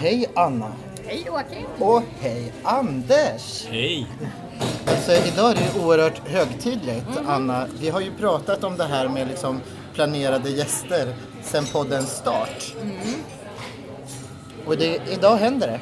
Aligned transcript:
Hej 0.00 0.26
Anna! 0.34 0.72
Hej 1.06 1.22
Joakim! 1.26 1.66
Och 1.78 2.02
hej 2.20 2.52
Anders! 2.62 3.66
Hej! 3.70 4.06
Alltså, 4.86 5.12
idag 5.12 5.50
är 5.50 5.54
det 5.54 5.80
oerhört 5.84 6.28
högtidligt 6.28 7.06
Anna. 7.26 7.66
Vi 7.80 7.88
har 7.88 8.00
ju 8.00 8.10
pratat 8.12 8.64
om 8.64 8.76
det 8.76 8.84
här 8.84 9.08
med 9.08 9.28
liksom 9.28 9.60
planerade 9.94 10.50
gäster 10.50 11.14
sedan 11.42 11.64
poddens 11.72 12.10
start. 12.10 12.74
Och 14.66 14.76
det, 14.76 15.00
idag 15.12 15.36
händer 15.36 15.66
det. 15.66 15.80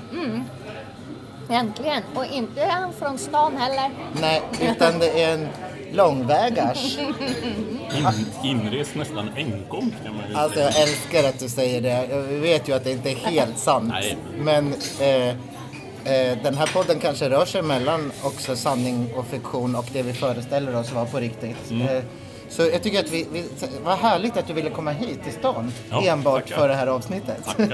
Äntligen! 1.54 2.02
Och 2.14 2.24
inte 2.24 2.92
från 2.98 3.18
stan 3.18 3.56
heller. 3.56 3.90
Nej, 4.20 4.42
utan 4.60 4.98
det 4.98 5.22
är 5.22 5.34
en 5.34 5.48
långvägars. 5.92 6.98
In, 6.98 8.06
inrest 8.50 8.94
nästan 8.94 9.30
enkom 9.36 9.92
kan 10.04 10.14
man 10.16 10.24
ju 10.30 10.34
Alltså 10.36 10.60
jag 10.60 10.72
säga. 10.72 10.84
älskar 10.86 11.24
att 11.28 11.38
du 11.38 11.48
säger 11.48 11.80
det. 11.80 12.06
Jag 12.10 12.22
vet 12.22 12.68
ju 12.68 12.72
att 12.72 12.84
det 12.84 12.92
inte 12.92 13.10
är 13.10 13.14
helt 13.16 13.58
sant. 13.58 13.88
Nej. 13.92 14.16
Men 14.38 14.74
eh, 15.00 15.28
eh, 15.28 16.38
den 16.42 16.54
här 16.56 16.66
podden 16.74 16.98
kanske 17.00 17.30
rör 17.30 17.44
sig 17.46 17.62
mellan 17.62 18.12
också 18.22 18.56
sanning 18.56 19.14
och 19.16 19.26
fiktion 19.26 19.74
och 19.76 19.84
det 19.92 20.02
vi 20.02 20.12
föreställer 20.12 20.76
oss 20.76 20.92
vara 20.92 21.04
på 21.06 21.18
riktigt. 21.18 21.70
Mm. 21.70 21.88
Eh, 21.96 22.02
så 22.50 22.62
jag 22.62 22.82
tycker 22.82 23.00
att 23.00 23.10
vi, 23.12 23.26
vi, 23.32 23.44
vad 23.84 23.98
härligt 23.98 24.36
att 24.36 24.46
du 24.46 24.52
ville 24.52 24.70
komma 24.70 24.90
hit 24.90 25.24
till 25.24 25.32
stan 25.32 25.72
Ja, 25.90 26.02
enbart 26.02 26.42
tackar. 26.42 26.56
för 26.56 26.68
det 26.68 26.74
här 26.74 26.86
avsnittet. 26.86 27.56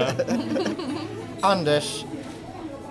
Anders, 1.41 2.05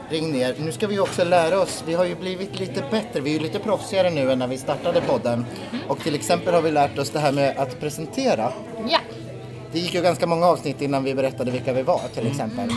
ring 0.09 0.31
ner. 0.31 0.55
Nu 0.59 0.71
ska 0.71 0.87
vi 0.87 0.99
också 0.99 1.23
lära 1.23 1.59
oss. 1.61 1.83
Vi 1.87 1.93
har 1.93 2.05
ju 2.05 2.15
blivit 2.15 2.59
lite 2.59 2.83
bättre. 2.91 3.19
Vi 3.19 3.29
är 3.29 3.33
ju 3.33 3.39
lite 3.39 3.59
proffsigare 3.59 4.09
nu 4.09 4.31
än 4.31 4.39
när 4.39 4.47
vi 4.47 4.57
startade 4.57 5.01
podden. 5.01 5.45
Och 5.87 5.99
till 5.99 6.15
exempel 6.15 6.53
har 6.53 6.61
vi 6.61 6.71
lärt 6.71 6.97
oss 6.99 7.09
det 7.09 7.19
här 7.19 7.31
med 7.31 7.57
att 7.57 7.79
presentera. 7.79 8.51
Ja, 8.89 8.99
Det 9.71 9.79
gick 9.79 9.93
ju 9.93 10.01
ganska 10.01 10.27
många 10.27 10.45
avsnitt 10.45 10.81
innan 10.81 11.03
vi 11.03 11.15
berättade 11.15 11.51
vilka 11.51 11.73
vi 11.73 11.81
var 11.81 12.01
till 12.13 12.27
exempel. 12.27 12.69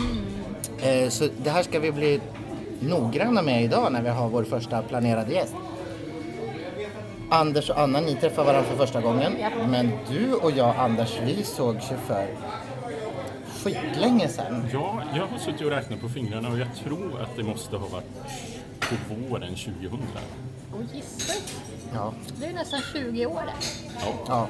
Eh, 0.81 1.09
Så 1.09 1.27
det 1.43 1.49
här 1.49 1.63
ska 1.63 1.79
vi 1.79 1.91
bli 1.91 2.19
noggranna 2.79 3.41
med 3.41 3.63
idag 3.63 3.91
när 3.91 4.01
vi 4.01 4.09
har 4.09 4.29
vår 4.29 4.43
första 4.43 4.81
planerade 4.81 5.33
gäst. 5.33 5.53
Anders 7.29 7.69
och 7.69 7.79
Anna, 7.79 7.99
ni 8.01 8.15
träffar 8.15 8.43
varandra 8.43 8.69
för 8.69 8.77
första 8.85 9.01
gången. 9.01 9.33
Men 9.69 9.91
du 10.09 10.33
och 10.33 10.51
jag, 10.51 10.75
Anders, 10.77 11.19
vi 11.25 11.43
sågs 11.43 11.91
ju 11.91 11.95
för 12.07 12.27
skitlänge 13.63 14.27
sedan. 14.27 14.65
Ja, 14.73 15.01
jag 15.15 15.27
har 15.27 15.37
suttit 15.37 15.61
och 15.61 15.71
räknat 15.71 16.01
på 16.01 16.09
fingrarna 16.09 16.49
och 16.49 16.59
jag 16.59 16.67
tror 16.83 17.21
att 17.21 17.35
det 17.35 17.43
måste 17.43 17.77
ha 17.77 17.87
varit 17.87 18.05
på 18.79 18.95
våren 19.29 19.55
2000. 19.55 19.99
och 20.73 20.95
gissar. 20.95 21.35
Ja. 21.93 22.13
Det 22.39 22.45
är 22.45 22.53
nästan 22.53 22.79
20 22.93 23.25
år. 23.25 23.43
Ja. 23.99 24.13
ja. 24.27 24.47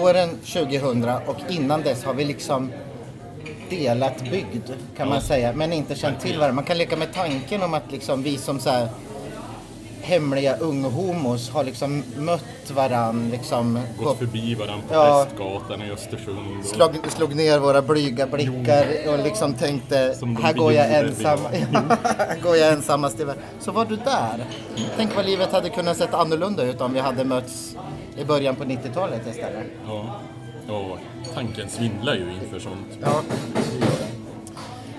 Våren 0.00 0.28
2000 0.30 1.04
och 1.26 1.36
innan 1.48 1.82
dess 1.82 2.04
har 2.04 2.14
vi 2.14 2.24
liksom 2.24 2.72
delat 3.70 4.22
bygd 4.30 4.70
kan 4.96 5.08
man 5.08 5.16
Ja. 5.16 5.22
säga, 5.22 5.52
men 5.52 5.72
inte 5.72 5.94
känt 5.94 6.20
till 6.20 6.38
varandra. 6.38 6.54
Man 6.54 6.64
kan 6.64 6.78
leka 6.78 6.96
med 6.96 7.12
tanken 7.14 7.62
om 7.62 7.74
att 7.74 7.92
liksom 7.92 8.22
vi 8.22 8.36
som 8.38 8.60
så 8.60 8.70
här 8.70 8.88
hemliga 10.06 10.56
unghomos 10.56 11.50
har 11.50 11.64
liksom 11.64 12.02
mött 12.16 12.70
varann 12.74 13.28
liksom 13.30 13.78
på, 13.98 14.04
Gått 14.04 14.18
förbi 14.18 14.54
varandra 14.54 14.84
på 14.88 14.94
Ja. 14.94 15.24
Prästgatan 15.28 15.82
i 15.82 15.90
Östersund. 15.92 16.58
Och, 16.58 16.64
slog, 16.64 16.90
slog 17.08 17.34
ner 17.34 17.58
våra 17.58 17.82
blyga 17.82 18.26
blickar 18.26 18.86
och 19.08 19.18
liksom 19.24 19.54
tänkte 19.54 20.14
här 20.42 20.52
går 20.52 20.72
jag 20.72 20.94
ensam. 20.94 21.38
här 21.52 22.42
går 22.42 22.56
jag 22.56 22.72
ensammast 22.72 23.20
i 23.20 23.24
världen. 23.24 23.42
Så 23.60 23.72
var 23.72 23.84
du 23.84 23.96
där. 23.96 24.44
Tänk 24.96 25.16
vad 25.16 25.26
livet 25.26 25.52
hade 25.52 25.68
kunnat 25.70 25.96
sett 25.96 26.14
annorlunda 26.14 26.62
ut 26.62 26.80
om 26.80 26.92
vi 26.92 27.00
hade 27.00 27.24
mötts 27.24 27.76
i 28.16 28.24
början 28.24 28.56
på 28.56 28.64
90-talet 28.64 29.26
istället. 29.26 29.66
ja. 29.86 30.20
Och 30.68 30.98
tanken 31.34 31.68
svindlar 31.68 32.14
ju 32.14 32.32
inför 32.42 32.58
sånt. 32.58 32.86
Ja. 33.02 33.22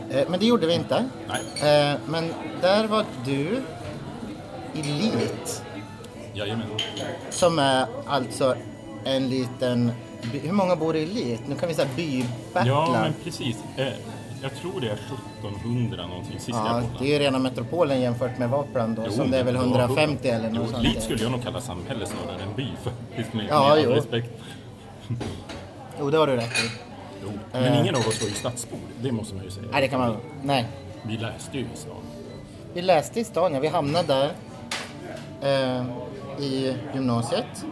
Eh, 0.09 0.25
Men 0.29 0.39
det 0.39 0.45
gjorde 0.45 0.67
vi 0.67 0.73
inte. 0.73 1.05
Nej, 1.27 1.41
Eh, 1.91 1.95
Men 2.05 2.33
där 2.61 2.87
var 2.87 3.05
du 3.25 3.61
Elit, 4.75 5.63
jajamän. 6.33 6.67
som 7.29 7.59
är 7.59 7.87
alltså 8.07 8.55
en 9.03 9.29
liten... 9.29 9.91
by- 10.31 10.39
Hur 10.39 10.51
många 10.51 10.75
bor 10.75 10.95
i 10.95 11.03
Elit? 11.03 11.41
Nu 11.47 11.55
kan 11.55 11.69
vi 11.69 11.75
säga 11.75 11.87
bybattlar. 11.95 12.65
Ja, 12.67 12.89
men 12.91 13.13
precis. 13.23 13.55
Eh, 13.77 13.87
jag 14.41 14.55
tror 14.61 14.81
det 14.81 14.87
är 14.87 14.97
1700 15.41 16.07
någonting 16.07 16.33
sist 16.39 16.47
jag 16.49 16.57
Ja, 16.57 16.63
kollade. 16.69 16.87
det 16.99 17.05
är 17.05 17.09
ju 17.13 17.19
rena 17.19 17.39
metropolen 17.39 18.01
jämfört 18.01 18.37
med 18.37 18.49
Vaplan 18.49 18.95
då, 18.95 19.03
Jo, 19.05 19.11
som 19.11 19.31
det 19.31 19.37
är 19.37 19.43
väl 19.43 19.55
ja, 19.55 19.61
150 19.61 20.27
eller 20.29 20.49
jo, 20.49 20.55
något 20.55 20.69
sånt. 20.69 20.83
Lit 20.83 20.93
där. 20.95 21.01
skulle 21.01 21.23
jag 21.23 21.31
nog 21.31 21.43
kalla 21.43 21.61
samhälle 21.61 22.05
snarare 22.05 22.41
än 22.41 22.55
by 22.55 22.67
faktiskt 22.83 23.33
med, 23.33 23.45
Ja, 23.49 23.59
med 23.63 23.71
all 23.71 23.83
jo. 23.83 23.89
respekt. 23.91 24.29
Jo, 25.99 26.09
det 26.11 26.17
har 26.17 26.27
du 26.27 26.35
rätt 26.35 26.51
i. 26.65 26.69
Jo. 27.23 27.29
Men 27.51 27.73
ingen 27.83 27.95
av 27.95 28.01
oss 28.07 28.21
var 28.21 28.27
ju 28.29 28.33
stadsbor, 28.35 28.79
det 29.01 29.11
måste 29.11 29.35
man 29.35 29.43
ju 29.43 29.51
säga. 29.51 29.67
Nej, 29.71 29.81
det 29.81 29.87
kan 29.87 29.99
man... 29.99 30.17
Nej. 30.43 30.65
Vi 31.03 31.17
läste 31.17 31.57
ju 31.57 31.63
i 31.63 31.67
stan. 31.75 31.95
Vi 32.73 32.81
läste 32.81 33.19
i 33.19 33.23
stan, 33.23 33.53
ja. 33.53 33.59
Vi 33.59 33.67
hamnade 33.67 34.07
där 34.07 34.31
eh, 35.41 35.83
i 36.43 36.75
gymnasiet. 36.93 37.65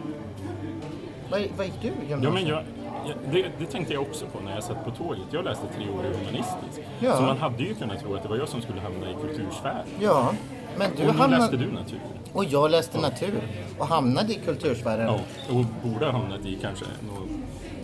Vad, 1.30 1.40
vad 1.56 1.66
gick 1.66 1.74
du 1.82 1.88
gymnasiet? 1.88 2.22
Ja, 2.22 2.30
men 2.30 2.46
jag, 2.46 2.62
jag, 3.06 3.16
det, 3.32 3.46
det 3.58 3.66
tänkte 3.66 3.92
jag 3.94 4.02
också 4.02 4.26
på 4.26 4.40
när 4.40 4.54
jag 4.54 4.64
satt 4.64 4.84
på 4.84 4.90
tåget. 4.90 5.22
Jag 5.30 5.44
läste 5.44 5.64
tre 5.76 5.84
år 5.90 6.04
i 6.06 6.08
humanistisk. 6.18 6.88
Ja. 7.00 7.16
Så 7.16 7.22
man 7.22 7.38
hade 7.38 7.62
ju 7.62 7.74
kunnat 7.74 8.00
tro 8.00 8.14
att 8.14 8.22
det 8.22 8.28
var 8.28 8.36
jag 8.36 8.48
som 8.48 8.62
skulle 8.62 8.80
hamna 8.80 9.10
i 9.10 9.14
kultursfär. 9.20 9.84
Ja, 10.00 10.32
men 10.78 10.90
du 10.96 11.02
och 11.08 11.14
hamnade... 11.14 11.42
läste 11.42 11.56
du 11.56 11.72
natur. 11.72 12.00
Och 12.32 12.44
jag 12.44 12.70
läste 12.70 13.00
natur 13.00 13.42
och 13.78 13.86
hamnade 13.86 14.32
i 14.32 14.36
kultursfären. 14.36 15.06
Ja, 15.06 15.20
och 15.54 15.64
borde 15.90 16.04
ha 16.06 16.12
hamnat 16.12 16.46
i 16.46 16.58
kanske 16.62 16.84
något 16.84 17.28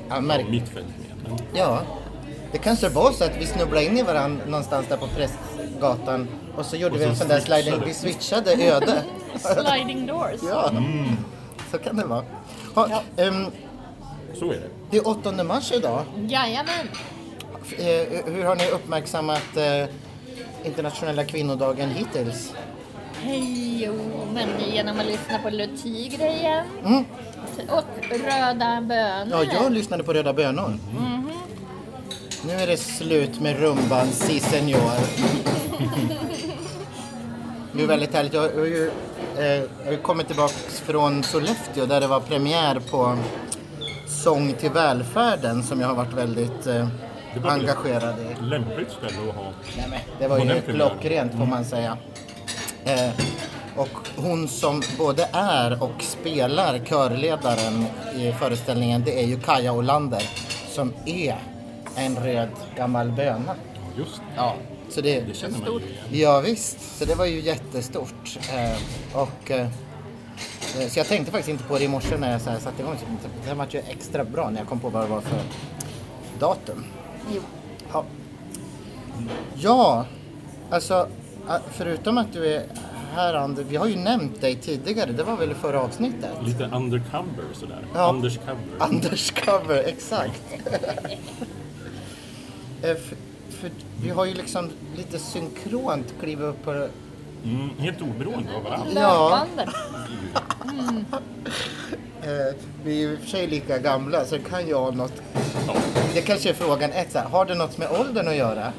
Ja, 0.09 0.20
märk- 0.20 0.50
mitt 0.50 0.69
fält 0.69 0.87
mer. 0.87 1.28
Men, 1.31 1.38
ja. 1.54 1.81
Det 2.53 2.59
kanske 2.59 2.88
var 2.88 3.10
så 3.12 3.25
att 3.25 3.37
vi 3.41 3.47
snubblade 3.47 3.84
in 3.84 3.99
i 3.99 4.03
varandra 4.03 4.44
någonstans 4.47 4.87
där 4.88 4.97
på 4.97 5.06
Prästgatan 5.82 6.28
och 6.56 6.66
så 6.66 6.76
gjorde 6.76 6.94
Och 6.94 7.00
vi 7.00 7.04
en 7.04 7.16
så 7.16 7.20
sån 7.20 7.28
där 7.28 7.41
sliding. 7.41 7.82
Vi 7.87 7.94
switchade 7.94 8.53
öde. 8.53 9.03
Sliding 9.38 10.06
doors. 10.06 10.41
ja, 10.43 10.72
så 11.70 11.78
kan 11.78 11.97
det 11.97 12.04
vara. 12.04 12.25
Ha, 12.75 13.03
ehm, 13.16 13.47
så 14.38 14.44
är 14.44 14.54
det. 14.54 14.69
det 14.91 14.97
är 14.97 15.09
8 15.09 15.44
mars 15.44 15.72
idag. 15.72 16.04
Jajamän! 16.28 16.88
Eh, 17.78 18.32
hur 18.32 18.44
har 18.44 18.56
ni 18.56 18.70
uppmärksammat 18.70 19.56
eh, 19.56 19.88
internationella 20.65 21.25
kvinnodagen 21.25 21.91
hittills? 21.91 22.53
Hej, 23.22 23.84
jo, 23.84 23.94
men 24.34 24.49
genom 24.72 25.00
att 25.00 25.06
lyssna 25.06 25.38
på 25.38 25.50
Le 25.50 25.69
Tigre 25.82 26.32
igen. 26.32 26.66
Mm. 26.84 27.04
Och 27.69 27.84
Röda 28.10 28.81
bönor. 28.81 29.44
Ja, 29.44 29.62
jag 29.62 29.72
lyssnade 29.72 30.03
på 30.03 30.12
Röda 30.12 30.32
bönor. 30.32 30.78
Nu 32.47 32.53
är 32.53 32.66
det 32.66 32.76
slut 32.76 33.41
med 33.41 33.60
rumban, 33.60 34.09
si 34.09 34.41
senor. 34.41 35.62
Det 37.72 37.82
är 37.82 37.87
väldigt 37.87 38.15
härligt. 38.15 38.32
Jag 38.34 38.41
har 38.41 38.48
ju 38.48 38.91
eh, 39.38 39.62
jag 39.87 40.03
kommit 40.03 40.26
tillbaka 40.26 40.54
från 40.69 41.22
Sollefteå 41.22 41.87
där 41.87 42.00
det 42.00 42.06
var 42.06 42.20
premiär 42.20 42.81
på 42.91 43.19
Sång 44.06 44.53
till 44.53 44.70
välfärden 44.70 45.62
som 45.62 45.81
jag 45.81 45.88
har 45.88 45.94
varit 45.94 46.12
väldigt 46.12 46.66
eh, 46.66 46.88
engagerad 47.44 48.15
i. 48.19 48.44
Lämpligt 48.44 48.91
ställe 48.91 49.31
att 49.31 49.37
ha. 49.37 49.53
Nej, 49.76 49.87
men 49.91 50.00
det 50.19 50.28
var 50.28 50.38
ju 50.38 50.60
klockrent 50.60 51.32
får 51.32 51.47
man 51.47 51.65
säga. 51.65 51.99
Eh, 52.84 53.10
och 53.76 54.09
hon 54.16 54.49
som 54.49 54.82
både 54.99 55.28
är 55.32 55.82
och 55.82 56.03
spelar 56.03 56.78
körledaren 56.78 57.87
i 58.16 58.32
föreställningen 58.32 59.03
det 59.04 59.22
är 59.22 59.26
ju 59.26 59.41
Kaja 59.41 59.72
Olander 59.72 60.22
som 60.69 60.93
är 61.04 61.37
en 61.97 62.16
röd 62.16 62.49
gammal 62.76 63.12
böna. 63.12 63.54
Just 63.99 64.16
det. 64.16 64.22
Ja, 64.37 64.54
så 64.93 65.01
det, 65.01 65.21
Det 65.21 65.35
känner 65.35 65.59
man 65.59 65.73
ju 65.73 65.79
igen. 65.79 66.05
Ja, 66.11 66.41
visst, 66.41 66.99
så 66.99 67.05
det 67.05 67.15
var 67.15 67.27
ju 67.27 67.41
jättestort. 67.41 68.39
Eh, 68.53 68.77
och, 69.21 69.51
eh, 69.51 69.67
eh, 70.81 70.89
så 70.89 70.99
jag 70.99 71.07
tänkte 71.07 71.33
faktiskt 71.33 71.49
inte 71.49 71.65
på 71.65 71.79
det 71.79 71.85
i 71.85 71.89
morse 71.89 72.17
när 72.19 72.33
jag 72.33 72.41
så 72.41 72.51
här, 72.51 72.59
satte 72.59 72.83
igång. 72.83 72.99
Det 73.49 73.55
var 73.55 73.67
ju 73.71 73.79
extra 73.79 74.25
bra 74.25 74.51
när 74.51 74.59
jag 74.59 74.69
kom 74.69 74.81
på 74.81 74.89
vad 74.89 75.05
det 75.05 75.09
var 75.09 75.21
för 75.21 75.41
datum. 76.39 76.85
Jo. 77.35 77.41
Ja, 77.93 78.05
ja 79.55 80.06
alltså 80.71 81.09
eh, 81.49 81.56
förutom 81.73 82.19
att 82.19 82.33
du 82.33 82.47
är 82.47 82.62
här 83.15 83.35
Ander, 83.35 83.65
vi 83.65 83.77
har 83.77 83.87
ju 83.87 83.97
nämnt 83.97 84.41
dig 84.41 84.56
tidigare, 84.56 85.12
det 85.12 85.23
var 85.23 85.37
väl 85.37 85.50
i 85.50 85.55
förra 85.55 85.81
avsnittet? 85.81 86.31
Lite 86.45 86.65
undercover 86.65 87.45
sådär. 87.53 87.87
Ja. 87.95 88.11
Undercover. 88.11 88.56
Anders 88.79 89.31
cover, 89.31 89.85
exakt. 89.87 90.43
För, 93.62 93.70
vi 94.03 94.11
har 94.11 94.25
ju 94.25 94.35
liksom 94.35 94.70
lite 94.97 95.19
synkront 95.19 96.14
klivit 96.20 96.44
upp 96.44 96.64
på 96.64 96.88
Mm, 97.44 97.70
helt 97.79 98.03
oberoende 98.03 98.56
av 98.56 98.62
varandra. 98.62 99.00
Ja. 99.00 99.47
Löpande. 99.56 99.73
Eh, 102.25 102.56
vi 102.85 102.93
är 102.93 103.09
ju 103.09 103.12
i 103.12 103.17
och 103.17 103.20
för 103.20 103.26
sig 103.26 103.47
lika 103.47 103.79
gamla 103.79 104.25
så 104.25 104.37
det 104.37 104.43
kan 104.43 104.67
ju 104.67 104.75
ha 104.75 104.91
något. 104.91 105.23
Ja. 105.67 105.75
Det 106.14 106.20
kanske 106.20 106.49
är 106.49 106.55
frågan 106.55 106.93
ett, 106.93 107.12
så 107.12 107.19
här, 107.19 107.29
har 107.29 107.44
det 107.44 107.55
något 107.55 107.79
med 107.79 107.88
åldern 107.91 108.29
att 108.29 108.37
göra? 108.37 108.73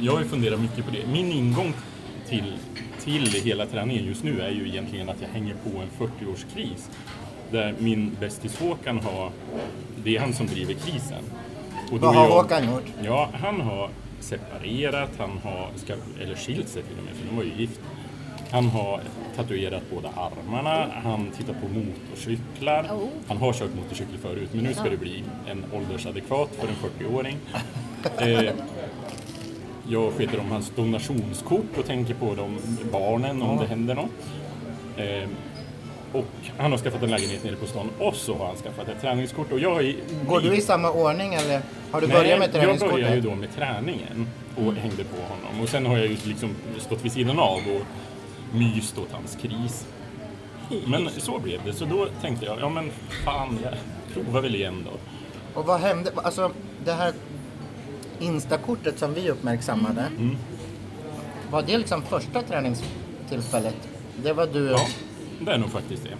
Jag 0.00 0.12
har 0.12 0.20
ju 0.20 0.28
funderat 0.28 0.60
mycket 0.60 0.84
på 0.84 0.90
det. 0.90 1.06
Min 1.06 1.32
ingång 1.32 1.74
till, 2.28 2.54
till 3.00 3.26
hela 3.26 3.66
träningen 3.66 4.04
just 4.04 4.24
nu 4.24 4.40
är 4.40 4.50
ju 4.50 4.68
egentligen 4.68 5.08
att 5.08 5.16
jag 5.20 5.28
hänger 5.28 5.54
på 5.54 5.78
en 5.78 6.08
40-årskris. 6.08 6.88
Där 7.50 7.74
min 7.78 8.16
bästis 8.20 8.58
Håkan 8.58 8.98
har, 8.98 9.30
det 10.04 10.16
är 10.16 10.20
han 10.20 10.32
som 10.32 10.46
driver 10.46 10.74
krisen. 10.74 11.24
Och 11.94 12.00
då 12.00 12.06
Vad 12.06 12.14
har 12.16 12.24
jag- 12.24 12.32
Håkan 12.32 12.64
gjort? 12.72 12.84
Ja, 13.02 13.28
han 13.32 13.60
har 13.60 13.88
separerat, 14.20 15.10
han 15.18 15.30
har, 15.44 15.68
ska, 15.76 15.94
eller 16.22 16.34
skilt 16.34 16.68
sig 16.68 16.82
till 16.82 16.98
och 16.98 17.04
med, 17.04 17.14
för 17.14 17.26
de 17.28 17.36
var 17.36 17.44
ju 17.44 17.52
gift. 17.60 17.80
Han 18.50 18.66
har 18.66 19.00
tatuerat 19.36 19.82
båda 19.94 20.08
armarna, 20.08 20.86
han 21.04 21.30
tittar 21.36 21.52
på 21.52 21.68
motorcyklar. 21.68 22.82
Oh. 22.84 23.08
Han 23.28 23.36
har 23.36 23.52
kört 23.52 23.74
motorcykel 23.74 24.18
förut, 24.18 24.48
men 24.52 24.64
nu 24.64 24.74
ska 24.74 24.90
det 24.90 24.96
bli 24.96 25.24
en 25.46 25.64
åldersadekvat 25.72 26.48
för 26.60 26.68
en 26.68 26.74
40-åring. 26.74 27.36
Eh, 28.18 28.52
jag 29.88 30.12
sköter 30.12 30.40
om 30.40 30.50
hans 30.50 30.72
donationskort 30.76 31.78
och 31.78 31.86
tänker 31.86 32.14
på 32.14 32.34
de 32.34 32.58
barnen 32.92 33.42
om 33.42 33.58
det 33.58 33.66
händer 33.66 33.94
något. 33.94 34.10
Eh, 34.96 35.28
och 36.12 36.24
han 36.58 36.70
har 36.70 36.78
skaffat 36.78 37.02
en 37.02 37.10
lägenhet 37.10 37.44
nere 37.44 37.56
på 37.56 37.66
stan 37.66 37.90
och 37.98 38.14
så 38.14 38.34
har 38.34 38.46
han 38.46 38.56
skaffat 38.56 38.88
ett 38.88 39.00
träningskort. 39.00 39.52
Och 39.52 39.58
jag 39.58 39.84
är 39.84 39.96
Går 40.28 40.40
du 40.40 40.56
i 40.56 40.60
samma 40.60 40.90
ordning 40.90 41.34
eller 41.34 41.62
har 41.94 42.00
du 42.00 42.06
börjat 42.06 42.38
med 42.38 42.48
jag 42.48 42.52
träningskortet? 42.54 42.94
började 42.94 43.14
ju 43.14 43.20
då 43.20 43.34
med 43.34 43.54
träningen 43.54 44.26
och 44.56 44.72
hängde 44.74 45.04
på 45.04 45.16
honom. 45.16 45.62
Och 45.62 45.68
sen 45.68 45.86
har 45.86 45.96
jag 45.98 46.06
ju 46.06 46.16
liksom 46.24 46.50
stått 46.78 47.04
vid 47.04 47.12
sidan 47.12 47.38
av 47.38 47.56
och 47.58 47.82
myst 48.56 48.98
åt 48.98 49.12
hans 49.12 49.36
kris. 49.42 49.86
Men 50.86 51.08
så 51.16 51.38
blev 51.38 51.60
det. 51.64 51.72
Så 51.72 51.84
då 51.84 52.06
tänkte 52.20 52.46
jag, 52.46 52.58
ja 52.60 52.68
men 52.68 52.90
fan, 53.24 53.58
jag 53.62 53.72
provar 54.14 54.40
väl 54.40 54.54
igen 54.54 54.86
då. 54.90 54.90
Och 55.60 55.66
vad 55.66 55.80
hände? 55.80 56.10
Alltså 56.16 56.50
det 56.84 56.92
här 56.92 57.12
Instakortet 58.20 58.98
som 58.98 59.14
vi 59.14 59.30
uppmärksammade. 59.30 60.04
Mm. 60.18 60.36
Var 61.50 61.62
det 61.62 61.78
liksom 61.78 62.02
första 62.02 62.42
träningstillfället? 62.42 63.76
Det 64.22 64.32
var 64.32 64.46
du, 64.46 64.70
Ja, 64.70 64.80
det 65.40 65.52
är 65.52 65.58
nog 65.58 65.70
faktiskt 65.70 66.02
det. 66.04 66.16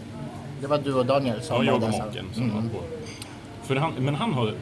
det 0.61 0.67
var 0.67 0.79
du 0.79 0.95
och 0.95 1.07
Daniel 1.07 1.43
som 1.43 1.57
Ja, 1.57 1.73
jag 1.73 1.79
var 1.81 1.89
och 1.89 1.99
maken 1.99 2.27
som 2.35 2.43
Mm. 2.43 2.55
var 2.55 2.63
på. 2.63 2.85
För 3.63 3.77
han, 3.77 3.93
men 3.99 4.15
han 4.15 4.33
har 4.33 4.53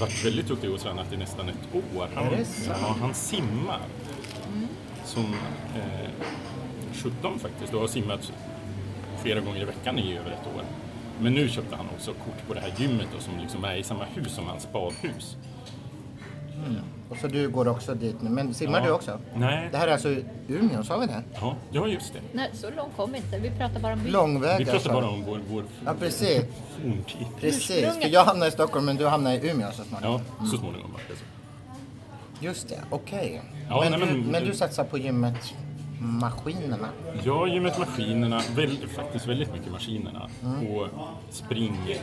varit 0.00 0.24
väldigt 0.24 0.48
duktig 0.48 0.70
och 0.70 0.80
tränat 0.80 1.12
i 1.12 1.16
nästan 1.16 1.48
ett 1.48 1.74
år. 1.74 2.08
Han, 2.14 2.26
ja, 2.68 2.96
han 3.00 3.14
simmar. 3.14 3.80
Som 5.04 5.34
eh, 5.76 6.10
17 6.92 7.38
faktiskt 7.38 7.74
och 7.74 7.80
har 7.80 7.88
simmat 7.88 8.32
flera 9.22 9.40
gånger 9.40 9.62
i 9.62 9.64
veckan 9.64 9.98
i 9.98 10.16
över 10.16 10.30
ett 10.30 10.46
år. 10.56 10.64
Men 11.20 11.34
nu 11.34 11.48
köpte 11.48 11.76
han 11.76 11.86
också 11.96 12.12
kort 12.12 12.46
på 12.48 12.54
det 12.54 12.60
här 12.60 12.72
gymmet 12.76 13.06
då, 13.14 13.20
som 13.20 13.38
liksom 13.38 13.64
är 13.64 13.76
i 13.76 13.82
samma 13.82 14.04
hus 14.04 14.34
som 14.34 14.46
hans 14.46 14.72
badhus. 14.72 15.36
Och 17.10 17.16
så 17.16 17.26
du 17.28 17.48
går 17.48 17.68
också 17.68 17.94
dit 17.94 18.22
nu. 18.22 18.30
Men 18.30 18.54
simmar 18.54 18.78
Ja. 18.80 18.86
du 18.86 18.92
också? 18.92 19.18
Nej. 19.36 19.68
Det 19.72 19.78
här 19.78 19.88
är 19.88 19.92
alltså 19.92 20.16
Umeå, 20.48 20.82
sa 20.84 20.98
vi 20.98 21.06
det? 21.06 21.22
Ja, 21.40 21.56
ja 21.70 21.86
just 21.86 22.12
det. 22.12 22.18
Nej, 22.32 22.50
så 22.54 22.70
långt 22.70 22.96
kom 22.96 23.12
vi 23.12 23.16
inte. 23.18 23.38
Vi 23.38 23.50
pratar 23.50 23.80
bara 23.80 23.92
om 23.92 24.02
byn. 24.02 24.12
Långväga. 24.12 24.58
Vi 24.58 24.64
pratar 24.64 24.78
sa 24.80 24.92
bara 24.92 25.08
om 25.08 25.24
vår, 25.24 25.40
vår 25.50 25.64
Ja, 25.86 25.94
precis. 25.98 26.42
forntid. 26.82 27.26
Precis. 27.40 27.66
För 28.02 28.08
jag 28.08 28.24
hamnar 28.24 28.46
i 28.46 28.50
Stockholm 28.50 28.86
men 28.86 28.96
du 28.96 29.06
hamnar 29.06 29.32
i 29.32 29.50
Umeå 29.50 29.68
så 29.72 29.84
småningom. 29.84 30.20
Ja, 30.40 30.46
så 30.46 30.56
småningom 30.56 30.92
var 30.92 31.00
det 31.08 31.16
så. 31.16 31.24
Just 32.44 32.68
det, 32.68 32.78
okej. 32.90 33.42
Ja, 33.68 33.86
men, 33.90 34.00
men- 34.00 34.20
men 34.24 34.44
du 34.44 34.54
satsar 34.54 34.84
på 34.84 34.98
gymmet 34.98 35.54
maskinerna? 35.98 36.88
Jag 37.24 37.34
har 37.34 37.46
gymmet 37.46 37.78
maskinerna, 37.78 38.40
väl, 38.56 38.88
faktiskt 38.96 39.26
väldigt 39.26 39.52
mycket 39.52 39.72
maskinerna. 39.72 40.28
Och 40.70 40.88
spring, 41.30 41.96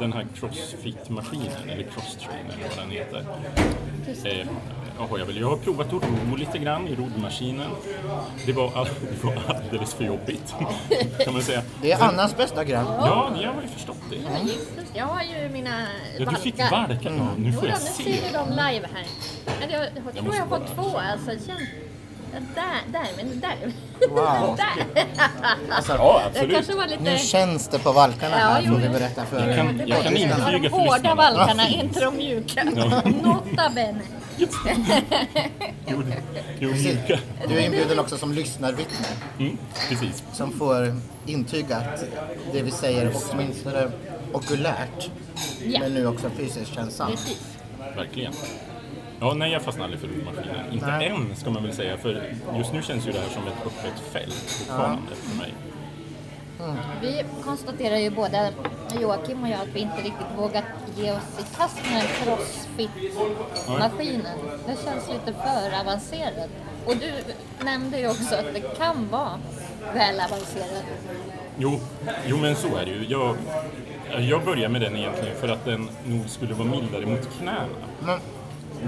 den 0.00 0.12
här 0.12 0.26
crossfit-maskinen, 0.34 1.68
eller 1.68 1.82
crosstrainer 1.82 2.54
eller 2.58 2.68
vad 2.68 2.78
den 2.78 2.90
heter. 2.90 3.24
Eh, 4.24 4.46
jag, 5.18 5.26
väl. 5.26 5.36
jag 5.40 5.48
har 5.48 5.56
provat 5.56 5.86
att 5.86 5.92
ro 5.92 6.36
lite 6.36 6.58
grann 6.58 6.88
i 6.88 6.94
roddmaskinen. 6.94 7.70
Det 8.46 8.52
var, 8.52 8.72
all, 8.74 8.84
det 9.20 9.24
var 9.24 9.34
alldeles 9.48 9.94
för 9.94 10.04
jobbigt, 10.04 10.54
kan 11.24 11.32
man 11.32 11.42
säga. 11.42 11.62
Det 11.82 11.92
är 11.92 12.02
Annas 12.02 12.36
bästa 12.36 12.64
grann. 12.64 12.86
Ja, 12.86 13.30
jag 13.42 13.52
har 13.52 13.62
ju 13.62 13.68
förstått 13.68 13.96
det. 14.10 14.16
Det. 14.16 14.98
Jag 14.98 15.06
har 15.06 15.22
ju 15.22 15.48
mina 15.48 15.86
Ja, 16.18 16.30
du 16.30 16.36
fick 16.36 16.58
valkar. 16.58 16.88
valkar, 16.88 17.10
ja, 17.10 17.28
nu 17.36 17.52
får 17.52 17.68
jag 17.68 17.78
nu 17.80 17.86
se. 17.86 18.02
ser 18.02 18.26
du 18.28 18.32
dem 18.38 18.48
live 18.48 18.88
här. 18.94 19.06
Men 19.60 19.70
jag, 19.70 19.86
jag 20.14 20.14
tror 20.24 20.34
jag 20.34 20.46
har 20.46 20.58
fått 20.58 20.74
två. 20.74 20.98
Alltså, 20.98 21.46
känn, 21.46 21.66
där, 22.54 22.80
där, 22.92 23.06
men 23.16 23.40
där. 23.40 23.56
Wow. 24.08 24.56
där. 24.94 25.04
Alltså, 25.70 25.92
Ja, 25.92 26.20
Det 26.24 26.26
absolut. 26.28 26.54
kanske 26.54 26.74
var 26.74 26.86
lite... 26.86 27.02
nu 27.02 27.18
känns 27.18 27.68
det 27.68 27.78
på 27.78 27.92
valkarna 27.92 28.36
Ja, 28.40 28.46
här 28.46 28.62
jo, 28.66 28.72
får 28.72 28.80
vi 28.80 28.88
berätta 28.88 29.24
för 29.26 29.46
Jag 29.48 29.56
kan- 29.56 29.80
er. 29.80 29.84
jag 29.86 30.02
kan 30.02 30.12
Det 30.14 30.18
intyga 30.20 30.36
de 30.50 30.62
för 30.62 30.68
hårda 30.68 30.94
lyssnarna. 30.96 31.14
valkarna, 31.14 31.68
inte 31.68 32.00
de 32.00 32.16
mjuka. 32.16 32.64
Nota 33.22 33.70
bene. 33.74 34.00
Jo, 35.86 36.02
jo, 36.58 36.70
mjuka. 36.72 37.18
Du 37.48 37.54
är 37.58 37.64
inbjuden 37.66 37.98
också 37.98 38.18
som 38.18 38.32
lyssnarvittne 38.32 39.06
Mm, 39.38 39.58
precis. 39.88 40.22
som 40.32 40.52
får 40.52 40.96
intyga 41.26 41.76
att 41.76 42.04
det 42.52 42.62
vi 42.62 42.70
säger 42.70 43.12
åtminstone 43.32 43.90
okulärt 44.32 45.10
Ja. 45.64 45.80
men 45.80 45.94
nu 45.94 46.06
också 46.06 46.30
fysiskt 46.36 46.74
känns 46.74 46.96
sant. 46.96 47.10
Precis. 47.10 47.42
Verkligen. 47.96 48.32
Ja, 49.20 49.34
nej, 49.34 49.52
jag 49.52 49.62
fastnar 49.62 49.84
aldrig 49.84 50.00
för 50.00 50.08
roddmaskinen. 50.08 50.72
Inte 50.72 50.86
Nej. 50.86 51.08
än, 51.08 51.36
ska 51.36 51.50
man 51.50 51.62
väl 51.62 51.72
säga, 51.72 51.96
för 51.96 52.34
just 52.56 52.72
nu 52.72 52.82
känns 52.82 53.08
ju 53.08 53.12
det 53.12 53.18
här 53.18 53.28
som 53.28 53.46
ett 53.46 53.66
öppet 53.66 54.00
fält 54.12 54.34
fortfarande 54.34 55.14
för 55.14 55.36
mig. 55.36 55.54
Vi 57.00 57.24
konstaterar 57.44 57.96
ju 57.96 58.10
både 58.10 58.52
Joakim 59.00 59.42
och 59.42 59.48
jag 59.48 59.60
att 59.60 59.68
vi 59.74 59.80
inte 59.80 59.96
riktigt 59.96 60.26
vågat 60.36 60.64
ge 60.96 61.12
oss 61.12 61.38
i 61.40 61.42
kast 61.56 61.76
med 61.92 62.02
crossfit-maskinen. 62.02 64.38
Det 64.66 64.76
känns 64.84 65.08
lite 65.08 65.32
för 65.32 65.80
avancerat. 65.80 66.50
Och 66.86 66.96
du 66.96 67.12
nämnde 67.64 68.00
ju 68.00 68.08
också 68.08 68.34
att 68.34 68.54
det 68.54 68.60
kan 68.78 69.08
vara 69.08 69.38
väl 69.94 70.20
avancerat. 70.20 70.84
Jo, 71.58 71.80
jo, 72.26 72.36
men 72.36 72.56
så 72.56 72.76
är 72.76 72.84
det 72.84 72.90
ju. 72.90 73.04
Jag, 73.08 73.36
jag 74.20 74.44
börjar 74.44 74.68
med 74.68 74.80
den 74.80 74.96
egentligen 74.96 75.36
för 75.36 75.48
att 75.48 75.64
den 75.64 75.90
nog 76.04 76.28
skulle 76.28 76.54
vara 76.54 76.68
mildare 76.68 77.06
mot 77.06 77.28
knäna. 77.38 77.66
Men, 78.00 78.20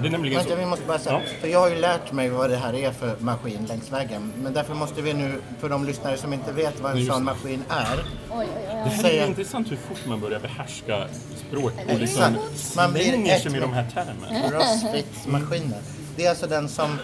Det 0.01 0.07
är 0.09 0.11
nämligen 0.11 0.43
så. 0.43 0.49
vänta, 0.49 0.61
vi 0.61 0.67
måste 0.67 0.85
bara 0.87 0.99
säga, 0.99 1.21
Ja. 1.25 1.31
för 1.41 1.49
jag 1.49 1.61
har 1.61 1.69
ju 1.71 1.77
lärt 1.77 2.13
mig 2.13 2.29
vad 2.29 2.51
det 2.51 2.57
här 2.57 2.75
är 2.75 2.93
för 2.93 3.17
maskin 3.19 3.67
längs 3.69 3.93
vägen. 3.93 4.33
Men 4.43 4.53
därför 4.53 4.75
måste 4.75 5.03
vi 5.03 5.15
nu, 5.15 5.41
för 5.61 5.69
de 5.69 5.85
lyssnare 5.85 6.17
som 6.17 6.33
inte 6.33 6.53
vet 6.53 6.81
vad 6.81 6.99
en 6.99 7.07
sån 7.07 7.17
det. 7.19 7.23
maskin 7.25 7.63
är. 7.69 8.05
Oj, 8.31 8.37
oj, 8.39 8.47
Det 8.69 8.83
oj. 8.85 8.91
här 9.03 9.11
är 9.11 9.27
intressant 9.27 9.71
hur 9.71 9.77
fort 9.77 10.07
man 10.07 10.21
börjar 10.21 10.41
behärska 10.41 11.07
språk 11.49 11.73
och 11.93 11.99
liksom 11.99 12.37
Man 12.77 12.93
blir 12.93 13.03
sig 13.39 13.51
med 13.51 13.53
med- 13.53 13.61
de 13.63 13.73
här 13.73 13.87
termerna. 13.95 14.49
Crossfit-maskiner. 14.51 15.79
Det 16.17 16.25
är 16.27 16.31
alltså 16.31 16.47
den 16.47 16.69
som... 16.69 16.99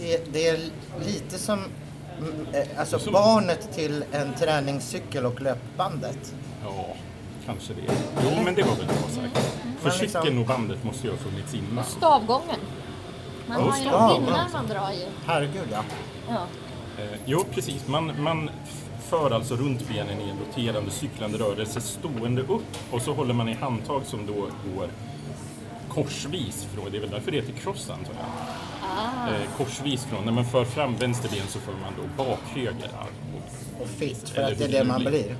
Det 0.00 0.14
är, 0.14 0.20
det 0.32 0.48
är 0.48 0.58
lite 1.06 1.38
som... 1.38 1.58
mm, 2.18 2.46
eh, 2.52 2.80
Alltså 2.80 2.98
Som- 2.98 3.12
barnet 3.12 3.68
till 3.74 4.04
en 4.12 4.32
träningscykel 4.34 5.26
och 5.26 5.40
löpbandet. 5.40 6.34
Ja, 6.64 6.86
kanske 7.46 7.72
det. 7.74 7.94
Jo, 8.24 8.30
men 8.44 8.54
det 8.54 8.62
var 8.62 8.76
väl 8.76 8.86
bra 8.86 8.94
sagt. 8.94 9.38
För 9.80 9.88
Men 9.90 9.98
liksom- 9.98 10.22
cykeln 10.22 10.38
och 10.38 10.46
bandet 10.46 10.84
måste 10.84 11.06
ju 11.06 11.10
ha 11.12 11.18
funnits 11.18 11.54
innan. 11.54 11.84
Stavgången. 11.84 12.60
Man 13.46 13.58
Ja, 13.60 13.70
har 13.70 13.78
ju 13.78 13.84
stavgång. 13.84 14.24
pinnar 14.26 14.48
man 14.52 14.66
drar 14.66 14.90
i. 14.92 15.06
Herregud 15.26 15.68
ja. 15.72 15.82
Ja. 16.28 16.46
Eh, 17.02 17.18
jo, 17.24 17.44
precis. 17.54 17.86
Man, 17.88 18.22
man 18.22 18.50
för 19.08 19.30
alltså 19.30 19.56
runt 19.56 19.88
benen 19.88 20.20
i 20.20 20.30
en 20.30 20.38
roterande 20.38 20.90
cyklande 20.90 21.38
rörelse 21.38 21.80
stående 21.80 22.42
upp 22.42 22.76
och 22.90 23.02
så 23.02 23.12
håller 23.14 23.34
man 23.34 23.48
i 23.48 23.54
handtag 23.54 24.02
som 24.06 24.26
då 24.26 24.32
går 24.74 24.88
korsvis 25.88 26.66
från, 26.74 26.90
det 26.90 26.96
är 26.96 27.00
väl 27.00 27.10
därför 27.10 27.30
det 27.30 27.36
heter 27.36 27.52
cross 27.52 27.90
antar 27.90 28.12
jag. 28.14 28.24
Ah. 28.98 29.28
Eh, 29.34 29.56
korsvis 29.56 30.04
från, 30.04 30.24
när 30.24 30.32
man 30.32 30.44
för 30.44 30.64
fram 30.64 30.96
vänster 30.96 31.28
ben 31.28 31.46
så 31.48 31.58
för 31.58 31.72
man 31.72 31.92
då 31.96 32.24
bak 32.24 32.38
höger 32.54 32.90
arm. 32.98 33.40
Och 33.80 33.88
fit, 33.88 34.28
för 34.28 34.42
att 34.42 34.58
det 34.58 34.64
är 34.64 34.68
det 34.68 34.84
man 34.84 35.04
blir. 35.04 35.36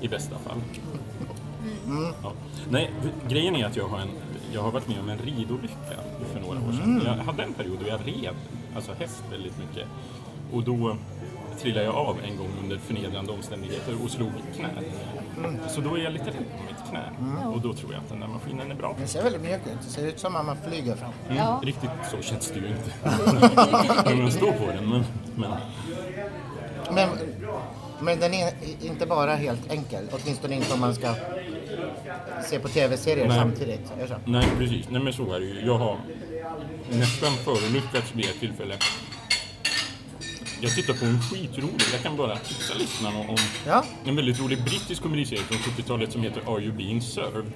I 0.00 0.08
bästa 0.08 0.38
fall. 0.38 0.60
Mm. 1.86 2.12
Ja. 2.22 2.32
Nej, 2.70 2.90
grejen 3.28 3.56
är 3.56 3.66
att 3.66 3.76
jag 3.76 3.88
har, 3.88 3.98
en, 3.98 4.08
jag 4.52 4.62
har 4.62 4.70
varit 4.70 4.88
med 4.88 5.00
om 5.00 5.08
en 5.08 5.18
ridolycka 5.18 5.98
för 6.32 6.40
några 6.40 6.58
år 6.58 6.62
Mm. 6.62 7.00
sedan. 7.00 7.02
Jag 7.18 7.24
hade 7.24 7.42
en 7.42 7.52
period 7.52 7.78
då 7.82 7.88
jag 7.88 8.00
red, 8.04 8.34
alltså 8.76 8.92
häst 8.98 9.22
väldigt 9.30 9.58
mycket. 9.58 9.88
Och 10.52 10.62
då 10.62 10.96
trillade 11.60 11.84
jag 11.86 11.94
av 11.94 12.16
en 12.24 12.36
gång 12.36 12.48
under 12.62 12.78
förnedrande 12.78 13.32
omständigheter 13.32 13.94
och 14.04 14.10
slog 14.10 14.30
knät. 14.56 14.70
Mm. 15.38 15.56
Så 15.68 15.80
då 15.80 15.94
är 15.94 15.98
jag 16.04 16.12
lite 16.12 16.24
rädd 16.26 16.34
på 16.58 16.64
mitt 16.66 16.90
knä. 16.90 17.46
Och 17.46 17.60
då 17.60 17.72
tror 17.72 17.92
jag 17.92 18.00
att 18.02 18.08
den 18.08 18.20
där 18.20 18.28
maskinen 18.28 18.70
är 18.70 18.74
bra. 18.74 18.96
Det 19.00 19.06
ser 19.06 19.22
väldigt 19.22 19.42
mjuk 19.42 19.60
ut. 19.66 19.78
Det 19.86 19.90
ser 19.90 20.06
ut 20.06 20.18
som 20.18 20.36
att 20.36 20.46
man 20.46 20.56
flyger 20.68 20.94
fram. 20.96 21.10
Mm, 21.26 21.36
Ja. 21.36 21.60
Riktigt 21.64 21.90
så 22.10 22.22
känns 22.22 22.50
det 22.50 22.60
ju 22.60 22.66
inte 22.68 22.90
när 24.14 24.22
man 24.22 24.32
står 24.32 24.52
på 24.52 24.66
den. 24.66 24.88
Men, 24.90 25.04
men 25.36 25.50
Men, 26.94 27.08
men 28.02 28.20
den 28.20 28.34
är 28.34 28.52
inte 28.82 29.06
bara 29.06 29.34
helt 29.34 29.72
enkel. 29.72 30.04
Åtminstone 30.12 30.54
inte 30.54 30.72
om 30.74 30.80
man 30.80 30.94
ska 30.94 31.14
se 32.50 32.58
på 32.58 32.68
tv-serier 32.68 33.28
Nej. 33.28 33.38
samtidigt. 33.38 33.92
Är 33.98 34.02
det 34.02 34.08
så? 34.08 34.14
Nej, 34.24 34.46
precis. 34.58 34.86
Nej, 34.90 35.02
men 35.02 35.12
så 35.12 35.32
är 35.32 35.40
det 35.40 35.46
ju. 35.46 35.60
Jag 35.66 35.78
har 35.78 35.96
nästan 36.90 37.32
förolyckats 37.32 38.14
vid 38.14 38.24
ett 38.24 38.40
tillfälle. 38.40 38.76
Jag 40.60 40.74
tittar 40.74 40.94
på 40.94 41.04
en 41.04 41.20
skitrolig, 41.22 41.82
jag 41.92 42.02
kan 42.02 42.16
bara 42.16 42.36
tipsa 42.36 42.74
lyssnarna 42.74 43.18
om 43.18 43.36
Ja. 43.66 43.84
en 44.04 44.16
väldigt 44.16 44.40
rolig 44.40 44.64
brittisk 44.64 45.02
komediserie 45.02 45.42
från 45.42 45.58
70-talet 45.58 46.12
som 46.12 46.22
heter 46.22 46.42
Are 46.54 46.62
You 46.62 46.72
Being 46.72 47.02
Served? 47.02 47.52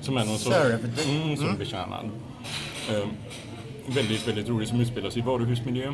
Som 0.00 0.16
är 0.16 0.24
någon 0.24 0.38
Served? 0.38 0.80
sorts... 0.96 1.06
Mm, 1.08 1.36
som 1.36 1.56
betjänad. 1.56 2.10
Ehm, 2.90 3.08
väldigt, 3.86 4.28
väldigt 4.28 4.48
rolig 4.48 4.68
som 4.68 4.80
utspelas 4.80 5.16
i 5.16 5.20
varuhusmiljö. 5.20 5.92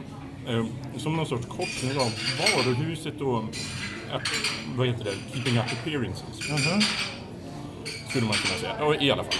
Ehm, 0.49 0.69
som 0.97 1.17
någon 1.17 1.27
sorts 1.27 1.47
korsning 1.47 1.91
av 1.99 2.13
varuhuset 2.39 3.21
och... 3.21 3.43
Att, 4.13 4.29
vad 4.77 4.87
heter 4.87 5.05
det? 5.05 5.15
Keeping 5.33 5.59
up 5.59 5.65
appearances. 5.73 6.37
Skulle 8.09 8.27
man 8.27 8.35
kunna 8.35 8.59
säga. 8.61 8.77
Ja, 8.81 8.95
i 8.95 9.11
alla 9.11 9.25
fall. 9.25 9.35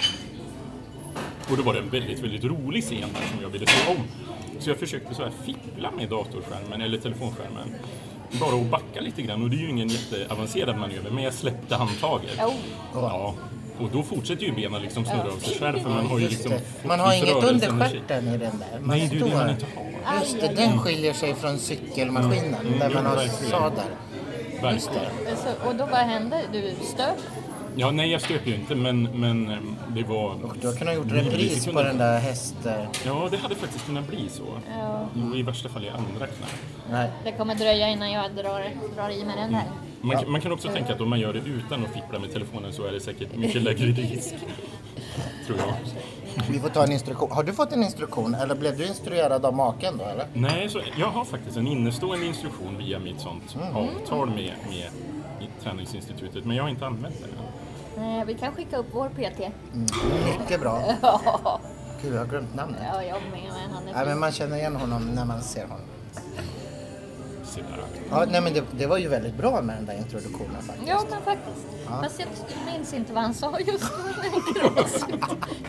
Och 1.51 1.57
då 1.57 1.63
var 1.63 1.75
det 1.75 1.81
en 1.81 1.91
väldigt, 1.91 2.19
väldigt 2.19 2.45
rolig 2.45 2.85
scen 2.85 3.01
där 3.01 3.29
som 3.33 3.43
jag 3.43 3.49
ville 3.49 3.67
se 3.67 3.91
om. 3.91 3.97
Så 4.59 4.71
jag 4.71 4.79
försökte 4.79 5.15
så 5.15 5.23
här 5.23 5.33
fippla 5.45 5.91
med 5.91 6.09
datorskärmen 6.09 6.81
eller 6.81 6.99
telefonskärmen. 6.99 7.75
Bara 8.41 8.61
att 8.61 8.71
backa 8.71 9.01
lite 9.01 9.23
grann 9.23 9.43
och 9.43 9.51
det 9.51 9.57
är 9.57 9.61
ju 9.61 9.71
ingen 9.71 9.89
jätteavancerad 9.89 10.79
manöver 10.79 11.11
men 11.11 11.25
jag 11.25 11.35
släppte 11.35 11.77
handtaget. 11.77 12.39
Jo. 12.41 12.53
Ja. 12.95 13.35
Och 13.81 13.89
då 13.93 14.03
fortsätter 14.03 14.43
ju 14.45 14.53
benen 14.53 14.83
liksom 14.83 15.05
snurra 15.05 15.33
av 15.33 15.39
sig 15.39 15.59
själv 15.59 15.79
för 15.79 15.91
man 15.91 16.07
har 16.07 16.19
ju 16.19 16.29
liksom 16.29 16.53
Man 16.85 17.01
har 17.01 17.13
inget 17.15 17.45
under 17.45 17.69
stjärten 17.69 18.29
i 18.29 18.31
den 18.31 18.41
där. 18.41 18.81
Man 18.81 18.99
Nej, 18.99 19.09
det 19.11 19.17
är 19.17 19.25
det 19.25 19.35
man 19.37 19.51
inte 19.51 19.67
har. 20.05 20.21
Just 20.21 20.41
det, 20.41 20.49
den 20.57 20.79
skiljer 20.79 21.13
sig 21.13 21.35
från 21.35 21.59
cykelmaskinen 21.59 22.67
Mm. 22.67 22.79
där 22.79 22.91
man 22.95 23.07
har 23.07 23.17
sadel. 23.51 23.85
Verkligen. 24.63 25.37
Så, 25.37 25.69
och 25.69 25.75
då 25.75 25.87
vad 25.87 25.99
hände? 26.01 26.41
Du 26.53 26.75
stöp? 26.85 27.17
Ja, 27.79 27.91
nej 27.91 28.11
jag 28.13 28.21
stöp 28.23 28.47
ju 28.47 28.55
inte 28.55 28.75
men, 28.75 29.03
men 29.03 29.51
eh, 29.51 29.59
det 29.89 30.03
var... 30.03 30.31
Och 30.45 30.57
du 30.61 30.67
har 30.67 30.75
kunnat 30.75 30.95
gjort 30.95 31.13
repris 31.13 31.67
på 31.67 31.83
den 31.83 31.99
där 31.99 32.19
häst... 32.19 32.55
eh, 32.67 32.73
Ja, 33.07 33.29
det 33.31 33.37
hade 33.37 33.55
faktiskt 33.55 33.87
kunnat 33.87 34.09
bli 34.09 34.29
så. 34.29 34.43
Ja. 34.79 35.09
I 35.37 35.43
värsta 35.43 35.69
fall 35.69 35.85
i 35.85 35.89
andra 35.89 36.27
knä. 36.27 36.47
Nej. 36.91 37.11
Det 37.25 37.33
kommer 37.33 37.55
dröja 37.55 37.89
innan 37.89 38.11
jag 38.13 38.35
drar, 38.35 38.71
drar 38.97 39.11
i 39.11 39.25
mig 39.25 39.37
den 39.37 39.53
där. 39.53 39.65
Man, 40.07 40.17
kan- 40.23 40.33
man 40.33 40.41
kan 40.41 40.53
också 40.53 40.69
tänka 40.69 40.93
att 40.95 41.01
om 41.01 41.11
man 41.11 41.21
gör 41.21 41.33
det 41.33 41.39
utan 41.39 41.85
att 41.85 41.91
fippla 41.91 42.19
med 42.19 42.33
telefonen 42.33 42.73
så 42.73 42.85
är 42.87 42.93
det 42.93 43.01
säkert 43.01 43.37
mycket 43.37 43.63
lägre 43.69 43.87
risk. 43.87 44.35
Tror 45.47 45.59
jag. 45.59 45.75
Vi 46.51 46.59
får 46.61 46.69
ta 46.69 46.85
en 46.85 46.93
instruktion. 46.93 47.31
Har 47.31 47.43
du 47.43 47.53
fått 47.53 47.73
en 47.73 47.83
instruktion 47.83 48.35
eller 48.35 48.55
blev 48.55 48.77
du 48.79 48.87
instruerad 48.87 49.45
av 49.45 49.55
maken 49.55 49.99
då 49.99 50.05
eller? 50.05 50.27
Nej, 50.33 50.69
så 50.69 50.81
jag 50.99 51.07
har 51.07 51.25
faktiskt 51.25 51.57
en 51.57 51.67
innestående 51.67 52.27
instruktion 52.27 52.79
via 52.79 52.99
mitt 52.99 53.21
sånt 53.21 53.57
Mm. 53.61 53.77
avtal 53.77 54.29
med, 54.29 54.53
med 54.69 54.91
träningsinstitutet, 55.63 56.45
men 56.45 56.57
jag 56.57 56.65
har 56.65 56.71
inte 56.71 56.87
använt 56.87 57.15
den 57.21 58.05
än. 58.05 58.19
Eh, 58.21 58.25
Vi 58.27 58.35
kan 58.35 58.53
skicka 58.55 58.77
upp 58.77 58.87
vår 58.93 59.09
PT. 59.09 59.51
Mycket 60.41 60.61
bra. 60.61 60.83
Ja, 61.03 61.61
Gud, 62.03 62.15
jag 62.15 62.19
har 62.19 62.27
glömt 62.27 62.55
namnet. 62.55 62.81
jag 62.93 63.03
med. 63.33 63.41
Han 63.73 63.89
är 63.89 63.93
Nej, 63.95 64.07
men 64.07 64.19
man 64.21 64.33
känner 64.33 64.57
igen 64.57 64.77
honom 64.77 65.03
när 65.15 65.25
man 65.25 65.43
ser 65.43 65.63
honom. 65.63 65.81
Se 67.57 67.63
där. 67.63 67.85
Ja, 68.11 68.25
nej, 68.31 68.41
men 68.41 68.55
det, 68.55 68.65
det 68.79 68.87
var 68.87 68.99
ju 68.99 69.09
väldigt 69.09 69.35
bra 69.35 69.63
med 69.63 69.77
den 69.77 69.87
där 69.87 69.99
introduktionen 69.99 70.63
faktiskt. 70.63 70.89
Ja, 70.89 71.05
men 71.11 71.23
faktiskt. 71.23 71.67
Fast 72.03 72.21
jag 72.21 72.29
minns 72.75 72.95
inte 72.95 73.13
vad 73.13 73.23
han 73.23 73.35
sa 73.35 73.61
just. 73.61 73.85
Crossfit. 74.55 75.21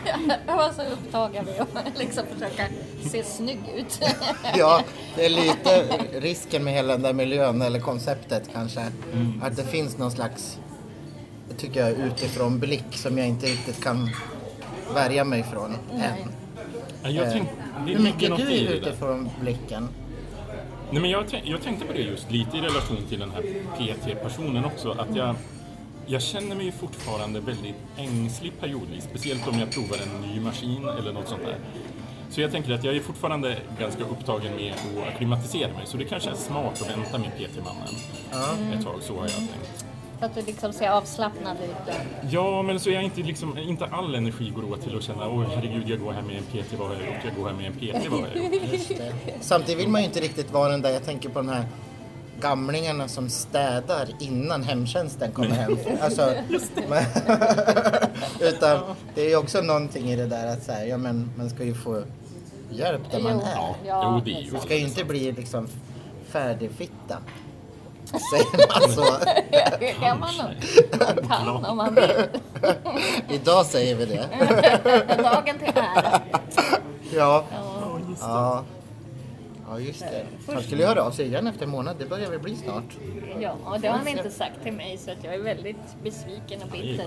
Jag 0.46 0.56
var 0.56 0.72
så 0.72 0.82
upptagen 0.82 1.44
med 1.44 1.60
att 1.60 1.98
liksom 1.98 2.24
försöka 2.32 2.62
se 3.10 3.24
snygg 3.24 3.60
ut. 3.76 4.00
Ja, 4.56 4.82
det 5.16 5.26
är 5.26 5.30
lite 5.46 5.84
risken 6.20 6.64
med 6.64 6.74
hela 6.74 6.92
den 6.92 7.02
där 7.02 7.12
miljön 7.12 7.62
eller 7.62 7.80
konceptet 7.80 8.42
kanske. 8.52 8.80
Att 9.42 9.56
det 9.56 9.64
finns 9.64 9.98
någon 9.98 10.10
slags, 10.10 10.58
tycker 11.56 11.80
jag, 11.80 11.90
utifrån 11.90 12.58
blick 12.58 12.96
som 12.96 13.18
jag 13.18 13.28
inte 13.28 13.46
riktigt 13.46 13.84
kan 13.84 14.10
värja 14.94 15.24
mig 15.24 15.42
från 15.42 15.74
än. 15.92 16.32
Ja, 17.02 17.10
Jag 17.10 17.32
tänk, 17.32 17.48
det 17.86 17.92
Hur 17.92 17.98
mycket 17.98 18.36
du 18.36 18.42
är 18.42 18.72
utifrån 18.72 19.30
blicken? 19.40 19.88
Nej, 20.90 21.02
men 21.02 21.10
jag, 21.10 21.24
jag 21.44 21.62
tänkte 21.62 21.86
på 21.86 21.92
det 21.92 22.02
just 22.02 22.30
lite 22.30 22.56
i 22.56 22.60
relation 22.60 22.96
till 23.08 23.18
den 23.18 23.30
här 23.30 23.42
PT-personen 23.76 24.64
också. 24.64 24.90
Att 24.90 25.16
jag, 25.16 25.34
jag 26.06 26.22
känner 26.22 26.56
mig 26.56 26.72
fortfarande 26.72 27.40
väldigt 27.40 27.76
ängslig 27.96 28.52
periodvis. 28.60 29.04
Speciellt 29.04 29.48
om 29.48 29.58
jag 29.58 29.70
provar 29.70 29.96
en 29.96 30.30
ny 30.30 30.40
maskin 30.40 30.88
eller 30.88 31.12
något 31.12 31.28
sånt 31.28 31.42
där. 31.42 31.56
Så 32.30 32.40
jag 32.40 32.50
tänker 32.52 32.72
att 32.72 32.84
jag 32.84 32.96
är 32.96 33.00
fortfarande 33.00 33.58
ganska 33.78 34.02
upptagen 34.04 34.56
med 34.56 34.72
att 34.72 35.08
akklimatisera 35.08 35.72
mig. 35.72 35.86
Så 35.86 35.96
det 35.96 36.04
kanske 36.04 36.30
är 36.30 36.34
smart 36.34 36.82
att 36.82 36.90
vänta 36.90 37.18
med 37.18 37.30
PT-mannen 37.36 37.94
ett 38.72 38.84
tag. 38.84 39.02
Så 39.02 39.14
har 39.14 39.22
jag 39.22 39.30
tänkt. 39.30 39.87
Så 40.18 40.24
att 40.24 40.34
du 40.34 40.42
liksom 40.42 40.72
ser 40.72 40.88
avslappnad 40.90 41.56
ut. 41.64 41.94
Ja, 42.30 42.62
men 42.62 42.80
så 42.80 42.90
jag 42.90 43.02
inte 43.02 43.20
liksom, 43.20 43.58
inte 43.58 43.86
all 43.86 44.14
energi 44.14 44.50
går 44.50 44.72
åt 44.72 44.82
till 44.82 44.96
att 44.96 45.02
känna 45.02 45.28
åh 45.28 45.44
herregud, 45.54 45.88
jag 45.88 46.00
går 46.00 46.12
här 46.12 46.22
med 46.22 46.36
en 46.36 46.42
PT, 46.42 46.78
vad 46.78 46.88
har 46.88 46.94
jag 46.94 47.06
gjort? 47.06 47.24
Jag 47.24 47.34
går 47.34 47.48
här 47.48 47.54
med 47.56 47.66
en 47.66 47.72
PT, 47.72 48.10
vad 48.10 48.20
har 48.20 48.28
jag 48.34 48.54
gjort? 48.54 49.00
Samtidigt 49.40 49.80
vill 49.80 49.88
man 49.88 50.00
ju 50.00 50.06
inte 50.06 50.20
riktigt 50.20 50.52
vara 50.52 50.68
den 50.68 50.82
där, 50.82 50.90
jag 50.90 51.04
tänker 51.04 51.28
på 51.28 51.38
de 51.38 51.48
här 51.48 51.64
gamlingarna 52.40 53.08
som 53.08 53.28
städar 53.28 54.08
innan 54.20 54.62
hemtjänsten 54.62 55.32
kommer 55.32 55.50
hem. 55.50 55.76
Alltså, 56.00 56.34
men, 56.88 57.04
utan 58.40 58.80
det 59.14 59.22
är 59.22 59.28
ju 59.28 59.36
också 59.36 59.60
någonting 59.60 60.10
i 60.10 60.16
det 60.16 60.26
där 60.26 60.46
att 60.52 60.62
så 60.62 60.72
här, 60.72 60.84
ja, 60.84 60.96
men 60.96 61.30
man 61.36 61.50
ska 61.50 61.64
ju 61.64 61.74
få 61.74 62.02
hjälp 62.70 63.10
där 63.10 63.20
man 63.20 63.40
är. 63.40 63.56
Ja, 63.56 63.74
jo, 64.14 64.20
det 64.24 64.38
är 64.38 64.42
ju 64.42 64.52
Man 64.52 64.60
ska 64.60 64.74
ju 64.74 64.84
inte 64.84 65.04
bli 65.04 65.32
liksom 65.32 65.68
färdigfitta. 66.28 67.18
Säger 68.08 68.80
man 68.80 68.92
så? 68.92 69.02
Det 69.80 69.92
kan 70.00 70.20
man 70.20 70.30
nog. 70.36 71.28
Kan 71.28 71.64
om 71.64 71.76
man 71.76 71.94
vill. 71.94 72.10
Idag 73.36 73.66
säger 73.66 73.94
vi 73.94 74.06
det. 74.06 74.28
Dagen 75.22 75.58
till 75.58 75.72
ära. 75.74 76.20
Ja. 77.14 77.44
Ja. 77.52 78.04
Ja. 78.20 78.64
Ja, 79.70 79.78
just 79.80 80.00
det. 80.00 80.52
Han 80.52 80.62
skulle 80.62 80.86
höra 80.86 81.02
av 81.02 81.10
sig 81.10 81.26
igen 81.26 81.46
efter 81.46 81.64
en 81.64 81.70
månad. 81.70 81.96
Det 81.98 82.06
börjar 82.06 82.30
väl 82.30 82.38
bli 82.38 82.56
snart. 82.56 82.96
Ja, 83.40 83.52
och 83.64 83.80
det 83.80 83.88
har 83.88 83.98
han 83.98 84.08
inte 84.08 84.30
sagt 84.30 84.62
till 84.62 84.72
mig 84.72 84.98
så 84.98 85.10
att 85.10 85.24
jag 85.24 85.34
är 85.34 85.42
väldigt 85.42 86.02
besviken 86.02 86.62
och 86.62 86.68
bitter. 86.68 87.06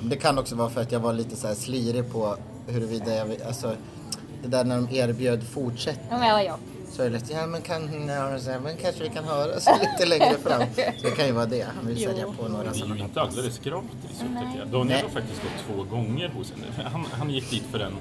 Det 0.00 0.16
kan 0.16 0.38
också 0.38 0.54
vara 0.54 0.70
för 0.70 0.80
att 0.80 0.92
jag 0.92 1.00
var 1.00 1.12
lite 1.12 1.36
så 1.36 1.46
här 1.46 1.54
slirig 1.54 2.12
på 2.12 2.36
huruvida 2.66 3.14
jag 3.14 3.42
alltså 3.46 3.76
det 4.42 4.48
där 4.48 4.64
när 4.64 4.76
de 4.76 4.96
erbjöd 4.96 5.42
fortsätt 5.48 6.00
Ja, 6.10 6.18
men 6.18 6.28
ja, 6.28 6.42
ja. 6.42 6.56
Så 6.96 7.02
är 7.02 7.10
det 7.10 7.18
lite, 7.18 7.32
ja 7.32 7.46
men, 7.46 7.62
kan, 7.62 8.08
ja, 8.08 8.60
men 8.62 8.76
kanske 8.76 9.02
vi 9.02 9.08
kan 9.08 9.24
höras 9.24 9.68
lite 9.80 10.06
längre 10.06 10.38
fram. 10.38 10.62
Så 10.74 11.06
det 11.06 11.10
kan 11.16 11.26
ju 11.26 11.32
vara 11.32 11.46
det. 11.46 11.66
Han 11.76 11.86
vill 11.86 12.02
sälja 12.04 12.26
på 12.26 12.48
några 12.48 12.62
Det 12.64 12.68
är 12.70 12.74
ju 12.74 12.80
sådana. 12.80 12.98
inte 13.04 13.20
alldeles 13.20 13.58
gratis 13.58 14.18
tycker 14.18 14.58
jag. 14.58 14.68
Daniel 14.68 14.86
Nej. 14.88 15.02
har 15.02 15.08
faktiskt 15.08 15.42
gått 15.42 15.66
två 15.76 15.96
gånger 15.96 16.28
hos 16.28 16.50
henne. 16.52 16.88
Han, 16.92 17.04
han 17.12 17.30
gick 17.30 17.50
dit 17.50 17.62
för 17.70 17.78
en 17.80 17.92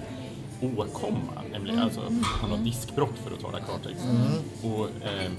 åkomma, 0.78 1.34
nämligen. 1.52 1.80
Alltså, 1.80 2.02
han 2.42 2.50
har 2.52 2.58
diskbrott 2.58 3.14
för 3.24 3.32
att 3.36 3.40
tala 3.42 3.60
klartext. 3.60 4.06
Och, 4.64 4.86
eh, 5.08 5.32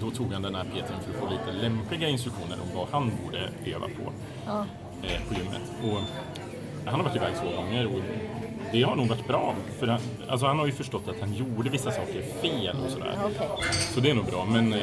då 0.00 0.10
tog 0.10 0.32
han 0.32 0.42
den 0.42 0.54
här 0.54 0.64
PTn 0.64 1.00
för 1.04 1.10
att 1.10 1.16
få 1.20 1.28
lite 1.30 1.62
lämpliga 1.62 2.08
instruktioner 2.08 2.56
om 2.62 2.76
vad 2.78 2.88
han 2.90 3.12
borde 3.24 3.38
öva 3.66 3.86
på 3.86 4.12
Ja. 4.46 4.66
eh, 5.02 5.20
på 5.28 5.34
gymmet. 5.34 5.62
Och 5.84 6.00
han 6.84 6.94
har 7.00 7.02
varit 7.02 7.16
iväg 7.16 7.34
två 7.42 7.56
gånger 7.62 7.86
och 7.86 8.00
det 8.72 8.82
har 8.82 8.96
nog 8.96 9.08
varit 9.08 9.26
bra. 9.28 9.54
För 9.78 9.86
han, 9.86 10.00
alltså 10.28 10.46
han 10.46 10.58
har 10.58 10.66
ju 10.66 10.72
förstått 10.72 11.02
att 11.08 11.20
han 11.20 11.34
gjorde 11.34 11.70
vissa 11.70 11.90
saker 11.90 12.22
fel 12.42 12.76
och 12.84 12.90
sådär. 12.90 13.18
Okej. 13.24 13.48
Så 13.94 14.00
det 14.00 14.10
är 14.10 14.14
nog 14.14 14.24
bra. 14.24 14.44
Men 14.44 14.72
eh, 14.72 14.80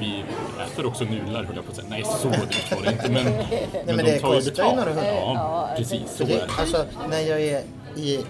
vi 0.00 0.24
äter 0.72 0.86
också 0.86 1.04
nudlar 1.04 1.44
höll 1.44 1.56
jag 1.56 1.64
på 1.64 1.70
att 1.70 1.76
säga. 1.76 1.88
Nej, 1.90 2.04
så 2.04 2.28
dyrt 2.28 2.72
var 2.76 2.82
det 2.82 2.92
inte. 2.92 3.10
Men, 3.10 3.24
men, 3.86 3.96
men 3.96 3.96
de 3.96 4.02
det 4.02 4.18
tar 4.20 4.34
ju 4.34 4.42
betalt. 4.44 4.88
Ja, 4.96 5.32
Ja, 5.34 5.70
precis. 5.76 6.16
Så 6.16 6.22
är 6.22 6.26
det, 6.28 6.48
alltså 6.58 6.84
när 7.10 7.20
jag 7.20 7.40
är 7.40 7.62
i, 7.96 8.24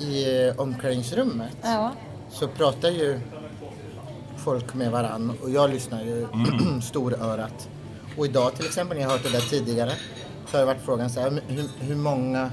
i 0.00 0.46
eh, 0.48 0.60
omklädningsrummet 0.60 1.56
Ja. 1.62 1.92
så 2.30 2.48
pratar 2.48 2.88
ju 2.90 3.20
folk 4.36 4.74
med 4.74 4.90
varann 4.90 5.32
och 5.42 5.50
jag 5.50 5.70
lyssnar 5.70 6.02
ju 6.04 6.26
storörat. 6.82 7.68
Och 8.18 8.26
idag 8.26 8.54
till 8.54 8.66
exempel, 8.66 8.96
när 8.96 9.02
jag 9.04 9.10
har 9.10 9.16
hört 9.18 9.26
det 9.26 9.32
där 9.32 9.40
tidigare, 9.50 9.92
så 10.46 10.56
har 10.56 10.60
det 10.60 10.66
varit 10.66 10.84
frågan 10.84 11.10
så 11.10 11.20
här, 11.20 11.40
hur, 11.48 11.64
hur 11.80 11.96
många, 11.96 12.50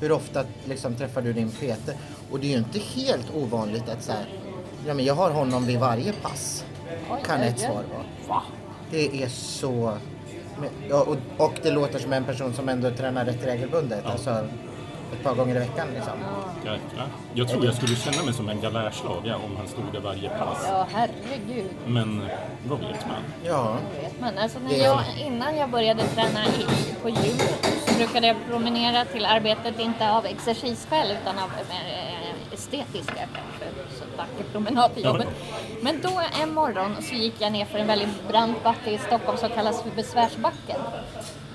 hur 0.00 0.12
ofta 0.12 0.44
liksom 0.64 0.94
träffar 0.94 1.22
du 1.22 1.32
din 1.32 1.50
PT? 1.50 1.90
Och 2.30 2.40
det 2.40 2.46
är 2.46 2.50
ju 2.50 2.58
inte 2.58 2.78
helt 2.78 3.34
ovanligt 3.34 3.88
att 3.88 4.02
så 4.02 4.12
här, 4.12 4.26
ja 4.86 4.94
men 4.94 5.04
jag 5.04 5.14
har 5.14 5.30
honom 5.30 5.66
vid 5.66 5.78
varje 5.78 6.12
pass. 6.12 6.64
Oj, 7.10 7.22
Kan 7.26 7.40
ett 7.40 7.58
svar 7.58 7.82
vara. 8.28 8.42
Det 8.90 9.22
är 9.22 9.28
så... 9.28 9.98
Ja, 10.88 11.02
och, 11.02 11.16
och 11.46 11.54
det 11.62 11.70
låter 11.70 11.98
som 11.98 12.12
en 12.12 12.24
person 12.24 12.54
som 12.54 12.68
ändå 12.68 12.90
tränar 12.90 13.24
rätt 13.24 13.46
regelbundet. 13.46 14.06
Alltså 14.06 14.48
ett 15.12 15.22
par 15.22 15.34
gånger 15.34 15.56
i 15.56 15.58
veckan 15.58 15.88
liksom. 15.94 16.12
Jäklar. 16.56 17.06
Jag 17.34 17.48
tror 17.48 17.64
jag 17.64 17.74
skulle 17.74 17.96
känna 17.96 18.22
mig 18.22 18.34
som 18.34 18.48
en 18.48 18.60
galärslav 18.60 19.22
ja, 19.24 19.36
om 19.36 19.56
han 19.56 19.68
stod 19.68 19.84
där 19.92 20.00
varje 20.00 20.28
pass. 20.28 20.58
Ja, 20.68 20.86
herregud. 20.92 21.70
Men 21.86 22.26
vad 22.68 22.78
vet 22.78 23.06
man? 23.06 23.22
Ja. 23.44 23.76
Det 23.94 24.02
vet 24.02 24.20
man. 24.20 24.38
Alltså 24.38 24.58
när 24.58 24.74
jag, 24.74 25.00
innan 25.26 25.56
jag 25.56 25.70
började 25.70 26.02
träna 26.02 26.46
i, 26.46 26.94
på 27.02 27.08
gym 27.08 27.38
så 27.83 27.83
brukade 27.96 28.26
jag 28.26 28.36
promenera 28.50 29.04
till 29.04 29.24
arbetet, 29.26 29.78
inte 29.80 30.10
av 30.10 30.26
exercisskäl 30.26 31.10
utan 31.22 31.38
av 31.38 31.50
eh, 31.70 32.52
estetiska 32.54 33.14
kanske. 33.14 33.64
Så 33.98 34.04
vacker 34.16 34.44
promenad 34.52 34.94
till 34.94 35.04
Ja, 35.04 35.12
men- 35.12 35.20
jobbet. 35.22 35.34
Men 35.82 36.00
då 36.02 36.22
en 36.42 36.54
morgon 36.54 36.96
så 37.02 37.14
gick 37.14 37.34
jag 37.38 37.52
ner 37.52 37.64
för 37.64 37.78
en 37.78 37.86
väldigt 37.86 38.28
brant 38.28 38.62
backe 38.64 38.90
i 38.90 38.98
Stockholm 38.98 39.38
som 39.38 39.48
kallas 39.50 39.82
för 39.82 39.90
Besvärsbacken. 39.90 40.80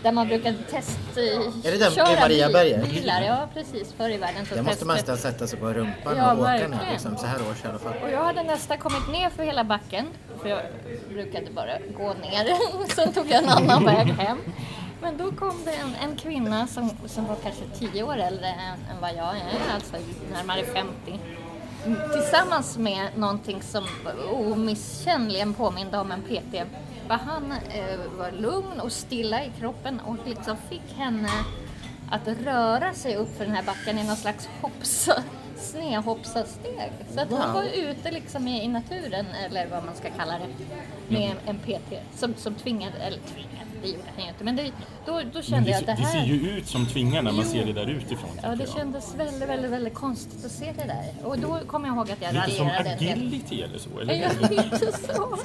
Där 0.03 0.11
man 0.11 0.27
brukar 0.27 0.53
testa 0.71 1.21
Är 1.21 1.71
det 1.71 1.77
den 1.77 1.93
i 1.93 2.19
Mariaberget? 2.19 2.89
bilar. 2.89 3.21
Ja, 3.21 3.47
precis. 3.53 3.93
Förr 3.97 4.09
i 4.09 4.17
världen 4.17 4.45
så 4.45 4.55
Det 4.55 4.61
måste 4.61 4.85
man 4.85 4.95
nästan 4.95 5.17
sätta 5.17 5.47
sig 5.47 5.59
på 5.59 5.65
rumpan 5.73 6.17
Ja, 6.17 6.33
och 6.33 6.39
åka 6.39 6.51
ner 6.51 6.59
verkligen. 6.59 6.91
liksom, 6.91 7.17
så 7.17 7.25
här 7.25 7.35
års 7.51 7.65
i 7.65 7.67
alla 7.67 7.79
fall. 7.79 7.93
Och 8.03 8.09
jag 8.11 8.23
hade 8.23 8.43
nästan 8.43 8.77
kommit 8.77 9.07
ner 9.11 9.29
för 9.29 9.43
hela 9.43 9.63
backen, 9.63 10.05
för 10.41 10.49
jag 10.49 10.61
brukade 11.09 11.51
bara 11.51 11.77
gå 11.97 12.13
ner. 12.13 12.53
Sen 12.95 13.13
tog 13.13 13.27
jag 13.29 13.43
en 13.43 13.49
annan 13.49 13.85
väg 13.85 14.07
hem. 14.07 14.37
Men 15.01 15.17
då 15.17 15.31
kom 15.31 15.65
det 15.65 15.71
en, 15.73 15.95
en 15.95 16.15
kvinna 16.17 16.67
som, 16.67 16.89
som 17.05 17.25
var 17.27 17.35
kanske 17.35 17.63
tio 17.79 18.03
år 18.03 18.17
äldre 18.17 18.47
än, 18.47 18.79
än 18.95 19.01
vad 19.01 19.09
jag 19.15 19.37
är, 19.37 19.73
alltså 19.73 19.95
närmare 20.33 20.63
50. 20.65 21.19
Tillsammans 22.13 22.77
med 22.77 23.07
någonting 23.17 23.61
som 23.61 23.83
omisskännligen 24.31 25.53
påminde 25.53 25.97
om 25.97 26.11
en 26.11 26.21
PT. 26.21 26.63
För 27.07 27.13
han 27.13 27.51
eh, 27.51 27.99
var 28.17 28.31
lugn 28.31 28.79
och 28.79 28.91
stilla 28.91 29.43
i 29.43 29.51
kroppen 29.59 29.99
och 29.99 30.15
liksom 30.25 30.57
fick 30.69 30.93
henne 30.97 31.29
att 32.11 32.27
röra 32.27 32.93
sig 32.93 33.15
upp 33.15 33.37
för 33.37 33.45
den 33.45 33.55
här 33.55 33.63
backen 33.63 33.99
i 33.99 34.03
någon 34.03 34.15
slags 34.15 34.49
hoppsa, 34.61 35.23
snedhoppsasteg. 35.57 36.91
Så 37.13 37.21
att 37.21 37.31
han 37.31 37.53
Wow. 37.53 37.53
var 37.53 37.63
ute 37.63 38.11
liksom 38.11 38.47
i, 38.47 38.63
i 38.63 38.67
naturen, 38.67 39.25
eller 39.45 39.67
vad 39.67 39.85
man 39.85 39.95
ska 39.95 40.09
kalla 40.09 40.33
det, 40.39 40.65
med 41.15 41.35
en 41.45 41.59
PT 41.59 41.93
som, 42.19 42.33
som 42.37 42.55
tvingade, 42.55 42.97
eller 42.97 43.17
tvingade, 43.33 43.68
det 43.81 43.87
gjorde 43.87 44.03
han 44.15 44.23
ju 44.23 44.29
inte. 44.29 44.43
Men 44.43 44.55
det, 44.55 44.71
då, 45.05 45.11
då 45.11 45.19
Men 45.33 45.43
kände 45.43 45.65
det, 45.65 45.71
jag 45.71 45.79
att 45.79 45.85
det 45.85 45.93
det 46.03 46.05
ser 46.09 46.17
här... 46.19 46.25
ju 46.25 46.49
ut 46.57 46.67
som 46.67 46.85
tvingar 46.85 47.21
när 47.21 47.31
man 47.31 47.45
Jo. 47.45 47.51
ser 47.51 47.65
det 47.65 47.73
där 47.73 47.87
utifrån. 47.89 48.29
Ja, 48.43 48.49
det 48.55 48.63
jag. 48.63 48.73
kändes 48.73 49.15
väldigt, 49.15 49.49
väldigt, 49.49 49.71
väldigt 49.71 49.93
konstigt 49.93 50.45
att 50.45 50.51
se 50.51 50.65
det 50.77 50.83
där. 50.87 51.27
Och 51.27 51.39
då 51.39 51.59
kom 51.67 51.85
jag 51.85 51.95
ihåg 51.95 52.11
att 52.11 52.21
jag 52.21 52.33
Lite 52.33 52.51
som 52.51 52.67
raljerade 52.67 52.89
en 52.89 52.97
del. 52.99 53.11
agility 53.17 53.61
eller 53.61 53.77
så, 53.79 53.99
eller 53.99 54.13
Ja, 54.13 54.29
lite 54.49 54.91
så. 54.91 55.37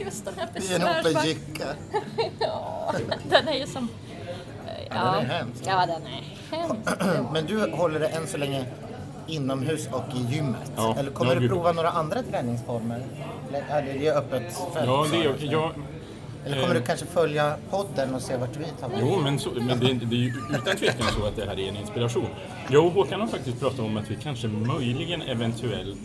Just 0.04 0.24
den 0.24 0.34
här 0.38 0.48
Det 0.54 0.72
är 0.72 0.76
en 0.76 0.82
open 0.82 1.02
besvärsbacken. 1.02 1.28
jycka. 1.28 1.66
Ja, 2.40 2.92
den 3.30 3.48
är 3.48 3.54
ju 3.58 3.66
som... 3.66 3.88
Ja, 4.90 4.94
den 5.20 5.30
är 5.30 5.34
hemsk. 5.38 5.62
Ja, 5.66 5.86
den 5.86 6.02
är 6.06 6.56
hemsk. 6.56 7.30
Men 7.32 7.46
du 7.46 7.70
håller 7.70 8.00
det 8.00 8.06
än 8.08 8.26
så 8.26 8.36
länge 8.36 8.64
inomhus 9.26 9.88
och 9.92 10.04
i 10.16 10.34
gymmet? 10.34 10.72
Ja, 10.76 10.94
Eller 10.98 11.10
kommer 11.10 11.36
du 11.36 11.48
prova 11.48 11.72
några 11.72 11.90
andra 11.90 12.22
träningsformer? 12.22 13.02
Eller 13.48 13.88
är 13.92 13.98
det 13.98 14.10
öppet 14.12 14.42
fält? 14.74 14.86
Ja, 14.86 15.06
det 15.10 15.16
är, 15.16 15.52
jag, 15.52 15.70
Eller 16.52 16.62
kommer 16.62 16.74
du 16.74 16.82
kanske 16.82 17.06
följa 17.06 17.56
podden 17.70 18.14
och 18.14 18.22
se 18.22 18.36
vart 18.36 18.56
vi 18.56 18.64
tar 18.80 18.88
vägen? 18.88 19.08
Jo, 19.08 19.20
men, 19.22 19.38
så, 19.38 19.50
men 19.50 19.80
det, 19.80 19.92
det 19.92 20.16
är 20.16 20.20
ju 20.20 20.32
utan 20.50 20.76
tvekan 20.76 21.06
så 21.20 21.26
att 21.26 21.36
det 21.36 21.44
här 21.46 21.58
är 21.60 21.68
en 21.68 21.76
inspiration. 21.76 22.26
Jag 22.70 22.86
och 22.86 22.92
Håkan 22.92 23.20
har 23.20 23.28
faktiskt 23.28 23.60
pratat 23.60 23.80
om 23.80 23.96
att 23.96 24.10
vi 24.10 24.16
kanske 24.16 24.48
möjligen 24.48 25.22
eventuellt, 25.22 25.98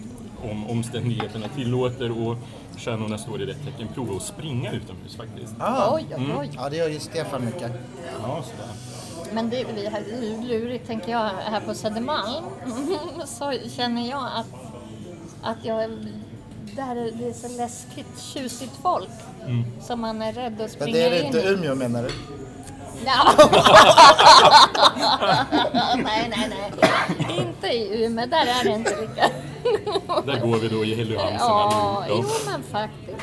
om 0.44 0.70
omständigheterna 0.70 1.48
tillåter 1.56 2.28
och 2.28 2.38
stjärnorna 2.78 3.18
står 3.18 3.42
i 3.42 3.46
rätt 3.46 3.66
tecken, 3.66 3.88
prova 3.94 4.16
att 4.16 4.24
springa 4.24 4.72
utomhus 4.72 5.16
faktiskt. 5.16 5.54
Ah, 5.60 5.96
Oj, 5.96 6.06
oj, 6.18 6.34
oj. 6.40 6.50
Ja, 6.56 6.70
det 6.70 6.78
gör 6.78 6.90
ju 6.90 7.00
Stefan 7.00 7.46
mycket. 7.46 7.72
Ja, 8.22 8.44
sådär. 8.44 9.34
Men 9.34 9.50
det 9.50 9.62
är 9.62 9.92
här 9.92 10.04
lurigt, 10.48 10.88
tänker 10.88 11.12
jag, 11.12 11.30
här 11.46 11.60
på 11.62 11.74
Södermalm. 11.74 12.46
Så 13.26 13.54
känner 13.76 14.10
jag 14.10 14.24
att, 14.36 14.48
att 15.44 15.66
jag... 15.66 15.92
Där 16.76 16.96
är 16.96 17.12
det 17.12 17.30
är 17.30 17.34
så 17.34 17.48
läskigt, 17.58 18.20
tjusigt 18.34 18.72
folk. 18.82 19.10
Som 19.82 20.02
man 20.02 20.22
är 20.22 20.34
rädd 20.34 20.54
att 20.54 20.60
Men 20.60 20.70
springa 20.70 20.98
det 20.98 21.06
är 21.06 21.10
det 21.10 21.20
in 21.20 21.26
inte 21.26 21.40
i. 21.40 21.48
Umeå 21.54 21.76
menar 21.76 22.04
du? 22.04 22.10
Nej, 26.04 26.30
nej, 26.30 26.50
nej. 26.50 26.72
Inte 27.40 27.68
i 27.68 28.06
Umeå, 28.06 28.26
där 28.26 28.46
är 28.46 28.64
det 28.64 28.70
inte 28.70 29.02
lika. 29.02 29.30
Där 30.26 30.40
går 30.48 30.58
vi 30.58 30.68
då 30.70 30.86
i 30.86 30.96
Hellyhansen 30.96 31.38
Ja, 31.40 32.06
jo 32.10 32.24
men 32.46 32.64
faktiskt. 32.64 33.18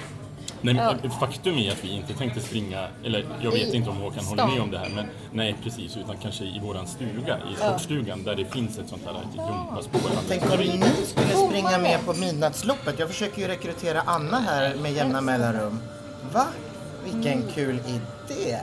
Nej, 0.62 0.74
Ja. 0.76 0.94
men 1.02 1.10
Faktum 1.10 1.58
är 1.58 1.72
att 1.72 1.84
vi 1.84 1.88
inte 1.90 2.14
tänkte 2.14 2.40
springa, 2.40 2.88
eller 3.04 3.26
jag 3.42 3.50
vet 3.50 3.74
I 3.74 3.76
inte 3.76 3.90
om 3.90 3.96
Håkan 3.96 4.24
håller 4.24 4.46
med 4.46 4.60
om 4.60 4.70
det 4.70 4.78
här, 4.78 4.88
men 4.94 5.04
nej 5.32 5.54
precis, 5.64 5.96
utan 5.96 6.16
kanske 6.16 6.44
i 6.44 6.60
våran 6.62 6.86
stuga, 6.86 7.38
i 7.52 7.56
sportstugan, 7.56 8.22
där 8.24 8.34
det 8.36 8.44
finns 8.44 8.78
ett 8.78 8.88
sånt 8.88 9.02
här 9.06 9.14
gympaspår. 9.34 10.00
Tänk 10.28 10.42
om 10.52 10.58
ni 10.58 10.82
skulle 11.06 11.48
springa 11.48 11.78
med 11.78 12.04
på 12.06 12.12
midnattsloppet. 12.12 12.98
Jag 12.98 13.08
försöker 13.08 13.42
ju 13.42 13.48
rekrytera 13.48 14.00
Anna 14.06 14.40
här 14.40 14.74
med 14.74 14.92
jämna 14.92 15.20
mellanrum. 15.20 15.80
Va? 16.32 16.46
Vilken 17.04 17.42
kul 17.54 17.74
idé! 17.86 18.56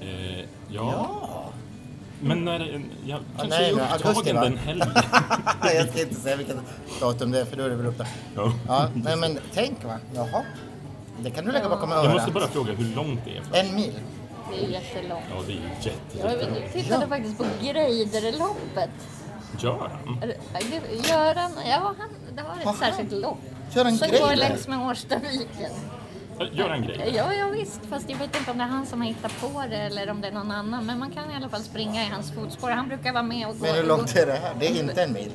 Eh, 0.00 0.38
ja. 0.38 0.44
Ja! 0.68 1.22
men 2.20 2.44
när, 2.44 2.82
ja, 3.06 3.18
kanske 3.38 3.58
nej, 3.58 3.70
är 3.70 3.96
upptagen 3.96 4.36
den 4.36 4.56
helgen. 4.56 4.88
jag 5.62 5.88
ska 5.88 6.00
inte 6.02 6.14
säga 6.14 6.36
vilket 6.36 6.56
datum 7.00 7.30
det 7.30 7.40
är 7.40 7.44
för 7.44 7.56
då 7.56 7.62
är 7.62 7.68
det 7.70 7.76
väl 7.76 7.86
upptaget. 7.86 8.12
Ja. 8.36 8.52
Ja, 8.68 8.88
nej 8.94 9.16
men 9.16 9.38
tänk 9.54 9.84
va. 9.84 9.98
Jaha. 10.14 10.44
Det 11.22 11.30
kan 11.30 11.44
du 11.44 11.52
lägga 11.52 11.68
bakom 11.68 11.90
Jag 11.90 12.04
måste 12.04 12.22
örat. 12.22 12.34
bara 12.34 12.46
fråga 12.48 12.72
hur 12.72 12.94
långt 12.96 13.20
det 13.24 13.58
är. 13.58 13.64
En 13.66 13.74
mil. 13.74 13.92
Det 14.50 14.64
är 14.64 14.68
jättelångt. 14.68 15.24
Ja, 15.30 15.36
det 15.46 15.52
är 15.52 15.56
ju 15.56 15.62
jätte, 15.62 16.18
Jag 16.18 16.30
jättelångt. 16.32 16.72
tittade 16.72 17.06
faktiskt 17.06 17.38
på 17.38 17.44
Greiderloppet. 17.62 18.90
Gör 19.58 19.90
han? 20.04 20.20
Det- 20.20 21.08
Göran, 21.08 21.52
ja 21.70 21.94
han, 21.98 22.08
det 22.36 22.42
har 22.42 22.60
ett 22.60 22.66
Aha. 22.66 22.76
särskilt 22.78 23.12
lopp. 23.12 23.38
Göran 23.74 23.96
Som 23.98 24.08
går 24.10 24.36
längs 24.36 24.68
med 24.68 24.86
Årstaviken. 24.88 25.70
Gör 26.52 26.68
han 26.68 26.82
grejer? 26.82 27.06
Ja, 27.14 27.32
ja 27.32 27.48
visst, 27.48 27.80
fast 27.90 28.10
jag 28.10 28.18
vet 28.18 28.36
inte 28.38 28.50
om 28.50 28.58
det 28.58 28.64
är 28.64 28.68
han 28.68 28.86
som 28.86 29.00
har 29.00 29.08
hittat 29.08 29.40
på 29.40 29.64
det 29.70 29.76
eller 29.76 30.10
om 30.10 30.20
det 30.20 30.28
är 30.28 30.32
någon 30.32 30.50
annan. 30.50 30.86
Men 30.86 30.98
man 30.98 31.10
kan 31.10 31.30
i 31.30 31.34
alla 31.36 31.48
fall 31.48 31.60
springa 31.62 32.02
i 32.02 32.06
hans 32.06 32.32
fotspår. 32.32 32.70
Han 32.70 32.88
brukar 32.88 33.12
vara 33.12 33.22
med 33.22 33.48
och 33.48 33.58
gå. 33.58 33.66
Men 33.66 33.74
hur 33.74 33.82
långt 33.82 34.16
är 34.16 34.26
det 34.26 34.32
här? 34.32 34.54
Det 34.60 34.66
är 34.66 34.82
inte 34.82 35.02
en 35.02 35.12
mil. 35.12 35.30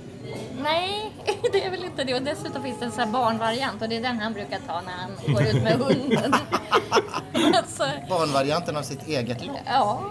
Nej, 0.63 1.11
det 1.51 1.65
är 1.65 1.71
väl 1.71 1.83
inte 1.83 2.03
det. 2.03 2.13
Och 2.13 2.21
dessutom 2.21 2.63
finns 2.63 2.79
det 2.79 2.85
en 2.85 2.91
sån 2.91 3.03
här 3.03 3.11
barnvariant 3.11 3.81
och 3.81 3.89
det 3.89 3.97
är 3.97 4.01
den 4.01 4.19
han 4.19 4.33
brukar 4.33 4.59
ta 4.67 4.81
när 4.81 4.93
han 4.93 5.33
går 5.33 5.43
ut 5.43 5.63
med 5.63 5.73
hunden. 5.73 6.33
alltså, 7.55 7.83
Barnvarianten 8.09 8.77
av 8.77 8.81
sitt 8.83 9.07
eget 9.07 9.45
lopp. 9.45 9.57
ja. 9.65 10.01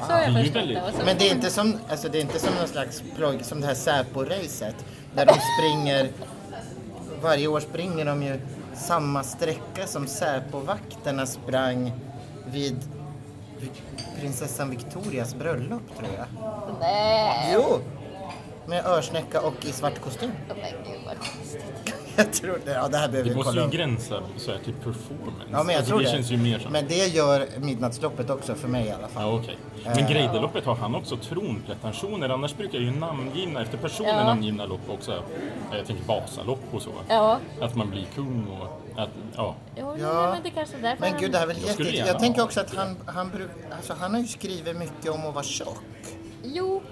Så 0.00 0.12
Det 0.12 0.18
är 0.18 0.30
jag 0.30 0.44
förstått 0.44 0.68
det. 0.68 0.92
Så 0.98 1.04
Men 1.04 1.18
det 1.18 1.28
är 1.28 1.34
inte 1.34 1.50
som, 1.50 1.78
alltså 1.90 2.08
det 2.08 2.18
är 2.18 2.22
inte 2.22 2.38
som 2.38 2.54
någon 2.54 2.68
slags 2.68 3.02
ploj, 3.16 3.38
som 3.42 3.60
det 3.60 3.66
här 3.66 3.74
Säpo-racet. 3.74 4.74
Där 5.14 5.26
de 5.26 5.34
springer, 5.58 6.08
varje 7.22 7.46
år 7.46 7.60
springer 7.60 8.04
de 8.04 8.22
ju 8.22 8.40
samma 8.78 9.22
sträcka 9.22 9.86
som 9.86 10.06
Säpo-vakterna 10.06 11.26
sprang 11.26 11.92
vid 12.46 12.76
prinsessan 14.20 14.70
Victorias 14.70 15.34
bröllop 15.34 15.82
tror 15.98 16.10
jag. 16.16 16.26
Nej. 16.80 17.50
Jo! 17.54 17.78
Med 18.66 18.86
örsnäcka 18.86 19.40
och 19.40 19.64
i 19.64 19.72
svart 19.72 20.00
kostym. 20.00 20.30
Men 20.48 20.56
gud 20.56 21.00
vad 21.06 21.18
konstigt. 21.18 21.64
Jag 22.24 22.32
tror 22.32 22.58
det. 22.64 22.72
Ja, 22.72 22.88
det 22.88 22.96
här 22.98 23.08
behöver 23.08 23.28
Det 23.28 23.30
vi 23.30 23.36
måste 23.36 23.50
kolla 23.50 23.62
ju 23.62 23.66
upp. 23.68 23.72
gränsa 23.74 24.20
så 24.36 24.50
här 24.52 24.58
till 24.58 24.72
performance. 24.74 25.44
Ja, 25.50 25.62
men 25.62 25.66
jag 25.66 25.74
alltså, 25.76 25.84
tror 25.90 25.98
det 25.98 26.04
det. 26.04 26.10
känns 26.10 26.30
ju 26.30 26.36
mer 26.36 26.58
som... 26.58 26.72
Men 26.72 26.88
det 26.88 27.06
gör 27.06 27.46
Midnattsloppet 27.58 28.30
också 28.30 28.54
för 28.54 28.68
mig 28.68 28.86
i 28.86 28.90
alla 28.90 29.08
fall. 29.08 29.22
Ja, 29.22 29.34
okej. 29.40 29.58
Men 29.84 30.06
Greiderloppet 30.12 30.64
har 30.64 30.74
han 30.74 30.94
också 30.94 31.16
tronpretensioner? 31.16 32.28
Annars 32.28 32.56
brukar 32.56 32.78
ju 32.78 32.90
namngivna, 32.90 33.62
efter 33.62 33.78
personer 33.78 34.08
Ja. 34.08 34.24
namngivna 34.24 34.66
lopp 34.66 34.90
också, 34.90 35.12
eh, 35.12 35.76
jag 35.76 35.86
tänker 35.86 36.04
Vasalopp 36.04 36.60
och 36.72 36.82
så. 36.82 36.90
Ja. 37.08 37.38
Att 37.60 37.74
man 37.74 37.90
blir 37.90 38.06
kung 38.14 38.46
och 38.60 39.00
att, 39.02 39.08
ja. 39.36 39.54
Jo, 39.76 39.96
Ja. 40.00 40.30
men 40.34 40.42
det 40.42 40.50
kanske 40.50 40.76
är 40.76 40.82
därför 40.82 41.00
Men 41.00 41.10
han- 41.12 41.20
gud, 41.20 41.32
det 41.32 41.38
här 41.38 41.44
är 41.44 41.48
väl 41.48 41.56
Jag 41.60 41.68
jätte... 41.68 41.96
gärna 41.96 42.08
Jag 42.08 42.18
tänker 42.18 42.42
också 42.42 42.60
att 42.60 42.74
han, 42.74 42.96
han, 43.06 43.30
bruk... 43.30 43.50
alltså, 43.76 43.94
han 44.00 44.14
har 44.14 44.20
ju 44.20 44.26
skrivit 44.26 44.76
mycket 44.76 45.10
om 45.10 45.26
att 45.26 45.34
vara 45.34 45.44
tjock. 45.44 45.78
Jo, 46.44 46.82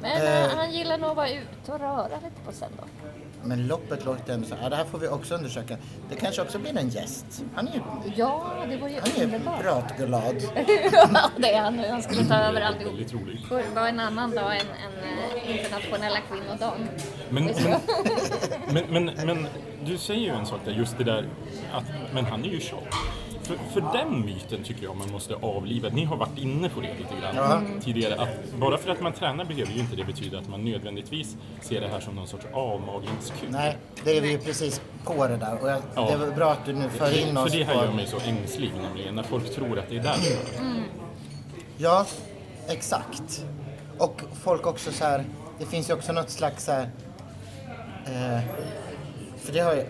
men 0.00 0.10
Eh. 0.22 0.44
eh, 0.44 0.50
han 0.56 0.72
gillar 0.72 0.98
nog 0.98 1.10
att 1.10 1.16
vara 1.16 1.28
ute 1.30 1.72
och 1.72 1.80
röra 1.80 2.08
lite 2.08 2.40
på 2.46 2.52
sig 2.52 2.68
då. 2.76 3.05
Men 3.46 3.66
loppet 3.66 4.04
låter 4.04 4.34
ändå 4.34 4.46
så 4.46 4.54
här, 4.54 4.62
ja, 4.62 4.68
det 4.68 4.76
här 4.76 4.84
får 4.84 4.98
vi 4.98 5.08
också 5.08 5.34
undersöka. 5.34 5.76
Det 6.10 6.16
kanske 6.16 6.42
också 6.42 6.58
blir 6.58 6.78
en 6.78 6.88
gäst. 6.88 7.44
Han 7.54 7.68
är 7.68 7.72
ju, 7.72 7.80
Ja, 8.16 8.46
det 8.70 8.76
var 8.76 8.88
ju 8.88 8.94
han 9.00 9.10
är 9.14 9.18
ju 9.18 9.24
underbart. 9.24 9.62
pratglad. 9.62 10.36
Ja, 10.92 11.30
det 11.38 11.52
är 11.52 11.60
han. 11.62 11.78
Han 11.78 12.02
skulle 12.02 12.24
ta 12.24 12.34
över 12.34 12.60
alltihop. 12.60 12.92
Väldigt 12.92 13.12
roligt. 13.14 13.40
Det 13.48 13.74
var 13.80 13.88
en 13.88 14.00
annan 14.00 14.30
dag 14.30 14.52
än, 14.56 14.60
än 14.60 15.46
eh, 15.48 15.56
internationella 15.60 16.18
kvinnodagen. 16.30 16.88
Men, 17.30 17.44
men, 17.44 17.80
men, 18.90 19.04
men, 19.04 19.26
men 19.26 19.46
du 19.84 19.98
säger 19.98 20.20
ju 20.20 20.30
en 20.30 20.46
sak 20.46 20.60
där, 20.64 20.72
just 20.72 20.98
det 20.98 21.04
där 21.04 21.28
att, 21.72 21.84
men 22.14 22.24
han 22.24 22.44
är 22.44 22.48
ju 22.48 22.60
tjock. 22.60 22.88
För, 23.46 23.56
för 23.72 23.80
den 23.98 24.20
myten 24.26 24.64
tycker 24.64 24.84
jag 24.84 24.96
man 24.96 25.10
måste 25.12 25.34
avliva. 25.34 25.88
Ni 25.88 26.04
har 26.04 26.16
varit 26.16 26.38
inne 26.38 26.68
på 26.68 26.80
det 26.80 26.88
lite 26.98 27.14
grann 27.20 27.36
Ja. 27.36 27.60
tidigare. 27.84 28.22
Att 28.22 28.54
bara 28.60 28.78
för 28.78 28.90
att 28.90 29.00
man 29.00 29.12
tränar 29.12 29.44
behöver 29.44 29.72
ju 29.72 29.80
inte 29.80 29.96
det 29.96 30.04
betyda 30.04 30.38
att 30.38 30.48
man 30.48 30.64
nödvändigtvis 30.64 31.36
ser 31.60 31.80
det 31.80 31.88
här 31.88 32.00
som 32.00 32.14
någon 32.14 32.26
sorts 32.28 32.46
avmagringskur. 32.52 33.48
Nej, 33.50 33.76
det 34.04 34.16
är 34.16 34.20
vi 34.20 34.30
ju 34.30 34.38
precis 34.38 34.80
på 35.04 35.26
det 35.26 35.36
där. 35.36 35.58
Och 35.62 35.68
jag, 35.70 35.80
Ja. 35.94 36.16
det 36.18 36.26
är 36.26 36.30
bra 36.30 36.52
att 36.52 36.64
du 36.66 36.72
nu 36.72 36.88
för 36.88 37.18
in 37.28 37.36
oss 37.36 37.52
För 37.52 37.58
det 37.58 37.64
här 37.64 37.74
på... 37.78 37.84
gör 37.84 37.92
mig 37.92 38.06
så 38.06 38.16
ängslig 38.20 38.72
nämligen, 38.82 39.14
när 39.14 39.22
folk 39.22 39.54
tror 39.54 39.78
att 39.78 39.88
det 39.88 39.96
är 39.96 40.02
därför. 40.02 40.36
Ja, 41.76 42.06
exakt. 42.68 43.44
Och 43.98 44.22
folk 44.42 44.66
också 44.66 44.92
så 44.92 45.04
här, 45.04 45.24
det 45.58 45.66
finns 45.66 45.90
ju 45.90 45.94
också 45.94 46.12
något 46.12 46.30
slags 46.30 46.64
så 46.64 46.72
här, 46.72 46.90
eh, 48.06 48.40
för 49.40 49.52
det 49.52 49.60
har 49.60 49.74
ju, 49.74 49.84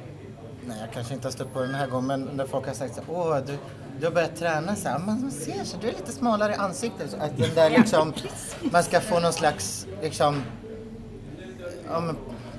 nej 0.67 0.77
jag 0.81 0.93
kanske 0.93 1.15
inte 1.15 1.27
har 1.27 1.33
stött 1.33 1.53
på 1.53 1.61
den 1.61 1.75
här 1.75 1.87
gången, 1.87 2.07
men 2.07 2.37
när 2.37 2.47
folk 2.47 2.67
har 2.67 2.75
sagt 2.75 2.95
så 2.95 3.01
åh 3.09 3.39
du, 3.47 3.59
du 4.01 4.07
har 4.07 4.13
börjat 4.13 4.37
träna 4.37 4.77
så 4.77 4.89
här, 4.89 4.99
man 4.99 5.31
ser 5.31 5.65
så, 5.65 5.77
du 5.81 5.89
är 5.89 5.93
lite 5.93 6.13
smalare 6.13 6.53
i 6.53 6.57
ansiktet. 6.57 7.11
Så 7.11 7.17
att 7.17 7.37
den 7.37 7.55
där 7.55 7.71
liksom, 7.71 8.13
man 8.61 8.83
ska 8.83 9.01
få 9.01 9.21
någon 9.21 9.33
slags, 9.33 9.87
liksom, 10.03 10.43
ja 11.91 12.01
men 12.01 12.17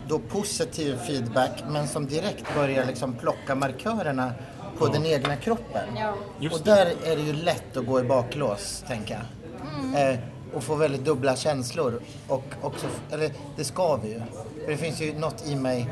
då 0.08 0.20
positiv 0.20 0.98
feedback, 0.98 1.64
men 1.70 1.88
som 1.88 2.08
direkt 2.08 2.56
börjar 2.56 2.86
liksom 2.86 3.14
plocka 3.14 3.56
markörerna 3.56 4.34
på 4.78 4.88
den 4.88 5.06
egna 5.06 5.36
kroppen. 5.36 5.98
Ja. 5.98 6.14
Och 6.52 6.60
där 6.64 6.86
är 7.06 7.16
det 7.16 7.22
ju 7.22 7.34
lätt 7.34 7.78
att 7.78 7.86
gå 7.86 8.00
i 8.00 8.04
baklås, 8.04 8.84
tänker 8.88 9.14
jag. 9.14 10.12
Eh, 10.12 10.20
och 10.54 10.64
få 10.64 10.76
väldigt 10.76 11.06
dubbla 11.06 11.36
känslor. 11.36 12.02
Och 12.28 12.44
också, 12.62 12.88
eller 13.12 13.32
det 13.56 13.64
ska 13.64 13.96
vi 13.96 14.10
ju. 14.10 14.22
För 14.64 14.72
det 14.72 14.78
finns 14.78 15.02
ju 15.02 15.20
något 15.20 15.48
i 15.48 15.56
mig, 15.56 15.90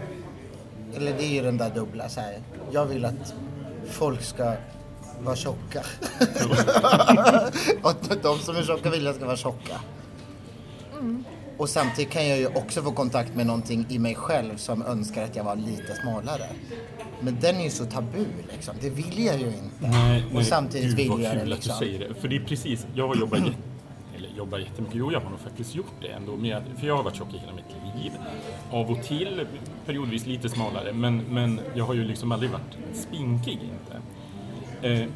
eller 0.96 1.14
det 1.14 1.24
är 1.24 1.34
ju 1.34 1.42
den 1.42 1.58
där 1.58 1.70
dubbla 1.70 2.10
så 2.10 2.20
här. 2.20 2.40
Jag 2.72 2.86
vill 2.86 3.06
att 3.06 3.34
folk 3.90 4.22
ska 4.22 4.54
vara 5.24 5.36
tjocka. 5.36 5.80
och 7.82 7.90
att 7.90 8.24
de 8.24 8.40
som 8.40 8.56
är 8.56 8.64
tjocka 8.64 8.90
vill 8.90 9.06
jag 9.06 9.16
ska 9.16 9.26
vara 9.26 9.38
tjocka. 9.38 9.80
Och 11.58 11.70
samtidigt 11.70 12.12
kan 12.12 12.28
jag 12.28 12.38
ju 12.38 12.48
också 12.48 12.82
få 12.82 12.92
kontakt 12.92 13.36
med 13.36 13.46
någonting 13.46 13.86
i 13.90 14.00
mig 14.00 14.16
själv 14.16 14.58
som 14.58 14.82
önskar 14.82 15.24
att 15.24 15.36
jag 15.36 15.44
var 15.44 15.56
lite 15.56 15.96
smalare. 16.02 16.48
Men 17.22 17.38
den 17.42 17.56
är 17.56 17.64
ju 17.64 17.70
så 17.70 17.86
tabu 17.86 18.26
liksom. 18.52 18.76
Det 18.82 18.90
vill 18.90 19.26
jag 19.26 19.40
ju 19.40 19.48
inte. 19.48 19.70
Nej, 19.80 20.24
och 20.28 20.34
nej, 20.34 20.46
samtidigt 20.46 20.88
gud, 20.88 20.98
vill 20.98 21.10
vad 21.10 21.22
jag 21.22 21.32
kul 21.32 21.40
det 21.40 21.42
att 21.42 21.62
du 21.62 21.66
liksom. 21.70 21.80
säger 21.80 22.00
det. 22.00 22.22
För 22.22 22.28
det 22.28 22.36
är 22.36 22.46
precis, 22.46 22.88
jag 22.96 23.08
har 23.08 23.16
jobbat, 23.16 23.40
jobbar 24.38 24.58
jättemycket. 24.58 24.96
Jo, 24.98 25.12
jag 25.12 25.20
har 25.20 25.30
nog 25.30 25.40
faktiskt 25.40 25.76
gjort 25.76 25.94
det 26.02 26.08
ändå. 26.08 26.36
Med, 26.38 26.64
för 26.78 26.88
jag 26.88 26.96
har 26.96 27.04
varit 27.04 27.16
tjock 27.16 27.34
i 27.34 27.38
hela 27.38 27.54
mitt 27.54 28.04
liv. 28.04 28.12
Av 28.72 28.92
och 28.92 29.04
till, 29.04 29.48
periodvis 29.86 30.26
lite 30.26 30.50
smalare, 30.50 30.94
men, 30.94 31.18
men 31.18 31.60
jag 31.74 31.86
har 31.86 31.94
ju 31.94 32.04
liksom 32.04 32.32
aldrig 32.32 32.52
varit 32.52 32.78
spinkig 32.94 33.60
inte. 33.64 34.02
Eh, 34.88 35.08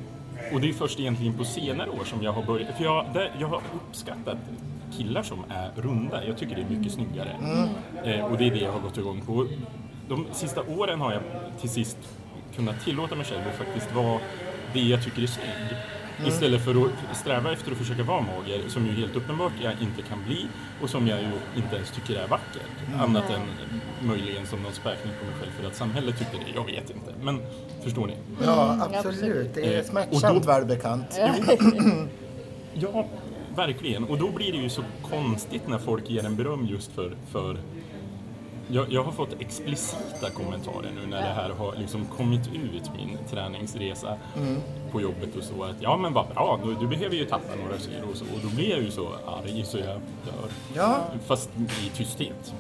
och 0.54 0.62
det 0.62 0.70
är 0.70 0.74
först 0.74 1.00
egentligen 1.00 1.34
på 1.34 1.44
senare 1.44 1.90
år 1.90 2.04
som 2.06 2.24
jag 2.24 2.32
har 2.32 2.44
börjat, 2.44 2.78
för 2.78 2.84
jag, 2.84 3.06
där, 3.14 3.32
jag 3.40 3.48
har 3.48 3.62
uppskattat 3.76 4.38
killar 4.98 5.24
som 5.24 5.44
är 5.50 5.72
runda. 5.76 6.26
Jag 6.26 6.38
tycker 6.38 6.56
det 6.56 6.62
är 6.62 6.78
mycket 6.78 6.92
snyggare. 6.92 7.36
Eh, 8.04 8.26
och 8.26 8.38
det 8.38 8.48
är 8.48 8.52
det 8.52 8.60
jag 8.60 8.72
har 8.72 8.80
gått 8.80 8.98
igång 8.98 9.22
på. 9.22 9.48
De 10.08 10.28
sista 10.32 10.62
åren 10.62 11.02
har 11.02 11.14
jag 11.14 11.22
till 11.62 11.70
sist 11.70 11.98
kunnat 12.56 12.84
tillåta 12.84 13.16
mig 13.16 13.26
själv 13.26 13.42
att 13.48 13.58
faktiskt 13.58 13.96
vara 13.96 14.20
det 14.74 14.80
jag 14.80 15.04
tycker 15.04 15.22
är 15.24 15.28
snygg. 15.28 15.78
Istället 16.28 16.62
för 16.66 16.72
att 16.86 17.18
sträva 17.18 17.52
efter 17.54 17.72
att 17.72 17.78
försöka 17.78 18.04
vara 18.04 18.22
mager, 18.22 18.62
som 18.68 18.86
ju 18.86 18.92
helt 18.92 19.16
uppenbart 19.16 19.52
jag 19.62 19.72
inte 19.82 20.02
kan 20.02 20.24
bli 20.28 20.48
och 20.82 20.90
som 20.90 21.08
jag 21.08 21.20
ju 21.22 21.32
inte 21.56 21.76
ens 21.76 21.92
tycker 21.92 22.16
är 22.24 22.28
vackert. 22.28 23.00
Annat 23.00 23.30
än 23.30 23.42
möjligen 24.08 24.46
som 24.48 24.64
någon 24.64 24.74
späkning 24.74 25.14
på 25.20 25.26
mig 25.26 25.34
själv 25.40 25.52
för 25.62 25.68
att 25.68 25.76
samhället 25.76 26.20
tycker 26.20 26.38
det. 26.46 26.52
Jag 26.56 26.66
vet 26.66 26.90
inte. 26.90 27.14
Men 27.22 27.40
förstår 27.84 28.08
ni? 28.08 28.14
Ja, 28.44 28.64
Mm, 28.74 28.82
absolut. 28.82 29.06
absolut. 29.06 29.56
Det 29.56 29.74
är 29.76 29.78
Eh, 29.80 29.84
smärtsamt 29.86 30.44
då- 30.44 30.48
välbekant. 30.52 31.20
Ja, 32.74 33.06
verkligen. 33.56 34.04
Och 34.04 34.18
då 34.18 34.32
blir 34.32 34.52
det 34.52 34.58
ju 34.58 34.70
så 34.70 34.82
konstigt 35.10 35.68
när 35.68 35.78
folk 35.78 36.10
ger 36.10 36.26
en 36.26 36.36
beröm 36.36 36.66
just 36.66 36.92
för... 36.92 37.16
för 37.32 37.58
jag, 38.72 38.92
jag 38.92 39.04
har 39.04 39.12
fått 39.12 39.42
explicita 39.42 40.30
kommentarer 40.34 40.92
nu 40.96 41.08
när 41.08 41.18
det 41.22 41.34
här 41.34 41.50
har 41.50 41.76
liksom 41.76 42.06
kommit 42.06 42.48
ut, 42.48 42.92
min 42.98 43.18
träningsresa 43.30 44.18
på 44.92 45.02
jobbet 45.02 45.36
och 45.38 45.44
så. 45.44 45.64
Att 45.64 45.76
ja, 45.80 45.98
men 45.98 46.14
vad 46.14 46.28
bra, 46.28 46.60
du, 46.64 46.76
du 46.76 46.88
behöver 46.88 47.16
ju 47.16 47.26
tappa 47.26 47.56
några 47.64 47.80
kilo 47.80 48.08
och 48.12 48.18
så. 48.18 48.24
Och 48.26 48.40
då 48.44 48.48
blir 48.50 48.70
jag 48.70 48.80
ju 48.82 48.92
så 48.92 49.08
arg 49.28 49.64
så 49.66 49.78
jag 49.78 49.88
dör. 50.26 50.50
Ja, 50.76 50.98
Fast 51.26 51.50
i 51.86 51.90
tysthet. 51.98 52.54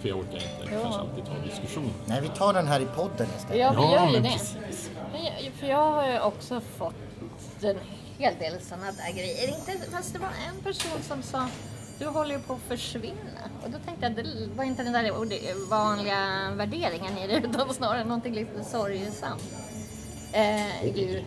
För 0.00 0.08
jag 0.08 0.18
orkar 0.18 0.34
inte 0.34 0.74
Ja. 0.74 0.80
kanske 0.82 1.00
alltid 1.00 1.24
ta 1.24 1.32
diskussion. 1.48 1.90
nej, 2.06 2.20
vi 2.22 2.28
tar 2.28 2.52
den 2.52 2.66
här 2.66 2.80
i 2.80 2.86
podden 2.96 3.26
istället. 3.38 3.58
Ja, 3.58 3.72
vi 3.88 3.92
gör 3.94 4.06
ju 4.06 4.20
det. 4.20 4.32
precis. 4.32 4.90
För 5.60 5.66
jag 5.66 5.90
har 5.90 6.08
ju 6.08 6.20
också 6.20 6.60
fått 6.60 6.94
en 7.62 7.76
hel 8.18 8.34
del 8.38 8.60
sådana 8.60 8.86
där 8.92 9.12
grejer. 9.12 9.48
Inte, 9.48 9.90
fast 9.90 10.12
det 10.12 10.18
var 10.18 10.28
en 10.28 10.62
person 10.62 11.02
som 11.02 11.22
sa 11.22 11.46
du 12.02 12.08
håller 12.08 12.34
ju 12.34 12.40
på 12.40 12.52
att 12.52 12.60
försvinna. 12.68 13.42
Och 13.64 13.70
då 13.70 13.78
tänkte 13.78 14.06
jag, 14.06 14.14
det 14.14 14.48
var 14.56 14.64
inte 14.64 14.82
den 14.82 14.92
där 14.92 15.68
vanliga 15.70 16.50
värderingen 16.54 17.18
i 17.18 17.26
det 17.26 17.48
utan 17.48 17.74
snarare 17.74 18.04
någonting 18.04 18.34
lite 18.34 18.64
sorgesamt. 18.64 19.42
Eh, 20.32 20.86
ur, 20.98 21.24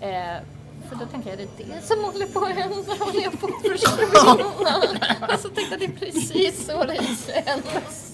eh, 0.00 0.36
för 0.88 0.96
då 0.96 1.06
tänkte 1.06 1.30
jag, 1.30 1.38
det 1.38 1.64
är 1.64 1.66
det 1.66 1.86
som 1.86 2.04
håller 2.04 2.26
på 2.26 2.40
att 2.40 2.48
hända, 2.56 3.04
håller 3.04 3.22
jag 3.22 3.40
på 3.40 3.46
att 3.46 3.62
försvinna? 3.80 5.34
Och 5.34 5.40
så 5.40 5.48
tänkte 5.48 5.66
jag, 5.70 5.80
det 5.80 5.84
är 5.84 6.12
precis 6.12 6.66
så 6.66 6.84
det 6.84 6.94
känns. 6.96 8.11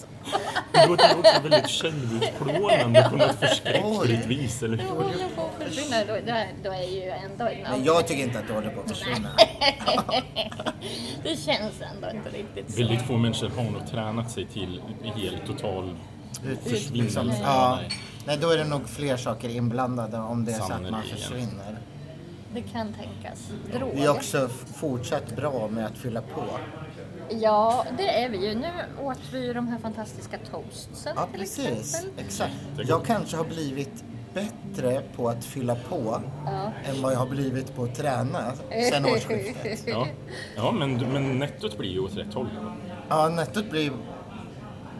Det 0.72 0.86
låter 0.86 1.18
också 1.18 1.40
väldigt 1.42 1.70
självutplånande 1.70 3.06
på 3.10 3.16
något 3.16 3.36
förskräckligt 3.40 4.26
vis, 4.26 4.62
eller 4.62 4.76
Jag 4.78 4.84
hur? 4.84 4.94
håller 4.94 5.28
på 5.36 5.42
att 5.42 5.68
försvinna, 5.68 6.04
då, 6.04 6.12
då, 6.26 6.42
då 6.64 6.70
är 6.72 6.82
ju 6.82 7.10
ändå... 7.10 7.44
Men 7.70 7.84
jag 7.84 8.06
tycker 8.08 8.22
inte 8.22 8.38
att 8.38 8.46
du 8.46 8.52
håller 8.52 8.70
på 8.70 8.80
att 8.80 8.88
försvinna. 8.88 9.28
Det 11.22 11.36
känns 11.36 11.74
ändå 11.94 12.10
inte 12.16 12.30
riktigt 12.38 12.70
så. 12.74 12.78
Väldigt 12.80 13.02
få 13.02 13.16
människor 13.16 13.48
har 13.48 13.64
nog 13.64 13.86
tränat 13.90 14.30
sig 14.30 14.46
till 14.46 14.82
helt 15.14 15.46
total 15.46 15.96
försvinnelse. 16.64 17.36
Ja, 17.42 17.78
nej, 18.26 18.38
då 18.40 18.50
är 18.50 18.56
det 18.58 18.64
nog 18.64 18.88
fler 18.88 19.16
saker 19.16 19.48
inblandade 19.48 20.18
om 20.18 20.44
det 20.44 20.52
är 20.52 20.56
så 20.56 20.62
att 20.62 20.68
man 20.68 20.78
Sannerligen. 20.78 21.16
Det 21.16 21.22
försvinner. 21.22 21.78
kan 22.72 22.92
tänkas. 22.92 23.50
Vi 23.66 23.74
är 23.76 23.78
Droger. 23.78 24.10
också 24.10 24.48
fortsatt 24.74 25.36
bra 25.36 25.68
med 25.68 25.86
att 25.86 25.98
fylla 25.98 26.22
på. 26.22 26.44
Ja, 27.30 27.84
det 27.98 28.08
är 28.22 28.28
vi 28.28 28.48
ju. 28.48 28.54
Nu 28.54 28.68
åt 29.02 29.18
vi 29.32 29.46
ju 29.46 29.52
de 29.52 29.68
här 29.68 29.78
fantastiska 29.78 30.36
toastsen 30.50 31.12
Ja, 31.16 31.26
till 31.26 31.40
precis. 31.40 31.68
exempel. 31.94 32.24
Exakt. 32.24 32.52
Jag 32.76 33.04
kanske 33.04 33.36
har 33.36 33.44
blivit 33.44 34.04
bättre 34.34 35.02
på 35.16 35.28
att 35.28 35.44
fylla 35.44 35.74
på 35.88 36.22
Ja. 36.46 36.72
än 36.90 37.02
vad 37.02 37.12
jag 37.12 37.18
har 37.18 37.26
blivit 37.26 37.74
på 37.76 37.82
att 37.84 37.94
träna 37.94 38.52
sen 38.90 39.04
årsskiftet. 39.06 39.82
Ja, 39.86 40.06
ja 40.56 40.72
men, 40.72 41.12
men 41.12 41.38
nettot 41.38 41.78
blir 41.78 41.90
ju 41.90 42.00
åt 42.00 42.16
rätt 42.16 42.34
håll. 42.34 42.48
Ja, 43.08 43.28
nettot 43.28 43.70
blir 43.70 43.92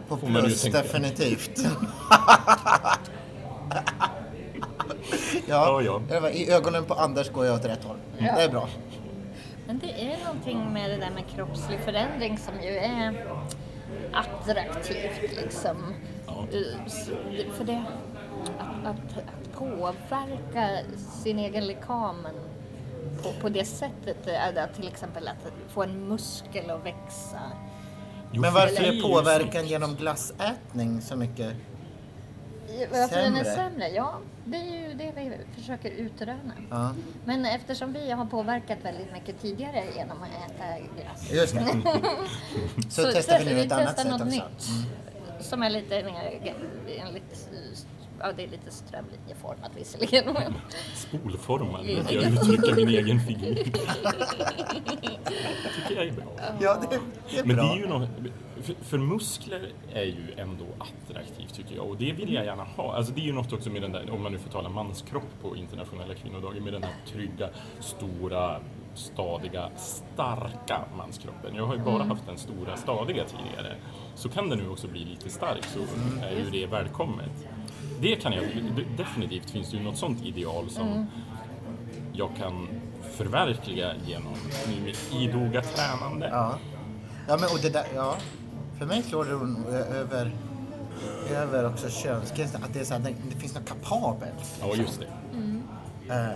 på 0.07 0.15
man 0.15 0.33
ju 0.35 0.41
plus 0.41 0.61
tänka. 0.61 0.77
definitivt. 0.81 1.59
Ja, 5.47 5.65
ja, 5.67 5.81
ja. 5.81 6.01
det 6.09 6.19
var- 6.19 6.29
I 6.29 6.51
ögonen 6.51 6.85
på 6.85 6.93
Anders 6.93 7.29
går 7.29 7.45
jag 7.45 7.55
åt 7.55 7.65
rätt 7.65 7.83
håll. 7.83 7.97
Ja. 8.17 8.35
Det 8.35 8.43
är 8.43 8.49
bra. 8.49 8.69
Men 9.69 9.79
det 9.79 10.13
är 10.13 10.25
någonting 10.25 10.73
med 10.73 10.89
det 10.89 10.97
där 10.97 11.11
med 11.11 11.27
kroppslig 11.27 11.79
förändring 11.79 12.37
som 12.37 12.53
ju 12.63 12.69
är 12.77 13.25
attraktivt 14.13 15.35
liksom. 15.43 15.93
Ja. 16.27 16.47
Eh, 16.51 17.51
För 17.53 17.63
det, 17.63 17.83
att, 18.59 18.85
att, 18.85 19.17
att 19.17 19.53
påverka 19.53 20.79
sin 21.23 21.39
egen 21.39 21.67
lekamen 21.67 22.35
på, 23.23 23.41
på 23.41 23.49
det 23.49 23.65
sättet, 23.65 24.17
att 24.57 24.75
till 24.75 24.87
exempel 24.87 25.27
att 25.27 25.51
få 25.67 25.83
en 25.83 26.07
muskel 26.07 26.69
att 26.69 26.85
växa. 26.85 27.39
Men 28.31 28.43
för 28.43 28.51
varför 28.51 28.83
är 28.83 29.01
påverkan 29.01 29.67
genom 29.67 29.95
glassätning 29.95 31.01
så 31.01 31.15
mycket? 31.15 31.53
Varför 32.91 33.15
den 33.15 33.35
är 33.35 33.43
Sämre? 33.43 33.89
Ja, 33.89 34.19
det 34.45 34.57
är 34.57 34.87
ju 34.89 34.93
det 34.93 35.11
vi 35.15 35.31
försöker 35.55 35.89
utröna. 35.91 36.53
Ja, 36.69 36.93
Men 37.25 37.45
eftersom 37.45 37.93
vi 37.93 38.11
har 38.11 38.25
påverkat 38.25 38.77
väldigt 38.83 39.11
mycket 39.13 39.41
tidigare 39.41 39.83
genom 39.95 40.17
att 40.23 40.29
äta 40.51 40.63
glass. 41.01 41.31
just 41.31 41.53
det. 41.53 41.65
Så, 42.89 43.09
testar 43.13 43.39
vi 43.39 43.45
nu 43.45 43.59
ett 43.61 43.71
annat 43.71 43.87
testar 43.95 44.03
sätt 44.03 44.11
något 44.11 44.21
också. 44.21 44.35
nytt. 44.35 45.45
Som 45.45 45.63
är 45.63 45.69
lite 45.69 46.03
mer, 46.03 46.53
enligt, 46.97 47.49
ja 48.19 48.31
det 48.37 48.43
är 48.43 48.47
lite 48.47 48.71
strömlinjeformat 48.71 49.71
visserligen. 49.75 50.25
Nu 50.25 52.03
ska 52.03 52.13
jag 52.13 52.23
uttrycka 52.33 52.75
min 52.75 52.87
egen 52.89 53.19
figur. 53.19 53.55
tycker 55.75 55.95
jag 55.95 56.07
är 56.07 56.11
bra. 56.11 56.25
Ja, 56.59 56.77
det, 56.89 56.99
det 57.29 57.37
är 57.39 57.43
Men 57.43 57.47
det 57.47 57.53
bra. 57.55 57.73
är 57.73 57.77
ju 57.77 57.87
något, 57.87 58.09
för, 58.61 58.75
för 58.81 58.97
muskler 58.97 59.71
är 59.93 60.03
ju 60.03 60.33
ändå 60.37 60.65
attraktivt 60.77 61.53
tycker 61.53 61.75
jag 61.75 61.89
och 61.89 61.97
det 61.97 62.11
vill 62.11 62.33
jag 62.33 62.45
gärna 62.45 62.63
ha. 62.63 62.95
Alltså 62.95 63.13
det 63.13 63.21
är 63.21 63.25
ju 63.25 63.33
något 63.33 63.53
också 63.53 63.69
med 63.69 63.81
den 63.81 63.91
där, 63.91 64.11
om 64.11 64.23
man 64.23 64.31
nu 64.31 64.37
får 64.37 64.49
tala 64.49 64.69
manskropp 64.69 65.41
på 65.41 65.55
internationella 65.55 66.13
kvinnodagen, 66.13 66.63
med 66.63 66.73
den 66.73 66.83
här 66.83 66.93
trygga, 67.07 67.49
stora, 67.79 68.59
stadiga, 68.93 69.69
starka 69.75 70.81
manskroppen. 70.97 71.55
Jag 71.55 71.65
har 71.65 71.75
ju 71.75 71.81
bara 71.81 72.03
haft 72.03 72.25
den 72.25 72.37
stora, 72.37 72.77
stadiga 72.77 73.23
tidigare. 73.25 73.75
Så 74.15 74.29
kan 74.29 74.49
den 74.49 74.59
nu 74.59 74.69
också 74.69 74.87
bli 74.87 75.05
lite 75.05 75.29
stark 75.29 75.65
så 75.65 75.79
är 76.25 76.35
ju 76.35 76.49
det 76.51 76.65
välkommet. 76.65 77.47
Det 78.01 78.15
kan 78.15 78.33
jag, 78.33 78.45
definitivt 78.97 79.49
finns 79.49 79.71
det 79.71 79.77
ju 79.77 79.83
något 79.83 79.97
sånt 79.97 80.25
ideal 80.25 80.69
som 80.69 81.05
jag 82.13 82.29
kan 82.37 82.67
förverkliga 83.17 83.93
genom 84.05 84.33
mitt 84.85 85.13
idoga 85.13 85.61
tränande. 85.61 86.29
Ja. 86.31 86.57
Ja, 87.27 87.37
men 87.37 87.49
och 87.49 87.59
det 87.61 87.69
där, 87.69 87.85
ja. 87.95 88.15
För 88.79 88.85
mig 88.85 89.03
slår 89.03 89.25
det 89.25 89.31
nog 89.31 89.67
över, 89.73 90.31
över 91.31 91.65
också 91.65 91.89
könsgränsen. 91.89 92.63
Att 92.63 92.73
det, 92.73 92.79
är 92.79 92.83
så 92.85 92.93
här, 92.93 93.01
det, 93.01 93.13
det 93.33 93.39
finns 93.39 93.55
något 93.55 93.65
kapabelt. 93.67 94.59
Ja, 94.61 94.75
just 94.75 94.99
det. 94.99 95.05
Eh, 96.13 96.29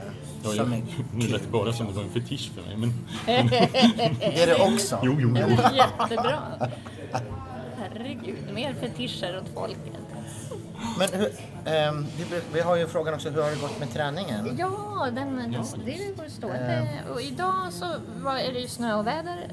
Ja, 0.44 0.50
som 0.50 0.58
jag, 0.72 0.80
är 0.80 0.84
nu 1.14 1.28
lät 1.28 1.50
bara 1.52 1.74
som 1.74 1.88
det 1.88 1.94
var 1.94 2.04
en 2.04 2.10
fetisch 2.10 2.52
för 2.56 2.62
mig, 2.62 2.78
men 2.78 2.94
Det 3.26 4.42
är 4.44 4.48
det 4.48 4.74
också. 4.74 5.00
jo, 5.04 5.16
jo, 5.20 5.36
jo. 5.40 5.48
Jättebra. 5.76 6.40
Herregud, 7.78 8.54
mer 8.54 8.74
fetischer 8.74 9.38
åt 9.38 9.50
folket. 9.54 9.94
Men 11.00 11.20
hur, 11.20 11.30
ehm, 11.66 12.06
vi, 12.18 12.42
vi 12.54 12.62
har 12.62 12.76
ju 12.76 12.88
frågan 12.88 13.14
också, 13.14 13.30
hur 13.30 13.42
har 13.42 13.50
det 13.52 13.62
gått 13.62 13.80
med 13.80 13.94
träningen? 13.94 14.56
Ja, 14.58 15.08
den, 15.16 15.36
det, 15.36 15.92
det 15.92 16.18
går 16.18 16.30
stå. 16.30 16.48
Det, 16.48 16.90
och 17.14 17.22
idag 17.22 17.74
så 17.74 17.86
var, 18.24 18.36
är 18.38 18.54
det 18.54 18.60
ju 18.60 18.68
snö 18.68 18.94
och 18.96 19.08
väder 19.08 19.48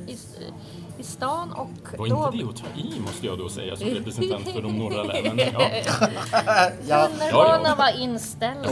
i, 1.00 1.02
stan 1.02 1.52
och 1.52 1.98
Var 1.98 2.08
då... 2.08 2.30
inte 2.32 2.44
det 2.44 2.50
att 2.50 2.56
ta 2.56 2.80
i, 2.80 3.00
måste 3.00 3.26
jag 3.26 3.38
då 3.38 3.48
säga 3.48 3.76
som 3.76 3.88
representant 3.88 4.48
för 4.48 4.62
de 4.62 4.78
norra 4.78 5.02
länen. 5.02 5.38
Ja, 5.52 5.70
Ja, 6.88 7.06
Tunnelbanan 7.06 7.60
Ja, 7.64 7.68
ja. 7.68 7.74
var 7.74 8.00
inställd. 8.00 8.66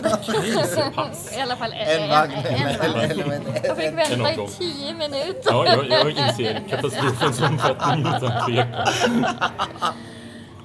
I 1.39 1.41
alla 1.41 1.57
fall 1.57 1.73
en 1.73 2.09
vagn. 2.09 2.33
En, 2.33 3.29
vagn. 3.29 3.43
Jag 3.65 3.77
fick 3.77 3.93
vänta 3.95 4.33
i 4.33 4.49
tio 4.59 4.95
minuter. 4.95 5.43
ja 5.45 5.67
jag, 5.67 5.89
jag 5.89 6.11
inser 6.11 6.63
katastrofens 6.69 7.41
omfattning 7.43 8.07
utan 8.17 8.47
tvekan. 8.47 9.27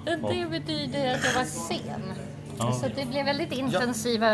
Det 0.06 0.50
betyder 0.50 1.14
att 1.16 1.24
jag 1.24 1.34
var 1.34 1.46
sen. 1.46 2.14
Ja. 2.58 2.72
Så 2.72 2.86
det 2.96 3.06
blev 3.06 3.26
väldigt 3.26 3.52
intensiva, 3.52 4.28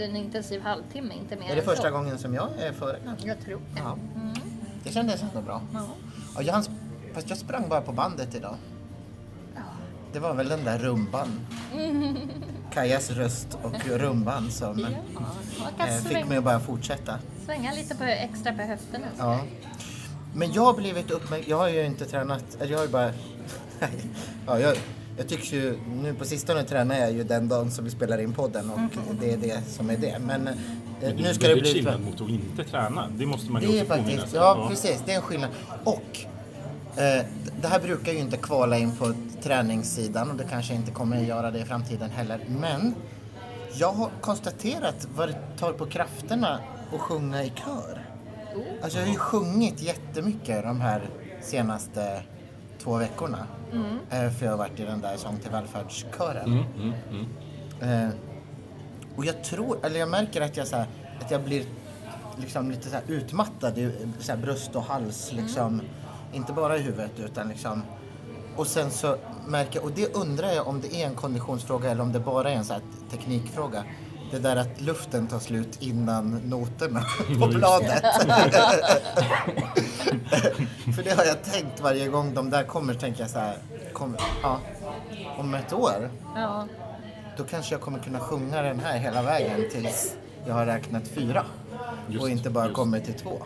en 0.00 0.16
intensiv 0.16 0.62
halvtimme, 0.62 1.14
inte 1.14 1.36
mer 1.36 1.50
Är 1.50 1.56
det 1.56 1.62
första 1.62 1.82
så. 1.82 1.90
gången 1.90 2.18
som 2.18 2.34
jag 2.34 2.48
är 2.58 2.72
före? 2.72 2.98
Jag 3.24 3.40
tror 3.44 3.60
det. 3.74 3.80
Ja. 3.80 3.98
Det 4.84 4.92
kändes 4.92 5.22
ändå 5.22 5.40
bra. 5.40 5.62
Ja. 5.74 5.86
Och 6.38 6.44
jag, 6.44 6.64
fast 7.14 7.28
jag 7.30 7.38
sprang 7.38 7.68
bara 7.68 7.80
på 7.80 7.92
bandet 7.92 8.34
idag. 8.34 8.54
Det 10.12 10.18
var 10.18 10.34
väl 10.34 10.48
den 10.48 10.64
där 10.64 10.78
rumban. 10.78 11.28
Kajas 12.72 13.10
röst 13.10 13.58
och 13.62 13.86
rumban 13.86 14.50
som 14.50 14.86
Ja, 15.78 15.86
eh, 15.86 15.94
fick 15.94 16.28
mig 16.28 16.38
att 16.38 16.44
bara 16.44 16.60
fortsätta. 16.60 17.18
svänga 17.46 17.72
lite 17.74 17.94
på, 17.94 18.04
extra 18.04 18.52
på 18.52 18.62
höfterna. 18.62 19.06
Ja. 19.18 19.40
Men 20.34 20.52
jag 20.52 20.62
har 20.62 20.74
blivit 20.74 21.10
uppmärksam, 21.10 21.50
jag 21.50 21.56
har 21.56 21.68
ju 21.68 21.86
inte 21.86 22.04
tränat, 22.04 22.44
jag 22.68 22.78
har 22.78 22.84
ju 22.84 22.90
bara... 22.90 23.12
ja, 24.46 24.58
jag, 24.58 24.76
jag 25.16 25.28
tycks 25.28 25.52
ju, 25.52 25.78
nu 26.02 26.14
på 26.14 26.24
sistone 26.24 26.64
tränar 26.64 26.98
jag 26.98 27.12
ju 27.12 27.24
den 27.24 27.48
dagen 27.48 27.70
som 27.70 27.84
vi 27.84 27.90
spelar 27.90 28.18
in 28.18 28.32
podden 28.32 28.70
och 28.70 29.14
det 29.20 29.32
är 29.32 29.36
det 29.36 29.62
som 29.68 29.90
är 29.90 29.96
det. 29.96 30.18
Men, 30.18 30.48
Men 31.00 31.16
det 31.16 31.22
nu 31.22 31.34
ska 31.34 31.48
det 31.48 31.54
bli... 31.56 31.72
skillnad 31.72 32.00
mot 32.00 32.20
att 32.20 32.28
inte 32.28 32.64
träna. 32.64 33.08
Det 33.16 33.26
måste 33.26 33.52
man 33.52 33.62
ju 33.62 33.68
Det 33.68 33.82
också 33.82 33.94
påminna 33.94 34.08
faktiskt, 34.08 34.30
sig. 34.30 34.40
ja 34.40 34.66
precis, 34.70 35.02
det 35.06 35.12
är 35.12 35.16
en 35.16 35.22
skillnad. 35.22 35.50
Och 35.84 36.18
eh, 36.96 37.24
det 37.60 37.68
här 37.68 37.80
brukar 37.80 38.12
ju 38.12 38.18
inte 38.18 38.36
kvala 38.36 38.78
in 38.78 38.96
på 38.96 39.12
träningssidan 39.42 40.30
och 40.30 40.36
det 40.36 40.44
kanske 40.50 40.74
inte 40.74 40.90
kommer 40.90 41.16
att 41.16 41.26
göra 41.26 41.50
det 41.50 41.58
i 41.58 41.64
framtiden 41.64 42.10
heller. 42.10 42.40
Men 42.48 42.94
jag 43.74 43.92
har 43.92 44.10
konstaterat 44.20 45.08
vad 45.16 45.28
det 45.28 45.36
tar 45.58 45.72
på 45.72 45.86
krafterna 45.86 46.58
att 46.94 47.00
sjunga 47.00 47.44
i 47.44 47.52
kör. 47.54 48.04
Alltså 48.82 48.98
jag 48.98 49.06
har 49.06 49.12
ju 49.12 49.18
sjungit 49.18 49.82
jättemycket 49.82 50.62
de 50.62 50.80
här 50.80 51.02
senaste 51.40 52.22
två 52.82 52.96
veckorna. 52.96 53.46
Eh, 54.10 54.30
för 54.30 54.44
jag 54.44 54.52
har 54.52 54.58
varit 54.58 54.80
i 54.80 54.84
den 54.84 55.00
där 55.00 55.16
Sång 55.16 55.38
till 55.38 55.50
välfärdskören. 55.50 56.44
Mm, 56.52 56.64
mm, 56.76 56.92
mm. 57.80 58.04
Eh, 58.06 58.10
och 59.18 59.24
jag 59.24 59.44
tror, 59.44 59.78
eller 59.82 60.00
jag 60.00 60.08
märker 60.08 60.40
att 60.40 60.56
jag, 60.56 60.66
så 60.66 60.76
här, 60.76 60.86
att 61.20 61.30
jag 61.30 61.42
blir 61.42 61.64
liksom 62.36 62.70
lite 62.70 62.90
så 62.90 62.96
utmattad 63.06 63.78
i 63.78 63.92
så 64.20 64.36
bröst 64.36 64.76
och 64.76 64.82
hals. 64.82 65.32
Liksom. 65.32 65.82
Inte 66.32 66.52
bara 66.52 66.76
i 66.76 66.80
huvudet 66.80 67.12
utan 67.18 67.48
liksom. 67.48 67.82
Och 68.56 68.66
sen 68.66 68.90
så 68.90 69.16
märker 69.46 69.76
jag, 69.76 69.84
och 69.84 69.92
det 69.92 70.14
undrar 70.14 70.52
jag 70.52 70.68
om 70.68 70.80
det 70.80 70.94
är 70.94 71.06
en 71.06 71.14
konditionsfråga 71.14 71.90
eller 71.90 72.02
om 72.02 72.12
det 72.12 72.20
bara 72.20 72.50
är 72.50 72.54
en 72.54 72.64
så 72.64 72.74
teknikfråga. 73.10 73.84
Det 74.30 74.38
där 74.38 74.56
att 74.56 74.80
luften 74.80 75.26
tar 75.26 75.38
slut 75.38 75.82
innan 75.82 76.30
noterna 76.30 77.00
på 77.40 77.46
bladet. 77.46 78.04
För 80.96 81.02
det 81.02 81.10
har 81.10 81.24
jag 81.24 81.42
tänkt 81.42 81.80
varje 81.80 82.08
gång 82.08 82.34
de 82.34 82.50
där 82.50 82.62
kommer, 82.64 82.94
tänker 82.94 83.20
jag 83.20 83.30
så 83.30 83.38
här, 83.38 83.58
kommer, 83.92 84.20
ja, 84.42 84.60
om 85.38 85.54
ett 85.54 85.72
år 85.72 86.10
Ja. 86.34 86.66
Då 87.38 87.44
kanske 87.44 87.74
jag 87.74 87.80
kommer 87.80 87.98
kunna 87.98 88.20
sjunga 88.20 88.62
den 88.62 88.80
här 88.80 88.98
hela 88.98 89.22
vägen 89.22 89.70
tills 89.70 90.16
jag 90.46 90.54
har 90.54 90.66
räknat 90.66 91.08
fyra. 91.08 91.44
Just, 92.08 92.22
och 92.22 92.30
inte 92.30 92.50
bara 92.50 92.64
just. 92.64 92.76
kommer 92.76 93.00
till 93.00 93.14
två. 93.14 93.42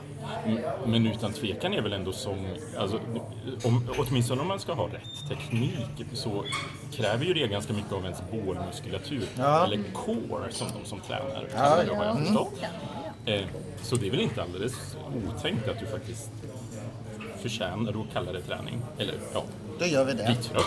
Mm, 0.47 0.63
Men 0.87 1.07
utan 1.07 1.33
tvekan 1.33 1.75
är 1.75 1.81
väl 1.83 1.93
ändå 1.93 2.13
sång, 2.13 2.49
alltså, 2.79 3.01
om, 3.65 3.89
åtminstone 3.99 4.41
om 4.43 4.49
man 4.49 4.61
ska 4.61 4.73
ha 4.73 4.87
rätt 4.87 5.29
teknik 5.29 6.07
så 6.13 6.45
kräver 6.93 7.25
ju 7.25 7.35
det 7.35 7.47
ganska 7.47 7.73
mycket 7.73 7.93
av 7.93 8.05
ens 8.05 8.19
bålmuskulatur. 8.31 9.25
Ja. 9.39 9.65
Eller 9.65 9.81
core 9.93 10.51
som 10.53 10.67
de 10.83 10.89
som 10.89 11.01
tränar. 11.01 11.49
Ja, 11.57 11.77
det, 11.85 11.95
har 11.95 12.05
jag 12.05 12.11
Mm. 12.17 12.25
förstått. 12.25 12.53
Ja. 13.25 13.33
Eh, 13.33 13.45
så 13.83 13.97
det 13.97 14.07
är 14.07 14.11
väl 14.11 14.21
inte 14.21 14.43
alldeles 14.43 14.97
otänkt 15.29 15.69
att 15.69 15.81
du 15.81 15.87
faktiskt 15.87 16.31
förtjänar 17.43 17.91
att 17.91 18.13
kalla 18.13 18.33
det 18.33 18.41
träning. 18.43 18.83
Eller 18.99 19.15
ja, 19.35 19.45
Då 19.79 19.87
gör 19.87 20.05
vi 20.05 20.13
det. 20.13 20.29
lite 20.29 20.43
trött 20.43 20.65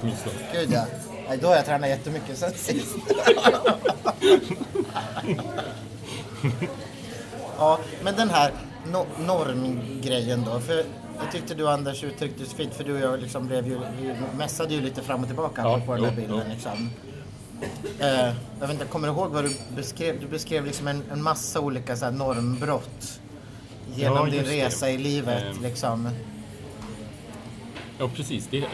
åtminstone. 0.00 0.34
Gud 0.52 0.70
ja. 0.72 0.84
Nej, 1.28 1.38
då 1.42 1.48
har 1.48 1.54
jag 1.56 1.64
tränat 1.66 1.88
jättemycket 1.88 2.38
sen 2.38 2.52
sist. 2.54 2.96
ja, 7.58 7.78
men 8.02 8.16
den 8.16 8.30
här 8.30 8.52
no 8.92 9.06
normgrejen 9.26 10.44
då. 10.44 10.60
För 10.60 10.84
jag 11.18 11.32
tyckte 11.32 11.54
du 11.54 11.68
Anders 11.68 12.04
uttryckte 12.04 12.42
det 12.42 12.48
så 12.50 12.56
fint 12.56 12.74
för 12.74 12.84
du 12.84 12.94
och 12.94 13.00
jag 13.00 13.20
liksom 13.20 13.46
blev 13.46 13.66
ju, 13.66 13.78
vi 14.00 14.14
mässade 14.38 14.74
ju 14.74 14.80
lite 14.80 15.02
fram 15.02 15.20
och 15.20 15.26
tillbaka 15.26 15.62
Ja, 15.62 15.80
på 15.86 15.94
den 15.94 16.04
här 16.04 16.12
bilden 16.16 16.42
jo. 16.46 16.52
liksom. 16.54 16.90
Eh, 18.00 18.08
jag 18.60 18.66
vet 18.66 18.70
inte, 18.70 18.84
kommer 18.84 19.08
du 19.08 19.14
ihåg 19.14 19.30
vad 19.30 19.44
du 19.44 19.50
beskrev? 19.76 20.20
Du 20.20 20.26
beskrev 20.26 20.66
liksom 20.66 20.88
en, 20.88 21.02
en 21.12 21.22
massa 21.22 21.60
olika 21.60 21.96
så 21.96 22.04
här, 22.04 22.12
normbrott 22.12 23.20
genom 23.94 24.16
Ja, 24.16 24.24
din 24.24 24.34
just 24.34 24.50
det. 24.50 24.66
resa 24.66 24.90
i 24.90 24.98
livet 24.98 25.42
Eh. 25.56 25.62
liksom. 25.62 26.08
Ja, 27.98 28.10
precis. 28.16 28.46
Det, 28.50 28.64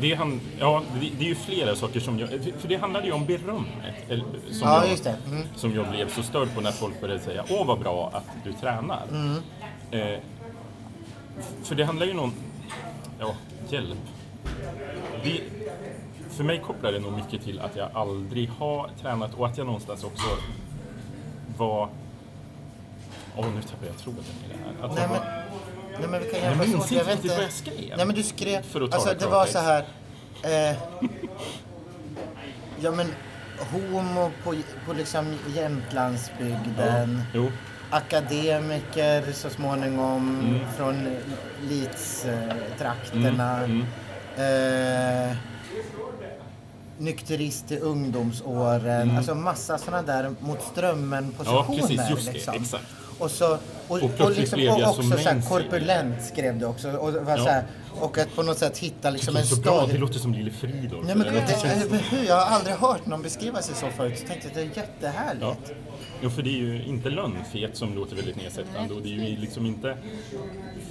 det, 0.00 0.14
han, 0.14 0.40
ja, 0.58 0.82
det, 1.00 1.10
det 1.18 1.24
är 1.24 1.28
ju 1.28 1.34
flera 1.34 1.76
saker 1.76 2.00
som 2.00 2.18
jag... 2.18 2.28
För 2.58 2.68
det 2.68 2.76
handlade 2.76 3.06
ju 3.06 3.12
om 3.12 3.26
berömmet. 3.26 3.94
eller, 4.08 4.24
Som, 4.50 4.68
Ja, 4.68 4.86
jag. 4.86 5.06
Mm. 5.26 5.46
som 5.56 5.74
jag 5.74 5.90
blev 5.90 6.08
så 6.08 6.22
störd 6.22 6.54
på 6.54 6.60
när 6.60 6.72
folk 6.72 7.00
började 7.00 7.20
säga 7.20 7.44
Åh, 7.48 7.66
vad 7.66 7.78
bra 7.78 8.10
att 8.12 8.44
du 8.44 8.52
tränar. 8.52 9.02
Mm. 9.10 9.36
Eh, 9.90 10.20
för 11.62 11.74
det 11.74 11.84
handlar 11.84 12.06
ju 12.06 12.18
om... 12.18 12.32
Ja, 13.18 13.34
hjälp. 13.68 13.98
Det, 15.24 15.40
för 16.30 16.44
mig 16.44 16.60
kopplar 16.66 16.92
det 16.92 16.98
nog 16.98 17.12
mycket 17.12 17.42
till 17.44 17.60
att 17.60 17.76
jag 17.76 17.88
aldrig 17.92 18.48
har 18.48 18.90
tränat 19.02 19.34
och 19.34 19.46
att 19.46 19.58
jag 19.58 19.66
någonstans 19.66 20.04
också 20.04 20.26
var... 21.56 21.88
Åh, 23.36 23.46
nu 23.54 23.62
tappar 23.62 23.86
jag 23.86 23.96
tråden 23.96 24.20
i 24.44 24.48
det 24.52 24.58
här. 24.64 24.88
Att 24.88 24.94
Nej 24.94 25.02
jag 25.02 25.08
var, 25.08 25.44
nej, 26.00 26.08
men 26.08 26.20
vi 26.22 26.28
kan 26.30 26.40
hjälpas 26.40 26.66
minns 26.66 26.84
åt. 26.84 26.92
inte 26.92 26.94
Jag 27.04 27.08
riktigt 27.14 27.30
vad 27.32 27.42
jag 27.44 27.52
skrev. 27.52 27.96
Nej 27.96 28.06
men 28.06 28.14
du 28.14 28.22
skrev, 28.22 28.62
För 28.62 28.80
att 28.80 28.90
ta 28.90 28.96
alltså 28.96 29.10
det 29.14 29.18
det 29.20 29.26
var 29.26 29.46
så 29.46 29.58
här. 29.58 29.84
Eh, 30.42 30.76
ja 32.80 32.90
men 32.90 33.06
homo 33.72 34.30
på, 34.44 34.54
på 34.86 34.92
liksom 34.92 35.34
Jämtlandsbygden. 35.54 37.22
jo. 37.34 37.50
Akademiker 37.90 39.32
så 39.32 39.50
småningom 39.50 40.40
Mm. 40.40 40.60
från 40.76 41.16
Leeds-trakterna. 41.68 43.64
Mm, 43.64 43.84
Eh, 44.38 45.36
nykterist 46.98 47.72
i 47.72 47.78
ungdomsåren. 47.78 49.16
Alltså 49.16 49.34
massa 49.34 49.78
sådana 49.78 50.02
där 50.02 50.34
mot 50.40 50.62
strömmen-positioner. 50.62 51.64
Mm. 51.68 51.80
Ja, 51.80 51.86
precis, 51.88 52.10
just 52.10 52.26
det, 52.26 52.32
liksom. 52.32 52.54
exakt. 52.54 52.84
Och, 53.18 53.30
så, 53.30 53.58
och, 53.88 54.02
Och 54.02 54.20
och, 54.20 54.30
liksom, 54.30 54.68
och 54.68 54.88
också 54.88 55.02
så 55.02 55.16
här, 55.16 55.42
korpulent 55.48 56.22
skrev 56.24 56.58
du 56.58 56.66
också. 56.66 56.90
Och, 56.90 57.12
det 57.12 57.20
var 57.20 57.36
Ja. 57.38 57.44
så 57.44 57.50
här, 57.50 57.64
och 58.00 58.18
att 58.18 58.34
på 58.36 58.42
något 58.42 58.58
sätt 58.58 58.78
hitta 58.78 59.10
liksom 59.10 59.34
Det 59.34 59.40
en 59.40 59.46
så 59.46 59.56
bra, 59.56 59.80
det 59.80 59.88
stad. 59.88 60.00
låter 60.00 60.18
som 60.18 60.34
Lille 60.34 60.50
Fridolf. 60.50 61.06
Nej, 61.06 61.16
men, 61.16 61.34
det, 61.34 61.46
sånt. 61.48 61.90
det, 61.90 61.96
hur? 62.16 62.24
Jag 62.28 62.34
har 62.36 62.56
aldrig 62.56 62.76
hört 62.76 63.06
någon 63.06 63.22
beskriva 63.22 63.62
sig 63.62 63.74
så 63.74 63.86
förut. 63.96 64.18
Så 64.18 64.26
tänkte 64.26 64.48
jag 64.48 64.56
det 64.56 64.60
är 64.80 64.82
jättehärligt. 64.82 65.42
Ja. 65.42 65.56
Jo, 66.22 66.30
för 66.30 66.42
det 66.42 66.50
är 66.50 66.58
ju 66.58 66.84
inte 66.84 67.10
lönnfet 67.10 67.76
som 67.76 67.94
låter 67.94 68.16
väldigt 68.16 68.36
nedsättande 68.36 68.94
och 68.94 69.02
det 69.02 69.08
är 69.08 69.28
ju 69.28 69.36
liksom 69.36 69.66
inte 69.66 69.96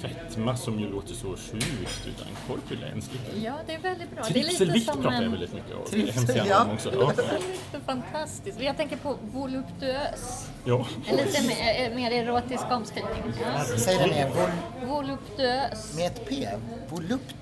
fetma 0.01 0.57
som 0.57 0.79
ju 0.79 0.89
låter 0.91 1.13
så 1.13 1.27
sjukt 1.27 2.07
utan 2.07 2.27
korpulens. 2.47 3.09
ja, 3.43 3.53
det 3.67 3.73
är 3.73 3.79
väldigt 3.79 4.11
bra. 4.15 4.23
Det 4.27 4.33
Trivselvikt 4.33 4.85
pratar 4.85 5.21
jag 5.21 5.29
väldigt 5.29 5.53
mycket 5.53 5.75
om. 5.75 5.85
Trivsel, 5.91 6.47
ja. 6.49 6.63
om 6.63 6.71
också. 6.71 6.89
Ja. 6.93 7.11
Det 7.15 7.21
är 7.23 7.37
lite 7.37 7.85
fantastiskt. 7.85 8.61
Jag 8.61 8.77
tänker 8.77 8.97
på 8.97 9.15
voluptuös. 9.33 10.47
ja. 10.65 10.85
En 11.07 11.15
lite 11.15 11.47
mer, 11.47 11.95
mer 11.95 12.11
erotisk 12.11 12.63
omskrivning. 12.71 12.86
Säg 13.77 13.97
den 13.97 14.11
igen. 14.11 14.29
Vol, 14.35 14.49
Voluptuös. 14.89 15.95
med 15.95 16.07
ett 16.07 16.29
P. 16.29 16.49
Volupt. 16.89 17.35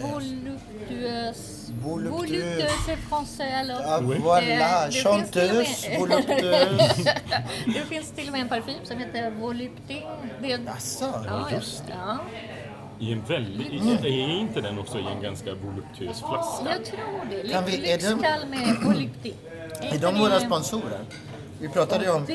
Voluptuös. 0.00 1.68
Voluptuös. 1.70 1.70
Voluptuös 1.82 2.88
är 2.88 2.96
français 2.96 3.60
eller? 3.60 3.74
Ja, 3.74 4.00
Oui. 4.02 4.16
voilà. 4.18 4.86
Det 4.86 4.92
finns 4.92 5.04
Chanteuse. 5.04 5.90
till 5.90 6.00
och 6.02 6.08
med- 6.08 6.18
Voluptuös. 6.28 6.96
Det 7.66 7.84
finns 7.88 8.10
till 8.12 8.26
och 8.26 8.32
med 8.32 8.40
en 8.40 8.48
parfym 8.48 8.78
som 8.84 8.98
heter. 8.98 9.30
Det 10.42 10.52
är... 10.52 10.58
Jaså? 10.66 11.24
Ja, 11.26 11.48
just 11.52 11.86
det. 11.86 11.92
Ja. 12.06 12.18
I 13.00 13.12
en 13.12 13.22
väldigt, 13.28 13.72
är 14.08 14.40
inte 14.40 14.60
den 14.60 14.78
också 14.78 14.98
i 14.98 15.04
en 15.16 15.22
ganska 15.22 15.54
voluptuös 15.54 16.20
flaska? 16.20 16.66
Jag 16.70 16.84
tror 16.84 17.42
det. 17.42 17.48
Kan 17.48 17.64
vi- 17.64 17.90
är 17.92 17.98
med 18.50 18.76
Volupting. 18.84 19.34
Är 19.92 19.98
de 19.98 20.18
våra 20.18 20.40
sponsorer? 20.40 21.00
Vi 21.60 21.68
pratade 21.68 22.04
ju 22.04 22.10
om, 22.10 22.26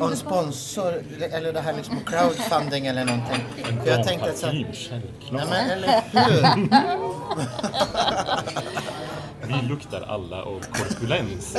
om 0.00 0.16
sponsor, 0.16 1.02
eller 1.32 1.52
det 1.52 1.60
här 1.60 1.72
liksom 1.72 2.00
crowdfunding 2.04 2.86
eller 2.86 3.04
någonting. 3.04 3.44
En 3.68 3.80
För 3.80 3.90
jag 3.90 4.04
tänkte 4.06 4.30
att 4.30 4.38
så, 4.38 4.46
nej 4.46 4.66
men 5.30 5.70
eller 5.70 6.02
hur? 6.12 6.68
Vi 9.62 9.68
luktar 9.68 10.00
alla 10.00 10.42
av 10.42 10.60
korpulens. 10.72 11.54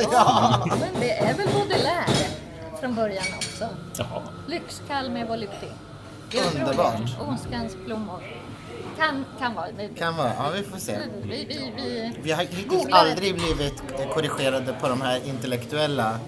Men 0.79 0.99
det 0.99 1.11
är 1.11 1.33
väl 1.33 1.47
Baudelaire 1.53 2.27
från 2.79 2.95
början 2.95 3.25
också. 3.35 3.67
Jaha. 3.97 4.21
Lyxkall 4.47 5.09
med 5.11 5.27
tror 5.27 6.61
Underbart. 6.61 7.01
Ondskans 7.27 7.77
blommor. 7.85 8.23
Kan, 8.97 9.25
kan 9.39 9.55
vara. 9.55 9.67
Vi, 9.77 9.87
Kan 9.87 10.17
vara, 10.17 10.31
ja 10.37 10.49
vi 10.55 10.63
får 10.63 10.77
se. 10.77 10.97
vi, 11.23 11.45
vi, 11.45 11.71
vi, 11.75 12.13
Vi 12.23 12.31
har 12.31 12.43
hittills 12.43 12.87
aldrig 12.91 13.35
blivit 13.35 13.83
korrigerade 14.13 14.73
på 14.81 14.87
de 14.87 15.01
här 15.01 15.21
intellektuella 15.25 16.19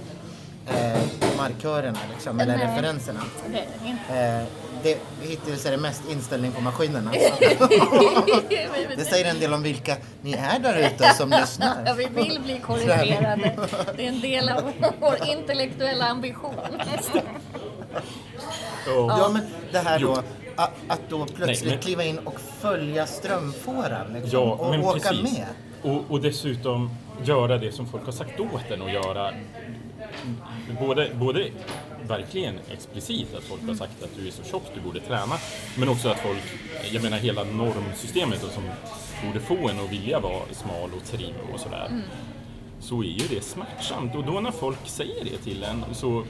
eh, 0.67 1.01
markörerna 1.37 1.99
liksom, 2.13 2.39
eller 2.39 2.57
Nej. 2.57 2.67
referenserna. 2.67 3.19
det 3.51 3.57
är 3.59 3.65
det 3.83 3.89
inte. 3.89 4.25
Eh, 4.39 4.43
det, 4.83 4.97
hittills 5.21 5.65
är 5.65 5.71
det 5.71 5.77
mest 5.77 6.01
inställning 6.11 6.51
på 6.51 6.61
maskinerna. 6.61 7.11
Det 8.97 9.05
säger 9.05 9.29
en 9.29 9.39
del 9.39 9.53
om 9.53 9.63
vilka 9.63 9.95
ni 10.21 10.33
är 10.33 10.59
där 10.59 10.77
ute 10.87 11.13
som 11.13 11.31
Ja, 11.31 11.39
lyssnar. 11.39 11.93
vi 11.97 12.05
vill 12.05 12.39
bli 12.43 12.59
korrigerade. 12.59 13.55
Det 13.97 14.03
är 14.05 14.07
en 14.07 14.19
del 14.21 14.49
av 14.49 14.71
vår 14.99 15.15
intellektuella 15.27 16.05
ambition. 16.05 16.55
Ja 18.87 19.29
men 19.33 19.41
det 19.71 19.79
här 19.79 19.99
då, 19.99 20.11
att, 20.55 20.71
att 20.87 21.01
då 21.09 21.25
plötsligt 21.25 21.61
Nej, 21.61 21.69
men- 21.71 21.79
kliva 21.79 22.03
in 22.03 22.19
och 22.19 22.39
följa 22.59 23.05
strömfåran 23.07 24.13
liksom, 24.13 24.29
Ja, 24.39 24.39
och 24.39 24.75
åka 24.85 25.09
precis. 25.09 25.37
med. 25.37 25.45
Och, 25.83 26.01
och 26.11 26.21
dessutom 26.21 26.89
göra 27.23 27.57
det 27.57 27.71
som 27.71 27.87
folk 27.87 28.05
har 28.05 28.11
sagt 28.11 28.39
åt 28.39 28.71
en 28.71 28.81
att 28.81 28.91
göra 28.93 29.31
både, 30.79 31.09
både 31.13 31.49
verkligen 32.07 32.59
explicit 32.71 33.35
att 33.35 33.43
folk 33.43 33.61
har 33.67 33.75
sagt 33.75 34.03
att 34.03 34.15
du 34.17 34.27
är 34.27 34.31
så 34.31 34.43
tjock, 34.43 34.63
du 34.75 34.81
borde 34.81 34.99
träna. 34.99 35.35
Men 35.77 35.89
också 35.89 36.09
att 36.09 36.19
folk, 36.19 36.43
jag 36.91 37.03
menar 37.03 37.17
hela 37.17 37.43
normsystemet 37.43 38.39
som 38.39 38.63
borde 39.25 39.39
få 39.39 39.69
en 39.69 39.79
att 39.79 39.91
vilja 39.91 40.19
vara 40.19 40.41
smal 40.51 40.89
och 40.97 41.03
trim 41.03 41.35
och 41.53 41.59
sådär. 41.59 42.01
Så 42.79 43.03
är 43.03 43.07
ju 43.07 43.27
det 43.29 43.43
smärtsamt 43.43 44.15
och 44.15 44.25
då 44.25 44.39
när 44.39 44.51
folk 44.51 44.79
säger 44.85 45.23
det 45.23 45.37
till 45.37 45.63
en 45.63 45.83
så 45.91 46.23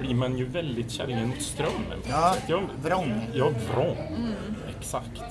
blir 0.00 0.14
man 0.14 0.38
ju 0.38 0.44
väldigt 0.44 0.90
kärringen 0.90 1.28
mot 1.28 1.42
strömmen. 1.42 1.98
Ja. 2.08 2.36
Jag, 2.46 2.62
vrång. 2.82 3.26
ja, 3.34 3.50
vrång. 3.72 3.96
Exakt. 4.78 5.22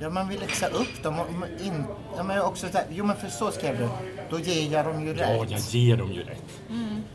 Ja, 0.00 0.10
man 0.10 0.28
vill 0.28 0.40
läxa 0.40 0.66
upp 0.68 1.02
dem. 1.02 1.18
Och 1.18 1.32
man 1.32 1.48
in, 1.64 1.84
ja, 2.16 2.22
men 2.22 2.40
också 2.40 2.66
så 2.72 2.78
här, 2.78 2.86
jo, 2.90 3.04
men 3.04 3.16
för 3.16 3.28
så 3.28 3.50
skrev 3.50 3.78
du. 3.78 3.88
Då 4.30 4.38
ger 4.38 4.72
jag 4.72 4.84
dem 4.84 5.06
ju 5.06 5.14
Ja, 5.16 5.26
rätt. 5.42 5.50
jag 5.50 5.60
ger 5.60 5.96
dem 5.96 6.12
ju 6.12 6.22
rätt. 6.22 6.42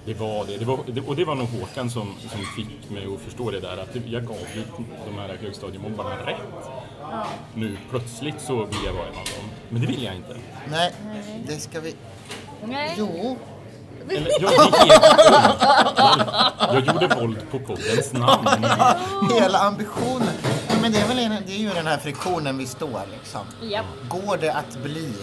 Det 0.06 0.14
var 0.14 0.46
det. 0.46 0.58
det, 0.58 0.66
var, 0.66 0.80
det 0.88 1.02
och 1.02 1.16
det 1.16 1.26
var 1.26 1.36
nog 1.36 1.48
Håkan 1.48 1.90
som, 1.90 2.16
som 2.30 2.40
fick 2.56 2.90
mig 2.90 3.06
att 3.16 3.22
förstå 3.22 3.52
det 3.52 3.60
där 3.60 3.78
att 3.78 3.96
jag 4.06 4.26
gav 4.26 4.38
ju 4.56 4.64
de 5.08 5.18
här 5.20 5.38
högstadiemobbarna 5.42 6.16
rätt. 6.26 6.38
Nu 7.54 7.78
plötsligt 7.90 8.42
så 8.42 8.56
vill 8.66 8.78
jag 8.86 8.94
vara 8.94 9.04
en 9.04 9.10
av 9.10 9.16
dem. 9.26 9.50
Men 9.70 9.82
det 9.82 9.88
vill 9.88 10.04
jag 10.04 10.16
inte. 10.16 10.36
Nej, 10.72 10.92
det 11.48 11.60
ska 11.60 11.80
vi... 11.80 11.96
Nej. 12.66 12.96
Jo. 12.98 13.38
Eller, 14.10 14.32
jag, 14.42 14.52
gick 14.52 14.76
helt 14.76 15.04
jag, 15.98 16.86
jag 16.86 16.86
gjorde 16.88 17.16
våld 17.16 17.38
på 17.52 17.60
poddens 17.60 18.14
namn. 18.14 18.48
Hela 19.40 19.60
ambitionen. 19.60 20.28
Men 20.84 20.92
det 20.92 21.00
är 21.00 21.08
väl 21.08 21.20
en, 21.20 21.44
det 21.46 21.54
är 21.54 21.58
ju 21.58 21.70
den 21.70 21.88
här 21.88 21.98
friktionen 21.98 22.58
vi 22.58 22.66
står 22.66 23.02
liksom. 23.12 23.42
Japp. 23.62 23.86
Går 24.10 24.38
det 24.38 24.54
att 24.54 24.84
bli 24.84 25.14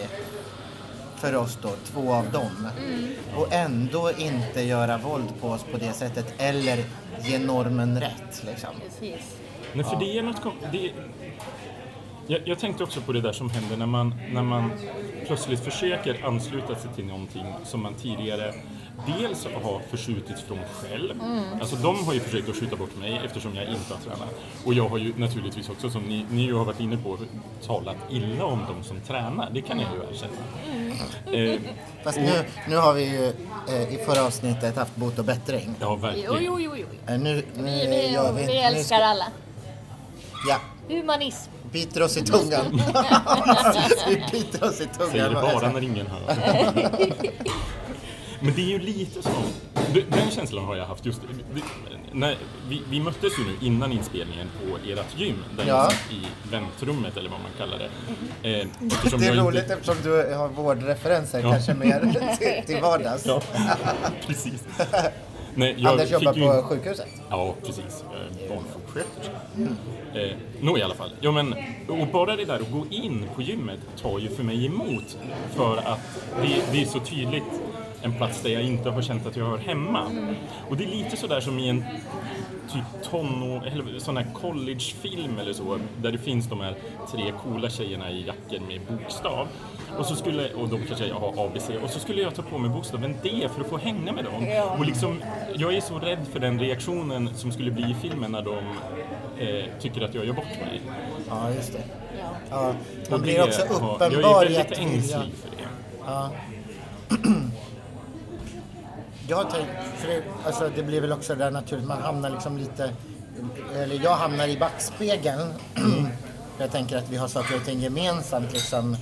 för 1.17 1.37
oss 1.37 1.59
då, 1.63 1.69
två 1.85 2.15
av 2.15 2.31
dem 2.31 2.69
och 3.37 3.53
ändå 3.53 4.11
inte 4.19 4.63
göra 4.63 4.99
våld 4.99 5.29
på 5.41 5.49
oss 5.49 5.65
på 5.73 5.79
det 5.79 5.93
sättet 5.93 6.35
eller 6.39 6.85
ge 7.23 7.39
normen 7.39 8.01
rätt 8.01 8.43
liksom. 8.47 8.71
Precis. 8.85 9.37
Nej, 9.73 9.85
för 9.85 9.97
det 9.97 10.19
är 10.19 10.23
något 10.23 10.43
det, 10.73 10.93
jag, 12.27 12.41
jag 12.45 12.59
tänkte 12.59 12.85
också 12.85 13.01
på 13.01 13.13
det 13.13 13.21
där 13.21 13.33
som 13.33 13.51
händer 13.51 13.77
när 13.77 13.87
man, 13.87 14.15
när 14.33 14.43
man 14.43 14.71
plötsligt 15.27 15.61
försöker 15.61 16.27
ansluta 16.27 16.75
sig 16.75 16.91
till 16.95 17.05
någonting 17.05 17.55
som 17.65 17.83
man 17.83 17.95
tidigare 17.95 18.55
dels 19.07 19.47
har 19.63 19.81
förskjutits 19.91 20.43
från 20.43 20.59
själv. 20.73 21.15
Alltså 21.61 21.77
de 21.77 22.05
har 22.05 22.15
ju 22.15 22.21
försökt 22.21 22.49
att 22.49 22.57
skjuta 22.57 22.77
bort 22.77 22.97
mig 22.99 23.21
eftersom 23.27 23.55
jag 23.57 23.65
inte 23.65 23.95
har 23.95 24.01
tränat. 24.01 24.35
Och 24.65 24.75
jag 24.75 24.89
har 24.89 24.99
ju 24.99 25.13
naturligtvis 25.17 25.69
också, 25.69 25.91
som 25.91 26.03
ni, 26.03 26.27
ni 26.31 26.51
har 26.53 26.65
varit 26.65 26.81
inne 26.81 26.97
på, 26.97 27.19
talat 27.67 27.97
illa 28.11 28.45
om 28.45 28.59
de 28.69 28.85
som 28.89 29.01
tränar. 29.01 29.51
Det 29.53 29.63
kan 29.63 29.81
jag 29.81 29.89
ju 29.95 30.15
erkänna. 30.15 31.53
Eh, 31.55 31.61
Fast 32.05 32.19
nu, 32.19 32.45
nu 32.69 32.77
har 32.77 32.93
vi 32.93 33.03
ju 33.05 33.27
eh, 33.69 33.95
i 33.95 33.99
förra 34.07 34.23
avsnittet 34.25 34.77
haft 34.77 34.97
bot 34.97 35.19
och 35.19 35.25
bättring. 35.25 35.75
ja, 35.81 35.87
Jo, 35.91 35.97
verkligen. 35.97 36.45
jo, 36.45 36.61
jo, 36.61 36.77
jo. 36.77 36.87
Eh, 37.07 37.19
nu, 37.21 37.45
nu 37.57 37.63
Vi, 37.63 37.87
vi, 37.87 38.13
gör 38.13 38.33
vi, 38.33 38.41
vi 38.41 38.47
nu 38.47 38.53
älskar 38.53 38.97
ska- 38.97 39.05
alla. 39.07 39.27
Ja, 40.49 40.57
Humanism. 40.89 41.51
biter 41.73 42.03
oss 42.03 42.17
i 42.17 42.23
tungan. 42.25 42.65
vi 44.09 44.25
biter 44.33 44.65
oss 44.65 44.81
i 44.81 44.87
tungan. 44.87 45.11
Säger 45.11 45.29
det 45.29 45.35
bara 45.35 45.73
när 45.73 45.83
ingen 45.83 46.07
hör. 46.07 46.37
Men 48.41 48.55
det 48.55 48.61
är 48.61 48.67
ju 48.67 48.79
lite 48.79 49.23
som, 49.23 49.33
den 50.11 50.31
känslan 50.31 50.65
har 50.65 50.77
jag 50.77 50.85
haft 50.87 51.07
just 51.07 51.21
när 52.13 52.37
vi, 52.69 52.83
vi 52.91 53.01
möttes 53.01 53.33
ju 53.39 53.45
nu 53.45 53.67
innan 53.67 53.93
inspelningen 53.93 54.47
på 54.61 54.77
ert 54.91 55.19
gym, 55.21 55.37
där 55.57 55.65
Ja. 55.69 55.91
i 56.11 56.51
väntrummet 56.51 57.17
eller 57.17 57.31
vad 57.31 57.41
man 57.41 57.51
kallar 57.59 57.79
det. 57.79 57.85
Eh, 58.51 58.67
Det 59.21 59.27
är 59.27 59.35
roligt 59.35 59.63
Inte, 59.63 59.75
eftersom 59.75 59.97
du 60.03 60.35
har 60.35 60.49
vårdreferenser 60.49 61.41
Ja. 61.41 61.51
kanske 61.53 61.75
mer 61.75 62.01
till, 62.39 62.67
till 62.75 62.83
vardags. 62.83 63.27
ja, 63.27 63.43
precis. 64.27 64.65
Nej, 65.55 65.75
jag 65.79 65.93
Anders 65.93 66.11
jobbar 66.11 66.35
ju- 66.35 66.41
på 66.47 66.63
sjukhuset. 66.63 67.07
Ja, 67.31 67.55
precis. 67.67 68.05
Barnsjuksköterska. 68.49 69.33
Eh, 70.15 70.37
Nå 70.61 70.79
i 70.79 70.83
alla 70.83 70.95
fall. 70.95 71.11
Ja, 71.21 71.31
men, 71.33 71.55
och 71.89 72.07
bara 72.13 72.37
det 72.37 72.45
där 72.45 72.55
att 72.55 72.71
gå 72.73 72.87
in 72.91 73.25
på 73.35 73.43
gymmet 73.43 73.79
tar 74.03 74.19
ju 74.19 74.29
för 74.29 74.43
mig 74.43 74.67
emot. 74.67 75.19
För 75.57 75.77
att 75.77 76.01
det, 76.43 76.63
det 76.73 76.83
är 76.83 76.87
så 76.87 77.01
tydligt 77.01 77.43
en 78.03 78.13
plats 78.13 78.43
där 78.43 78.51
jag 78.51 78.63
inte 78.63 78.91
har 78.91 79.03
känt 79.03 79.27
att 79.27 79.37
jag 79.37 79.45
hör 79.45 79.59
hemma. 79.59 80.03
Och 80.69 80.77
det 80.77 80.85
är 80.85 80.89
lite 80.89 81.17
sådär 81.17 81.41
som 81.41 81.59
i 81.59 81.69
en 81.69 81.85
typ 82.73 83.11
tonår, 83.11 83.67
eller 83.67 83.99
sån 83.99 84.17
här 84.17 84.27
collegefilm 84.35 85.39
eller 85.39 85.53
så, 85.53 85.79
där 86.03 86.13
det 86.13 86.19
finns 86.19 86.47
de 86.47 86.61
här 86.61 86.75
tre 87.13 87.33
coola 87.43 87.71
tjejerna 87.71 88.11
i 88.11 88.27
jackor 88.27 88.67
med 88.67 88.81
bokstav. 88.89 89.49
Och, 89.99 90.07
så 90.07 90.15
skulle, 90.15 90.53
och 90.53 90.69
de 90.69 90.87
kanske 90.87 91.13
har 91.13 91.47
ABC, 91.47 91.71
och 91.85 91.91
så 91.91 92.01
skulle 92.01 92.23
jag 92.23 92.35
ta 92.35 92.43
på 92.43 92.59
mig 92.59 92.71
bokstaven 92.71 93.15
D 93.23 93.49
för 93.55 93.61
att 93.61 93.71
få 93.71 93.79
hänga 93.79 94.13
med 94.13 94.25
dem. 94.25 94.49
Och 94.79 94.87
liksom, 94.87 95.23
jag 95.55 95.75
är 95.75 95.81
så 95.81 95.99
rädd 95.99 96.27
för 96.33 96.41
den 96.41 96.61
reaktionen 96.61 97.31
som 97.35 97.53
skulle 97.53 97.71
bli 97.71 97.91
i 97.91 97.95
filmen 98.03 98.33
när 98.33 98.43
de 98.43 98.59
eh, 99.39 99.65
tycker 99.81 100.01
att 100.01 100.15
jag 100.15 100.25
gör 100.25 100.33
bort 100.33 100.45
mig. 100.45 100.81
Ja, 101.29 101.51
just 101.51 101.73
det. 101.73 101.83
Ja. 102.21 102.31
Ja, 102.51 102.75
man 103.11 103.23
blir 103.23 103.35
det 103.35 103.43
också 103.43 103.63
uppenbar 103.63 104.11
Jag 104.23 104.43
är 104.43 104.51
i 104.51 104.55
väldigt 104.55 104.73
att 104.73 104.79
vilja... 104.79 104.95
ängslig 104.95 105.35
för 105.35 105.51
det. 105.51 105.69
Ja. 106.07 106.31
Jag 109.31 109.37
har 109.37 109.45
tänkt, 109.45 109.71
för 109.97 110.09
det, 110.09 110.23
alltså 110.45 110.71
det 110.77 110.83
blir 110.83 111.01
väl 111.01 111.13
också 111.13 111.35
där 111.35 111.51
naturligt, 111.51 111.87
man 111.87 112.03
hamnar 112.03 112.31
liksom 112.31 112.59
lite, 112.59 112.93
eller 113.77 114.05
jag 114.05 114.15
hamnar 114.15 114.49
i 114.49 114.59
backspegeln. 114.59 115.53
jag 116.59 116.73
tänker 116.73 116.97
att 116.97 117.09
vi 117.11 117.17
har 117.17 117.29
saker 117.29 117.57
och 117.57 117.65
ting 117.65 117.81
gemensamt 117.81 118.53
liksom, 118.53 118.97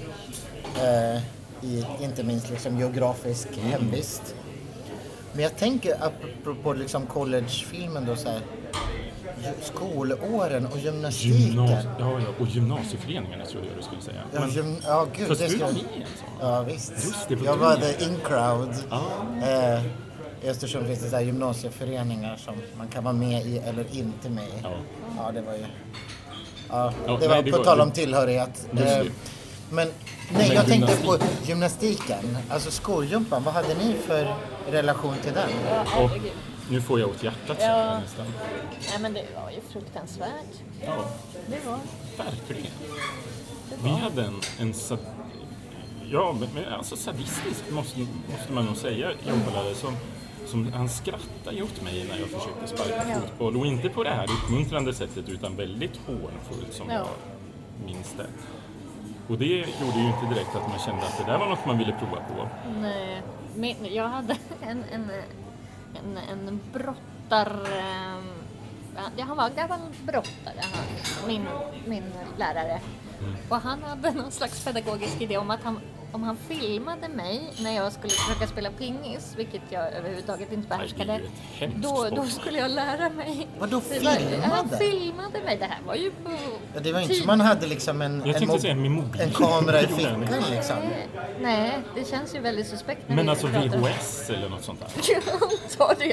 eh, 0.76 1.18
i, 1.68 1.86
inte 2.00 2.24
minst 2.24 2.50
liksom 2.50 2.78
geografisk 2.78 3.48
hemvist. 3.62 4.34
Men 5.32 5.42
jag 5.42 5.56
tänker 5.56 5.96
apropå 6.02 6.72
liksom 6.72 7.06
collegefilmen 7.06 8.06
då 8.06 8.16
så 8.16 8.28
här, 8.28 8.40
skolåren 9.62 10.66
och 10.66 10.78
gymnastiken. 10.78 11.40
Gymnas 11.40 11.84
ja, 11.98 12.20
ja, 12.20 12.26
och 12.40 12.46
gymnasieföreningarna 12.46 13.44
tror 13.46 13.64
jag 13.64 13.76
du 13.76 13.82
skulle 13.82 14.02
säga. 14.02 14.20
Ja, 14.32 14.40
Men, 14.40 14.50
gym, 14.50 14.76
ja 14.86 15.06
gud. 15.16 15.28
fast 15.28 15.40
det 15.40 15.46
du 15.46 15.52
ska- 15.52 15.64
var 15.64 15.72
med 15.72 15.82
sån? 15.82 16.28
Ja 16.40 16.62
visst. 16.62 16.92
Just 16.92 17.28
det, 17.28 17.34
jag 17.44 17.54
du 17.56 17.60
var 17.60 17.76
the 17.76 18.04
in 18.04 18.16
crowd. 18.24 18.74
Ah. 18.90 19.46
Eh, 19.46 19.82
I 20.42 20.48
Östersund 20.48 20.86
finns 20.86 21.00
det 21.02 21.10
så 21.10 21.16
här 21.16 21.22
gymnasieföreningar 21.22 22.36
som 22.36 22.54
man 22.78 22.88
kan 22.88 23.04
vara 23.04 23.14
med 23.14 23.46
i 23.46 23.58
eller 23.58 23.96
inte 23.96 24.30
med 24.30 24.44
i. 24.44 24.52
Ja. 24.62 24.70
Ja, 25.16 25.32
det 25.32 25.40
var 25.40 25.52
ju... 25.54 25.64
Ja, 26.68 26.92
Ja, 27.06 27.16
det 27.20 27.28
var 27.28 27.34
nej, 27.34 27.42
det 27.42 27.50
på 27.50 27.56
var- 27.58 27.64
tal 27.64 27.80
om 27.80 27.90
tillhörighet. 27.90 28.66
Just 28.72 28.82
Eh, 28.86 28.98
det. 28.98 29.10
men 29.70 29.88
nej, 29.88 29.92
Men 30.48 30.56
jag 30.56 30.66
tänkte 30.66 30.96
på 30.96 31.12
gymnastik. 31.12 31.48
gymnastiken. 31.48 32.38
Alltså 32.50 32.70
skolgympan, 32.70 33.42
vad 33.44 33.54
hade 33.54 33.74
ni 33.74 33.94
för 34.06 34.34
relation 34.70 35.14
till 35.22 35.32
den? 35.32 35.50
Ja, 35.70 35.80
Och 36.02 36.08
herregud. 36.08 36.32
nu 36.70 36.80
får 36.80 37.00
jag 37.00 37.08
åt 37.10 37.22
hjärtat 37.22 37.56
Ja. 37.60 37.66
ja. 37.66 37.98
nästan. 38.00 38.26
Nej, 38.90 38.98
men 39.00 39.12
det 39.14 39.24
var 39.42 39.50
ju 39.50 39.60
fruktansvärt. 39.72 40.54
Ja, 40.86 41.04
Det 41.46 41.66
var. 41.70 41.78
verkligen. 42.24 42.72
Vi 43.84 43.90
hade 43.90 44.22
en, 44.24 44.40
en 44.58 44.74
sad, 44.74 44.98
ja, 46.10 46.36
men, 46.40 46.48
men 46.54 46.72
alltså 46.72 46.96
sadistisk 46.96 47.70
måste, 47.70 47.98
måste 47.98 48.52
man 48.52 48.64
nog 48.66 48.76
säga, 48.76 49.10
jobbade 49.28 49.74
som, 49.74 49.96
som 50.48 50.72
han 50.72 50.88
skrattade 50.88 51.62
åt 51.62 51.82
mig 51.82 52.04
när 52.08 52.18
jag 52.18 52.28
försökte 52.28 52.66
sparka 52.66 53.20
fotboll 53.20 53.56
och 53.56 53.66
inte 53.66 53.88
på 53.88 54.02
det 54.04 54.10
här 54.10 54.26
uppmuntrande 54.30 54.94
sättet 54.94 55.28
utan 55.28 55.56
väldigt 55.56 55.96
hånfullt 56.06 56.72
som 56.72 56.90
Ja. 56.90 56.94
jag 56.94 57.06
minns 57.86 58.14
det. 58.16 58.26
Och 59.28 59.38
det 59.38 59.44
gjorde 59.56 59.98
ju 59.98 60.06
inte 60.06 60.34
direkt 60.34 60.56
att 60.56 60.68
man 60.68 60.78
kände 60.78 61.02
att 61.06 61.18
det 61.18 61.24
där 61.32 61.38
var 61.38 61.48
något 61.48 61.66
man 61.66 61.78
ville 61.78 61.92
prova 61.92 62.16
på. 62.16 62.48
Nej, 62.80 63.22
min, 63.56 63.76
jag 63.94 64.08
hade 64.08 64.36
en, 64.62 64.84
en, 64.92 65.10
en, 65.94 66.18
en 66.48 66.60
brottar... 66.72 67.50
ehm, 67.78 68.28
ja, 69.16 69.24
han 69.24 69.36
var 69.36 69.44
en 69.48 69.54
gammal 69.56 69.78
brottare, 70.06 70.60
han, 70.60 71.28
min, 71.28 71.44
min 71.86 72.04
lärare. 72.38 72.80
Och 73.48 73.56
han 73.56 73.82
hade 73.82 74.10
någon 74.10 74.30
slags 74.30 74.64
pedagogisk 74.64 75.20
idé 75.20 75.38
om 75.38 75.50
att 75.50 75.62
han, 75.62 75.80
om 76.12 76.22
han 76.22 76.36
filmade 76.48 77.08
mig 77.08 77.42
när 77.58 77.76
jag 77.76 77.92
skulle 77.92 78.10
försöka 78.10 78.46
spela 78.46 78.70
pingis, 78.70 79.34
vilket 79.36 79.62
jag 79.70 79.92
överhuvudtaget 79.92 80.52
inte 80.52 80.68
behärskade, 80.68 81.20
då, 81.76 82.08
då 82.16 82.24
skulle 82.24 82.58
jag 82.58 82.70
lära 82.70 83.08
mig. 83.10 83.46
Vadå 83.58 83.76
var- 83.76 84.40
Han 84.42 84.68
filmade? 84.68 84.78
filmade 84.78 85.40
mig. 85.44 85.56
Det 85.58 85.64
här 85.64 85.78
var 85.86 85.94
ju 85.94 86.10
på... 86.10 86.30
Ja, 86.74 86.80
det 86.80 86.92
var 86.92 87.00
inte 87.00 87.12
tid- 87.14 87.18
som 87.22 87.26
man 87.26 87.40
hade 87.40 87.66
liksom 87.66 88.02
en, 88.02 88.22
Jag 88.26 88.42
en, 88.42 88.60
säga 88.60 88.74
mobil. 88.74 89.20
en 89.20 89.30
kamera 89.30 89.80
i 89.82 89.86
fickan 89.96 90.26
liksom. 90.50 90.76
Nej, 91.40 91.78
det 91.94 92.10
känns 92.10 92.34
ju 92.34 92.40
väldigt 92.40 92.66
suspekt. 92.66 93.02
Men 93.08 93.28
alltså. 93.28 93.46
VHS 93.46 94.30
eller 94.30 94.48
något 94.48 94.64
sånt 94.64 94.80
där. 94.80 94.88
Jag 95.08 95.22
antar 95.32 95.94
det. 95.98 96.04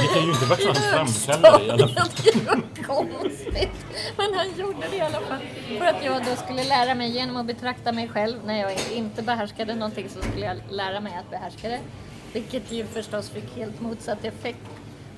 Det, 0.00 0.06
kan 0.14 0.22
ju 0.22 0.30
inte 0.32 0.44
varit 0.46 0.62
så 0.62 0.72
han 0.96 1.06
framkallade 1.08 1.64
i 1.64 1.70
alla 1.70 1.88
fall. 1.88 2.08
Det 2.24 2.46
var 2.46 2.62
konstigt. 2.86 3.70
Men 4.16 4.34
han 4.34 4.46
gjorde 4.58 4.86
det 4.90 4.96
i 4.96 5.00
alla 5.00 5.20
fall. 5.20 5.38
För 5.78 5.84
att 5.86 6.04
jag 6.04 6.24
då 6.24 6.36
skulle 6.44 6.64
lära 6.64 6.94
mig 6.94 7.10
genom 7.10 7.36
att 7.36 7.46
betrakta 7.46 7.92
mig 7.92 8.08
själv. 8.08 8.36
När 8.46 8.60
jag 8.60 8.72
inte 8.94 9.22
behärskade 9.32 9.74
någonting 9.74 10.08
så 10.08 10.22
skulle 10.22 10.46
jag 10.46 10.56
lära 10.70 11.00
mig 11.00 11.12
att 11.16 11.30
behärska 11.30 11.68
det. 11.68 11.80
Vilket 12.32 12.72
ju 12.72 12.84
förstås 12.86 13.30
fick 13.30 13.56
helt 13.56 13.80
motsatt 13.80 14.24
effekt. 14.24 14.58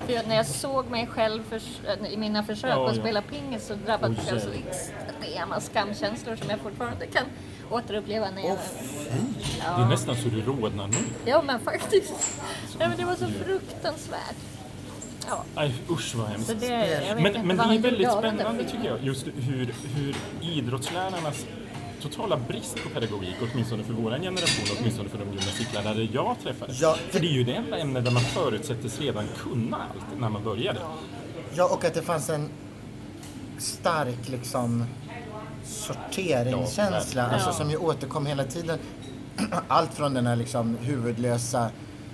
För 0.06 0.12
jag, 0.12 0.28
när 0.28 0.36
jag 0.36 0.46
såg 0.46 0.90
mig 0.90 1.06
själv 1.06 1.42
förs- 1.50 1.80
i 2.10 2.16
mina 2.16 2.42
försök 2.44 2.70
Ja, 2.70 2.88
att 2.90 2.96
ja. 2.96 3.02
spela 3.02 3.22
pingis 3.22 3.66
så 3.66 3.74
drabbades 3.86 4.18
Oj, 4.18 4.24
jag 4.32 4.42
så 4.42 4.48
extrema 4.50 5.60
skamkänslor 5.60 6.36
som 6.36 6.50
jag 6.50 6.58
fortfarande 6.58 7.06
kan 7.06 7.24
återuppleva 7.70 8.30
när 8.30 8.42
jag... 8.42 8.58
Det 9.76 9.82
är 9.82 9.88
nästan 9.88 10.16
så 10.16 10.28
du 10.28 10.42
rodnar 10.42 10.86
nu. 10.88 10.96
Ja, 11.24 11.42
men 11.42 11.60
faktiskt. 11.60 12.40
Ja, 12.78 12.88
men 12.88 12.96
det 12.98 13.04
var 13.04 13.14
så 13.14 13.26
fruktansvärt. 13.26 14.36
Ja, 15.28 15.44
Aj, 15.54 15.74
usch 15.90 16.14
vad 16.14 16.28
hemskt. 16.28 16.60
det, 16.60 17.16
Men, 17.22 17.46
men 17.46 17.56
det 17.56 17.62
är 17.62 17.78
väldigt 17.78 18.12
spännande 18.12 18.64
tycker 18.64 18.84
jag, 18.88 18.98
just 19.04 19.26
hur, 19.26 19.74
hur 19.96 20.16
idrottslärarnas 20.42 21.46
totala 22.00 22.36
brist 22.36 22.82
på 22.82 22.88
pedagogik, 22.88 23.34
åtminstone 23.52 23.84
för 23.84 23.92
vår 23.92 24.10
generation, 24.10 24.76
åtminstone 24.80 25.08
för 25.08 25.18
de 25.18 25.24
gymnastiklärare 25.28 26.08
jag 26.12 26.36
träffade. 26.42 26.72
Ja, 26.80 26.96
För 27.10 27.20
det 27.20 27.26
är 27.26 27.32
ju 27.32 27.44
det 27.44 27.52
enda 27.52 27.78
ämne 27.78 28.00
där 28.00 28.10
man 28.10 28.22
förutsätts 28.22 29.00
redan 29.00 29.24
kunna 29.38 29.76
allt 29.76 30.20
när 30.20 30.28
man 30.28 30.44
började. 30.44 30.80
Ja, 31.54 31.64
och 31.74 31.84
att 31.84 31.94
det 31.94 32.02
fanns 32.02 32.30
en 32.30 32.48
stark 33.58 34.28
liksom 34.28 34.84
sorteringskänsla, 35.64 37.22
Ja, 37.22 37.28
alltså, 37.28 37.48
Ja. 37.48 37.52
som 37.52 37.70
ju 37.70 37.76
återkom 37.76 38.26
hela 38.26 38.44
tiden. 38.44 38.78
Allt 39.68 39.94
från 39.94 40.14
den 40.14 40.26
här 40.26 40.36
liksom 40.36 40.76
huvudlösa, 40.80 41.70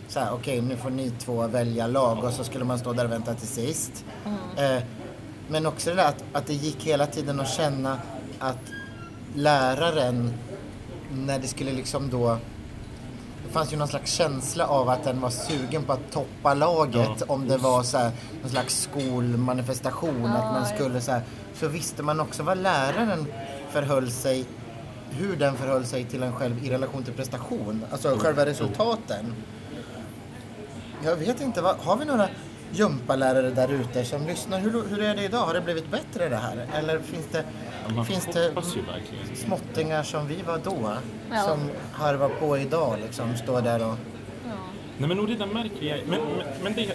så 0.08 0.20
här, 0.20 0.32
okej 0.32 0.60
nu 0.60 0.76
får 0.76 0.90
ni 0.90 1.10
två 1.10 1.46
välja 1.46 1.86
lag 1.86 2.24
och 2.24 2.32
så 2.32 2.44
skulle 2.44 2.64
man 2.64 2.78
stå 2.78 2.92
där 2.92 3.04
och 3.04 3.12
vänta 3.12 3.34
till 3.34 3.48
sist. 3.48 4.04
Eh, 4.56 4.82
men 5.48 5.66
också 5.66 5.90
det 5.90 5.96
där 5.96 6.08
att, 6.08 6.24
att 6.32 6.46
det 6.46 6.54
gick 6.54 6.82
hela 6.84 7.06
tiden 7.06 7.40
att 7.40 7.48
känna 7.50 7.98
att 8.38 8.58
läraren, 9.36 10.32
när 11.12 11.38
det 11.38 11.48
skulle 11.48 11.72
liksom 11.72 12.10
då 12.10 12.38
det 13.46 13.52
fanns 13.52 13.72
ju 13.72 13.76
någon 13.76 13.88
slags 13.88 14.12
känsla 14.12 14.66
av 14.66 14.88
att 14.88 15.04
den 15.04 15.20
var 15.20 15.30
sugen 15.30 15.82
på 15.84 15.92
att 15.92 16.12
toppa 16.12 16.54
laget 16.54 17.10
Ja. 17.18 17.24
om 17.28 17.48
det 17.48 17.56
var 17.56 17.82
så 17.82 17.98
här, 17.98 18.10
någon 18.40 18.50
slags 18.50 18.82
skolmanifestation. 18.82 20.26
att 20.26 20.44
man 20.44 20.62
ja. 20.70 20.76
skulle 20.76 21.00
så, 21.00 21.12
här, 21.12 21.22
så 21.54 21.68
visste 21.68 22.02
man 22.02 22.20
också 22.20 22.42
vad 22.42 22.58
läraren 22.58 23.26
förhöll 23.70 24.10
sig, 24.10 24.44
hur 25.10 25.36
den 25.36 25.56
förhöll 25.56 25.84
sig 25.86 26.04
till 26.04 26.22
en 26.22 26.32
själv 26.32 26.64
i 26.64 26.70
relation 26.70 27.02
till 27.04 27.12
prestation. 27.12 27.84
Alltså 27.92 28.16
själva 28.18 28.46
resultaten. 28.46 29.34
Jag 31.04 31.16
vet 31.16 31.40
inte, 31.40 31.62
vad, 31.62 31.76
har 31.76 31.96
vi 31.96 32.04
några 32.04 32.28
gympalärare 32.72 33.50
där 33.50 33.72
ute 33.72 34.04
som 34.04 34.26
lyssnar? 34.26 34.60
Hur, 34.60 34.88
hur 34.88 35.02
är 35.02 35.14
det 35.16 35.24
idag? 35.24 35.46
Har 35.46 35.54
det 35.54 35.60
blivit 35.60 35.90
bättre 35.90 36.28
det 36.28 36.36
här? 36.36 36.66
Eller 36.74 36.98
finns 37.00 37.26
det, 37.32 37.44
Ja, 37.96 38.04
finns 38.04 38.26
det 38.32 38.52
småttingar 39.34 40.02
som 40.02 40.26
vi 40.28 40.42
var 40.42 40.60
då? 40.64 40.92
Ja. 41.30 41.42
Som 41.42 41.70
harvar 41.92 42.28
på 42.28 42.58
idag 42.58 42.98
liksom, 43.06 43.36
står 43.36 43.62
där 43.62 43.78
och... 43.86 43.94
Ja. 44.44 44.50
Nej 44.98 45.08
men 45.08 45.20
och 45.20 45.26
det 45.26 45.34
där 45.34 45.46
märkliga, 45.46 45.96
men, 46.06 46.20
men, 46.20 46.46
men 46.62 46.72
det... 46.74 46.92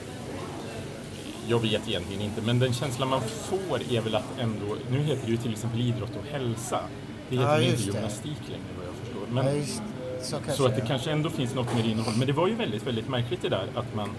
Jag 1.47 1.59
vet 1.59 1.87
egentligen 1.87 2.21
inte, 2.21 2.41
men 2.41 2.59
den 2.59 2.73
känslan 2.73 3.09
man 3.09 3.21
får 3.21 3.81
är 3.93 4.01
väl 4.01 4.15
att 4.15 4.39
ändå, 4.39 4.75
nu 4.91 4.99
heter 5.03 5.25
det 5.25 5.31
ju 5.31 5.37
till 5.37 5.51
exempel 5.51 5.81
idrott 5.81 6.11
och 6.19 6.31
hälsa. 6.31 6.79
Det 7.29 7.35
heter 7.35 7.49
Ja, 7.49 7.61
inte 7.61 7.75
det. 7.77 7.83
gymnastik 7.83 8.37
längre 8.47 8.63
vad 8.77 8.87
jag 8.87 8.95
förstår. 8.95 9.27
Men, 9.29 9.45
Ja, 9.45 9.51
just, 9.51 9.81
så 10.21 10.37
så 10.53 10.65
att 10.65 10.75
det 10.75 10.81
kanske 10.81 11.11
ändå 11.11 11.29
finns 11.29 11.55
något 11.55 11.75
mer 11.75 11.83
innehåll. 11.83 12.13
Men 12.17 12.27
det 12.27 12.33
var 12.33 12.47
ju 12.47 12.55
väldigt, 12.55 12.87
väldigt 12.87 13.09
märkligt 13.09 13.41
det 13.41 13.49
där 13.49 13.67
att 13.75 13.95
man 13.95 14.09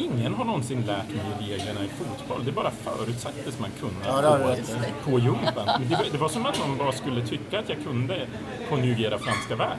Ingen 0.00 0.34
har 0.34 0.44
någonsin 0.44 0.80
lärt 0.86 1.08
mig 1.08 1.24
reglerna 1.50 1.80
i 1.84 1.88
fotboll. 1.88 2.44
Det 2.44 2.52
bara 2.52 2.70
förutsattes 2.70 3.58
man 3.58 3.70
kunna 3.80 3.92
Ja, 4.22 4.38
det 4.38 4.62
på, 5.04 5.10
på 5.10 5.18
jumpan. 5.18 5.68
Men 5.80 5.88
Det, 5.88 5.96
var- 5.96 6.04
det 6.12 6.18
var 6.18 6.28
som 6.28 6.46
att 6.46 6.58
någon 6.58 6.78
bara 6.78 6.92
skulle 6.92 7.26
tycka 7.26 7.58
att 7.58 7.68
jag 7.68 7.78
kunde 7.84 8.26
konjugera 8.68 9.18
franska 9.18 9.56
verb. 9.56 9.78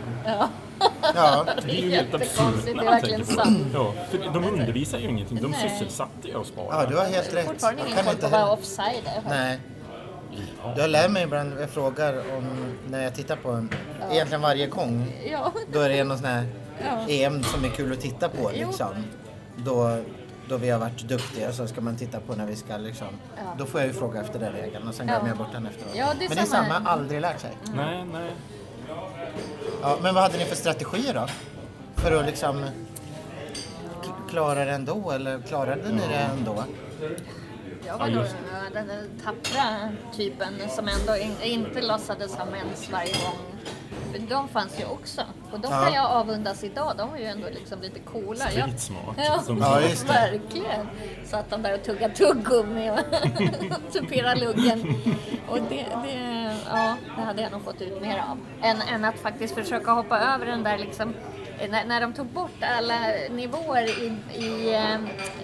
Ja, 1.16 1.46
Det 1.66 1.72
är 1.72 1.82
ju 1.84 1.90
helt 1.92 2.14
absurt 2.14 2.66
det 2.66 2.74
när 2.74 2.84
är 2.84 2.92
man 2.92 3.02
tänker 3.02 3.36
på 3.36 3.44
det. 3.44 3.56
Ja, 3.74 3.94
för 4.12 4.18
de 4.34 4.46
undervisar 4.46 4.98
ju 5.00 5.10
ingenting. 5.10 5.42
De 5.42 5.48
Nej. 5.52 5.70
sysselsatte 5.80 6.36
oss 6.36 6.54
bara. 6.56 6.84
ja, 6.84 6.90
du 6.90 6.96
har 6.98 7.06
helt 7.06 7.34
rätt. 7.34 7.46
Fortfarande 7.48 7.82
Jag 7.82 7.88
ingen 7.88 7.98
kan 7.98 8.06
koll 8.06 8.16
på 8.20 8.26
inte 8.26 8.38
vad 8.38 8.60
offside 8.60 9.04
är. 9.06 9.30
Nej. 9.30 9.60
Ja. 10.64 10.74
Jag 10.78 10.90
lär 10.90 11.10
mig 11.10 11.24
ibland, 11.24 11.54
jag 11.62 11.70
frågar 11.70 12.14
om 12.38 12.74
när 12.90 13.04
jag 13.04 13.16
tittar 13.16 13.36
på 13.36 13.52
en, 13.52 13.70
egentligen 14.12 14.42
varje 14.42 14.68
gång, 14.68 15.14
Ja. 15.32 15.52
då 15.74 15.80
är 15.80 15.90
det 15.90 16.04
någon 16.04 16.18
sån 16.18 16.28
här 16.28 16.46
Ja. 16.86 17.14
EM 17.14 17.44
som 17.44 17.66
är 17.66 17.70
kul 17.70 17.92
att 17.94 18.02
titta 18.02 18.30
på 18.30 18.52
Jo. 18.56 18.68
Då, 19.66 19.98
då 20.50 20.58
vi 20.58 20.70
har 20.70 20.80
varit 20.80 21.04
duktiga 21.04 21.54
så 21.54 21.68
ska 21.68 21.82
man 21.82 21.96
titta 21.96 22.20
på 22.20 22.36
när 22.36 22.46
vi 22.46 22.56
ska 22.56 22.78
liksom. 22.78 23.08
Ja. 23.36 23.42
Då 23.58 23.66
får 23.66 23.80
jag 23.80 23.88
ju 23.88 23.94
fråga 23.94 24.22
efter 24.22 24.40
den 24.40 24.52
regeln 24.54 24.88
och 24.88 24.96
sen 24.96 25.08
glömmer 25.08 25.28
jag 25.28 25.38
bort 25.38 25.52
den 25.52 25.66
efteråt. 25.66 25.96
Ja, 25.96 26.08
det 26.20 26.28
men 26.28 26.38
det 26.38 26.42
är 26.44 26.46
samma 26.46 26.74
samma, 26.74 26.80
här. 26.80 26.94
aldrig 26.98 27.22
lärt 27.22 27.40
sig. 27.40 27.58
Nej, 27.76 28.06
nej. 28.14 28.32
Ja, 29.82 29.98
men 30.02 30.14
vad 30.14 30.24
hade 30.24 30.38
ni 30.38 30.46
för 30.46 30.56
strategier 30.56 31.14
då? 31.14 31.28
För 31.96 32.20
att 32.20 32.26
liksom 32.26 32.66
klara 34.30 34.66
det 34.66 34.72
ändå 34.72 35.12
eller 35.12 35.42
klarade 35.42 35.90
ni 35.90 36.02
det 36.10 36.16
ändå? 36.16 36.64
Jag 37.88 37.98
var 37.98 38.08
Ja, 38.08 38.14
just 38.22 38.36
den 38.74 38.88
där 38.88 39.04
tappra 39.24 39.90
typen 40.16 40.54
som 40.70 40.88
ändå 40.88 41.18
in, 41.18 41.36
inte 41.44 41.82
låtsades 41.82 42.36
ha 42.36 42.46
mens 42.46 42.90
varje 42.92 43.14
gång. 43.14 43.38
För 44.12 44.20
de 44.20 44.48
fanns 44.48 44.80
ju 44.80 44.86
också. 44.86 45.22
Och 45.52 45.60
de 45.60 45.68
kan 45.68 45.94
jag 45.94 46.06
avundas 46.06 46.64
idag. 46.64 46.94
De 46.98 47.10
var 47.10 47.18
ju 47.18 47.26
ändå 47.26 47.48
liksom 47.50 47.82
lite 47.82 48.00
coola. 48.00 48.50
Smart, 48.78 49.16
Ja, 49.18 49.44
Ja, 49.60 49.80
verkligen. 50.08 50.88
Satt 51.26 51.50
de 51.50 51.62
där 51.62 51.74
och 51.74 51.84
tuggade 51.84 52.14
tuggummi 52.16 52.90
och 52.92 53.00
tuperade 53.94 54.40
luggen. 54.40 54.96
Och 55.50 55.58
det, 55.70 55.86
det, 56.04 56.56
ja, 56.70 56.96
det 57.16 57.22
hade 57.22 57.42
jag 57.42 57.52
nog 57.52 57.64
fått 57.64 57.82
ut 57.82 58.02
mer 58.02 58.24
av. 58.30 58.38
Än, 58.62 58.82
än 58.82 59.06
att 59.06 59.20
faktiskt 59.20 59.56
försöka 59.56 59.92
hoppa 59.92 60.20
över 60.20 60.46
den 60.46 60.64
där 60.64 60.78
liksom 60.78 61.14
när, 61.70 61.86
när 61.86 62.02
de 62.02 62.14
tog 62.14 62.26
bort 62.28 62.64
alla 62.78 63.00
nivåer 63.30 63.84
i, 64.04 64.18
i 64.46 64.74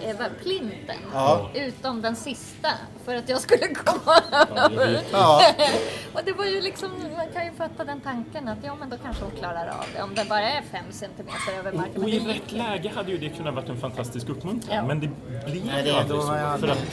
eh, 0.10 0.28
plinten. 0.44 0.96
Ja. 1.14 1.50
Utom 1.54 2.02
den 2.02 2.16
sista. 2.16 2.70
För 3.06 3.16
att 3.16 3.30
jag 3.30 3.42
skulle 3.42 3.68
komma 3.86 4.22
över. 4.56 5.00
Ja, 5.12 5.42
Och 6.14 6.22
det 6.26 6.34
var 6.34 6.46
ju 6.46 6.62
liksom, 6.62 6.90
man 7.18 7.28
kan 7.34 7.46
ju 7.46 7.52
fatta 7.52 7.84
den 7.86 8.02
tanken 8.02 8.48
att 8.48 8.58
ja 8.64 8.76
men 8.76 8.90
då 8.90 8.98
kanske 8.98 9.24
hon 9.24 9.32
klarar 9.40 9.68
av 9.68 9.86
det. 9.96 10.02
Om 10.04 10.16
det 10.16 10.26
bara 10.30 10.50
är 10.52 10.62
fem 10.72 10.86
centimeter 10.92 11.54
över 11.60 11.72
marken. 11.72 11.96
Och 11.96 12.00
Men 12.02 12.10
i 12.10 12.20
rätt 12.20 12.52
läge 12.52 12.92
hade 12.96 13.12
ju 13.12 13.18
det 13.18 13.30
kunnat 13.30 13.54
varit 13.56 13.70
en 13.70 13.78
fantastisk 13.78 14.30
uppmuntran. 14.30 14.76
Ja. 14.76 14.84
Men 14.88 15.00
det 15.00 15.08
blir 15.52 15.64
Nej, 15.66 15.84
det- 15.84 16.00
aldrig 16.00 16.20
var 16.22 16.38
jag 16.38 16.54
så. 16.60 16.66
För 16.66 16.68
att, 16.74 16.86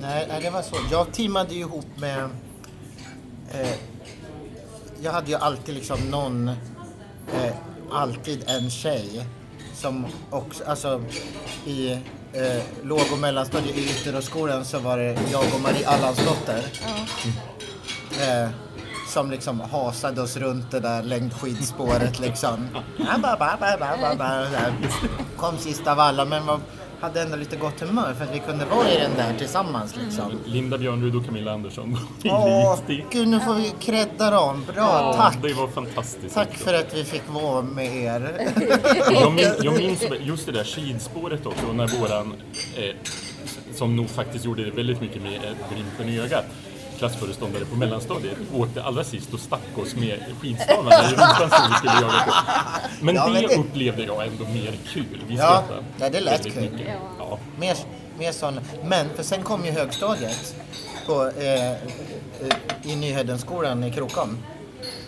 nej, 0.00 0.26
nej 0.28 0.40
det 0.42 0.50
var 0.50 0.62
så. 0.62 0.76
Jag 0.90 1.12
teamade 1.12 1.54
ju 1.54 1.60
ihop 1.60 1.86
med... 1.96 2.24
Eh, 3.54 3.68
jag 5.02 5.12
hade 5.12 5.30
ju 5.30 5.36
alltid 5.36 5.74
liksom 5.74 5.98
någon, 6.10 6.48
eh, 6.48 7.52
alltid 7.92 8.44
en 8.46 8.70
tjej 8.70 9.26
som 9.74 10.06
också, 10.30 10.64
alltså 10.64 11.02
i 11.66 11.92
eh, 12.32 12.62
låg 12.82 13.02
och 13.12 13.18
mellanstadiet 13.18 13.76
i 13.76 13.84
Ytteröskolan 13.84 14.64
så 14.64 14.78
var 14.78 14.98
det 14.98 15.18
jag 15.32 15.44
och 15.54 15.60
Marie 15.60 15.88
Allansdotter. 15.88 16.64
Eh, 18.20 18.50
som 19.08 19.30
liksom 19.30 19.60
hasade 19.60 20.22
oss 20.22 20.36
runt 20.36 20.70
det 20.70 20.80
där 20.80 21.02
längdskidspåret 21.02 22.20
liksom. 22.20 22.68
Kom 25.36 25.58
sist 25.58 25.86
av 25.86 26.00
alla 26.00 26.24
men 26.24 26.46
var, 26.46 26.60
hade 27.00 27.22
ändå 27.22 27.36
lite 27.36 27.56
gott 27.56 27.80
humör 27.80 28.14
för 28.14 28.24
att 28.24 28.34
vi 28.34 28.38
kunde 28.38 28.64
vara 28.64 28.90
i 28.90 28.98
den 28.98 29.10
där 29.16 29.38
tillsammans 29.38 29.96
liksom. 29.96 30.32
Linda 30.44 30.78
Björnrud 30.78 31.16
och 31.16 31.24
Camilla 31.24 31.52
Andersson 31.52 31.96
Åh, 32.24 32.78
gud 33.10 33.28
nu 33.28 33.40
får 33.40 33.54
vi 33.54 33.74
credda 33.80 34.30
dem. 34.30 34.64
Bra, 34.66 34.74
Ja, 34.76 35.14
tack. 35.16 35.38
Det 35.42 35.52
var 35.52 35.68
fantastiskt. 35.68 36.34
Tack 36.34 36.54
för 36.54 36.74
att 36.74 36.94
vi 36.94 37.04
fick 37.04 37.22
vara 37.28 37.62
med 37.62 37.96
er. 37.96 38.52
Jag, 39.20 39.32
min, 39.32 39.46
jag 39.62 39.76
minns 39.78 40.04
just 40.20 40.46
det 40.46 40.52
där 40.52 40.64
skidspåret 40.64 41.46
också, 41.46 41.72
när 41.72 41.86
våran, 41.86 42.34
eh, 42.76 42.94
som 43.74 43.96
nog 43.96 44.10
faktiskt 44.10 44.44
gjorde 44.44 44.64
det 44.64 44.70
väldigt 44.70 45.00
mycket 45.00 45.22
med 45.22 45.34
eh, 45.34 45.74
glimten 45.74 46.08
i 46.08 46.20
ögat, 46.20 46.44
klassföreståndare 47.00 47.64
på 47.64 47.76
mellanstadiet 47.76 48.36
åkte 48.54 48.82
allra 48.82 49.04
sist 49.04 49.34
och 49.34 49.40
stack 49.40 49.78
oss 49.78 49.94
med 49.96 50.18
skidstavarna 50.40 50.90
i 50.90 51.10
rumpan 51.10 51.50
som 51.50 51.70
vi 51.70 51.76
skulle 51.76 51.92
jaga 51.92 52.24
på. 52.26 52.32
Men 53.04 53.14
Ja, 53.14 53.26
det, 53.26 53.32
men 53.32 53.42
det- 53.42 53.56
upplevde 53.56 54.02
jag 54.04 54.26
ändå 54.26 54.44
mer 54.44 54.78
kul. 54.86 55.22
Vi 55.28 55.36
Ja, 55.36 55.64
ja, 56.00 56.08
det 56.10 56.20
lät 56.20 56.42
kul. 56.42 56.62
mycket. 56.62 56.80
Ja. 56.88 56.94
Ja. 57.30 57.38
Mer, 57.58 57.76
mer 58.18 58.32
sådana. 58.32 58.60
Men 58.84 59.08
för 59.16 59.22
sen 59.22 59.42
kom 59.42 59.64
ju 59.64 59.70
högstadiet 59.70 60.54
på, 61.06 61.26
eh, 61.38 61.70
eh, 61.70 61.76
i 62.82 62.96
Nyhedenskolan 62.96 63.84
i 63.84 63.92
Krokom. 63.92 64.38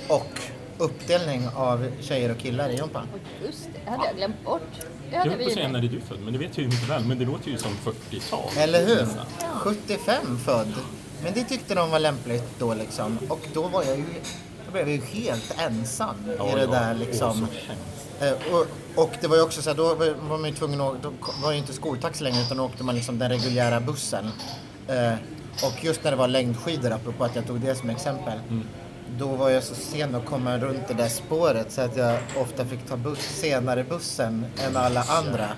Och 0.09 0.39
uppdelning 0.79 1.49
av 1.57 1.87
tjejer 2.01 2.31
och 2.31 2.39
killar 2.39 2.69
i. 2.71 2.81
Och 2.81 2.89
just 3.45 3.65
det, 3.73 3.79
det 3.85 3.91
hade 3.91 4.07
jag 4.07 4.17
glömt 4.17 4.45
bort. 4.45 4.63
Det 5.11 5.17
Jag 5.17 5.19
höll 5.25 5.29
på 5.33 5.35
att 5.43 5.49
vi 5.49 5.55
säga 5.55 5.69
när 5.69 5.79
är 5.79 5.83
du 5.89 6.01
född, 6.01 6.19
men 6.25 6.33
det 6.33 6.39
vet 6.39 6.57
jag 6.59 6.63
ju 6.65 6.71
mycket 6.71 6.89
väl. 6.89 7.05
Men 7.05 7.19
det 7.19 7.25
låter 7.25 7.51
ju 7.51 7.59
som 7.59 7.71
40-tal. 7.85 8.41
Eller 8.59 8.87
hur? 8.87 8.97
nästan. 9.01 9.27
75 9.55 10.39
född. 10.45 10.73
Men 11.23 11.33
det 11.35 11.45
tyckte 11.45 11.75
de 11.75 11.91
var 11.91 11.99
lämpligt 11.99 12.45
då 12.59 12.75
liksom. 12.75 13.19
Och 13.29 13.41
då 13.55 13.63
var 13.63 13.83
jag 13.83 13.97
ju, 13.97 14.05
då 14.67 14.73
blev 14.73 14.89
jag 14.89 14.97
ju 14.97 15.03
helt 15.23 15.55
ensam 15.59 16.15
Ja, 16.39 16.49
i 16.49 16.55
det 16.55 16.61
ja. 16.61 16.67
där 16.67 16.95
liksom. 16.95 17.47
Eh, 18.21 18.33
och, 18.53 18.67
och 19.05 19.11
det 19.21 19.27
var 19.27 19.37
ju 19.37 19.43
också 19.43 19.63
så 19.63 19.71
här, 19.71 19.77
då 19.77 19.95
var 20.29 20.39
man 20.39 20.45
ju 20.51 20.55
tvungen 20.57 20.81
att, 20.81 21.03
då 21.03 21.13
var 21.43 21.49
det 21.49 21.55
ju 21.55 21.61
inte 21.61 21.73
skoltaxi 21.73 22.25
längre 22.25 22.43
utan 22.43 22.57
då 22.57 22.65
åkte 22.65 22.85
man 22.85 22.95
liksom 22.95 23.19
den 23.19 23.31
reguljära 23.31 23.81
bussen. 23.81 24.31
Eh, 24.89 25.15
och 25.65 25.85
just 25.85 26.05
när 26.05 26.11
det 26.11 26.17
var 26.17 26.29
längdskidor, 26.29 26.91
apropå 26.93 27.25
att 27.25 27.37
jag 27.37 27.47
tog 27.47 27.61
det 27.61 27.75
som 27.75 27.91
exempel, 27.91 28.39
då 29.19 29.27
var 29.27 29.51
jag 29.51 29.63
så 29.63 29.75
sen 29.75 30.15
att 30.15 30.25
komma 30.27 30.59
runt 30.59 30.89
det 30.89 30.95
där 30.95 31.09
spåret 31.09 31.73
så 31.73 31.81
att 31.81 31.97
jag 31.97 32.19
ofta 32.37 32.65
fick 32.65 32.87
ta 32.89 32.97
buss, 32.97 33.19
senare 33.19 33.85
bussen 33.85 34.47
än 34.67 34.77
alla 34.77 35.03
andra. 35.03 35.49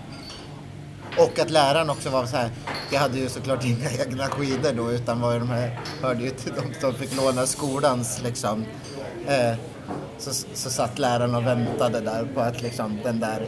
Och 1.18 1.38
att 1.38 1.50
läraren 1.50 1.90
också 1.90 2.10
var 2.10 2.26
så 2.26 2.36
här, 2.36 2.50
jag 2.92 3.00
hade 3.00 3.18
ju 3.18 3.28
såklart 3.28 3.64
inga 3.64 3.90
egna 4.06 4.26
skidor 4.26 4.72
då 4.72 4.92
utan 4.92 5.20
var 5.20 5.32
ju 5.32 5.38
de 5.38 5.48
här, 5.50 5.80
hörde 6.02 6.22
ju 6.24 6.30
till 6.30 6.52
de 6.56 6.80
som 6.80 6.94
fick 6.94 7.16
låna 7.16 7.46
skolans 7.46 8.20
liksom 8.24 8.64
Eh, 9.28 9.54
så, 10.18 10.30
så 10.54 10.70
satt 10.70 10.98
läraren 10.98 11.34
och 11.34 11.46
väntade 11.46 12.00
där 12.00 12.28
på 12.34 12.40
att 12.40 12.62
liksom 12.62 12.98
den 13.04 13.20
där 13.20 13.46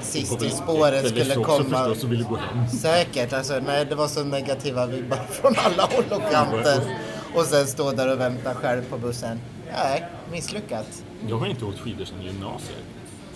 sist 0.00 0.42
i 0.42 0.50
spåret 0.50 1.08
skulle 1.08 1.34
komma. 1.34 1.84
förstås 1.84 2.04
ville 2.04 2.24
gå 2.24 2.36
hem. 2.36 2.68
Säkert, 2.68 3.32
alltså 3.32 3.60
nej 3.66 3.84
det 3.84 3.94
var 3.94 4.08
så 4.08 4.24
negativa 4.24 4.86
vibbar 4.86 5.16
från 5.30 5.54
alla 5.64 5.82
håll 5.82 6.04
och 6.10 6.30
kanter. 6.32 6.96
Och 7.34 7.44
sen 7.44 7.66
stå 7.66 7.90
där 7.92 8.12
och 8.12 8.20
vänta 8.20 8.54
själv 8.54 8.82
på 8.90 8.98
bussen. 8.98 9.40
Nej, 9.84 10.04
misslyckat. 10.32 11.02
Jag 11.28 11.38
har 11.38 11.46
inte 11.46 11.64
åkt 11.64 11.78
skidor 11.78 12.04
sedan 12.04 12.22
gymnasiet. 12.22 12.78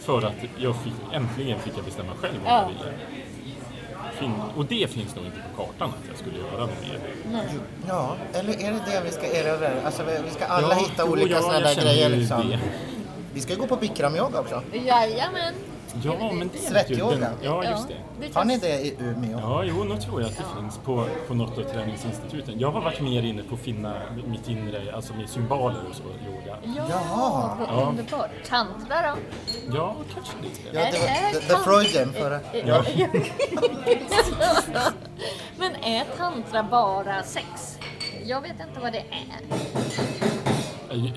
För 0.00 0.22
att 0.22 0.34
jag 0.58 0.76
fick, 0.84 0.92
äntligen 1.12 1.58
fick 1.60 1.72
jag 1.76 1.84
bestämma 1.84 2.12
själv 2.20 2.34
vad 2.44 2.52
Ja. 2.52 2.60
jag 2.62 2.68
ville. 2.68 2.92
Och 4.56 4.64
det 4.64 4.90
finns 4.90 5.16
nog 5.16 5.24
inte 5.24 5.38
på 5.56 5.62
kartan 5.62 5.88
att 5.88 6.08
jag 6.08 6.18
skulle 6.18 6.38
göra 6.38 6.60
något 6.60 6.80
mer. 6.82 6.98
Ja, 7.88 8.16
eller 8.32 8.52
är 8.52 8.72
det 8.72 8.80
det 8.86 9.02
vi 9.04 9.10
ska 9.10 9.26
erövra? 9.26 9.68
Alltså 9.84 10.02
vi 10.02 10.12
vi 10.24 10.30
ska 10.34 10.44
alla 10.44 10.68
Ja, 10.68 10.74
hitta 10.74 11.04
olika 11.04 11.40
sådana 11.42 11.60
där 11.60 11.74
grejer 11.74 12.10
ju 12.10 12.16
liksom. 12.16 12.48
det. 12.50 12.58
Vi 13.34 13.40
ska 13.40 13.54
gå 13.54 13.66
på 13.66 13.76
bikramyoga 13.76 14.40
också. 14.40 14.62
Jajamän. 14.72 15.54
Ja, 16.04 16.32
men 16.32 16.48
det 16.52 16.58
är 16.58 16.62
Svettyoga. 16.70 17.14
ju 17.14 17.20
den- 17.20 17.32
Ja, 17.42 17.64
just 17.64 17.88
det. 17.88 17.94
det 18.20 18.34
Har 18.34 18.44
ni 18.44 18.58
det 18.58 18.68
i 18.80 18.96
Umeå? 19.00 19.38
Ja, 19.40 19.64
jo, 19.64 19.84
nu 19.84 19.96
tror 20.00 20.20
jag 20.20 20.30
att 20.30 20.36
det 20.36 20.44
finns 20.60 20.78
på, 20.78 21.04
på 21.28 21.34
något 21.34 21.58
av 21.58 21.62
träningsinstituten. 21.62 22.58
Jag 22.58 22.70
har 22.70 22.80
varit 22.80 23.00
mer 23.00 23.22
inne 23.22 23.42
på 23.42 23.54
att 23.54 23.60
finna 23.60 23.94
mitt 24.26 24.48
inre, 24.48 24.94
alltså 24.94 25.14
med 25.14 25.28
symboler 25.28 25.80
och 25.90 25.96
så, 25.96 26.02
yoga. 26.02 26.56
Ja, 26.88 27.56
vad 27.58 27.68
Ja. 27.78 27.86
underbart. 27.88 28.30
Tantra 28.48 29.02
då? 29.02 29.16
Ja, 29.76 29.96
kanske 30.14 30.32
lite. 30.42 30.60
Ja, 30.72 30.80
det 30.92 30.98
var 30.98 31.32
the, 31.32 31.46
the 31.46 31.56
Freudian 31.56 32.12
förra. 32.12 32.40
Ja. 32.66 32.84
Men 35.58 35.74
är 35.76 36.04
tantra 36.16 36.62
bara 36.62 37.22
sex? 37.22 37.78
Jag 38.24 38.40
vet 38.40 38.50
inte 38.68 38.80
vad 38.82 38.92
det 38.92 38.98
är. 39.10 39.40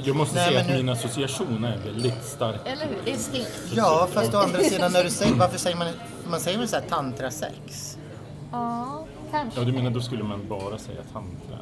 Jag 0.04 0.16
måste 0.16 0.36
Nej, 0.36 0.48
säga 0.48 0.62
att 0.62 0.68
nu- 0.68 0.78
min 0.78 0.90
association 0.90 1.64
är 1.66 1.78
väldigt 1.78 2.24
stark. 2.24 2.60
Eller 2.66 2.86
hur? 2.86 2.98
Det 3.06 3.12
är. 3.12 3.46
Ja, 3.76 4.08
fast 4.14 4.34
å 4.34 4.38
andra 4.38 4.60
sidan 4.60 4.92
när 4.92 5.04
du 5.04 5.10
säger, 5.10 5.34
varför 5.36 5.58
säger 5.58 5.78
man, 5.78 5.88
man 6.30 6.40
säger 6.40 6.58
väl 6.58 6.68
såhär 6.68 6.84
tantrasex? 6.90 7.98
Ja, 8.52 9.06
kanske. 9.32 9.60
Ja, 9.60 9.66
du 9.66 9.72
menar 9.72 9.90
då 9.92 10.02
skulle 10.02 10.24
man 10.24 10.48
bara 10.48 10.78
säga 10.78 11.02
tantra? 11.14 11.58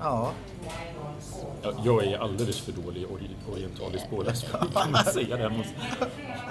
Ja. 0.00 0.30
Ja, 1.62 1.72
jag 1.84 2.04
är 2.04 2.18
alldeles 2.18 2.60
för 2.60 2.72
dålig 2.72 3.06
ori- 3.06 3.52
orientalisk 3.54 4.10
påläst 4.10 4.44
för 4.44 4.58
att 4.58 4.74
kunna 4.84 4.98
säga 4.98 5.36
det. 5.36 5.48
Måste... 5.48 5.72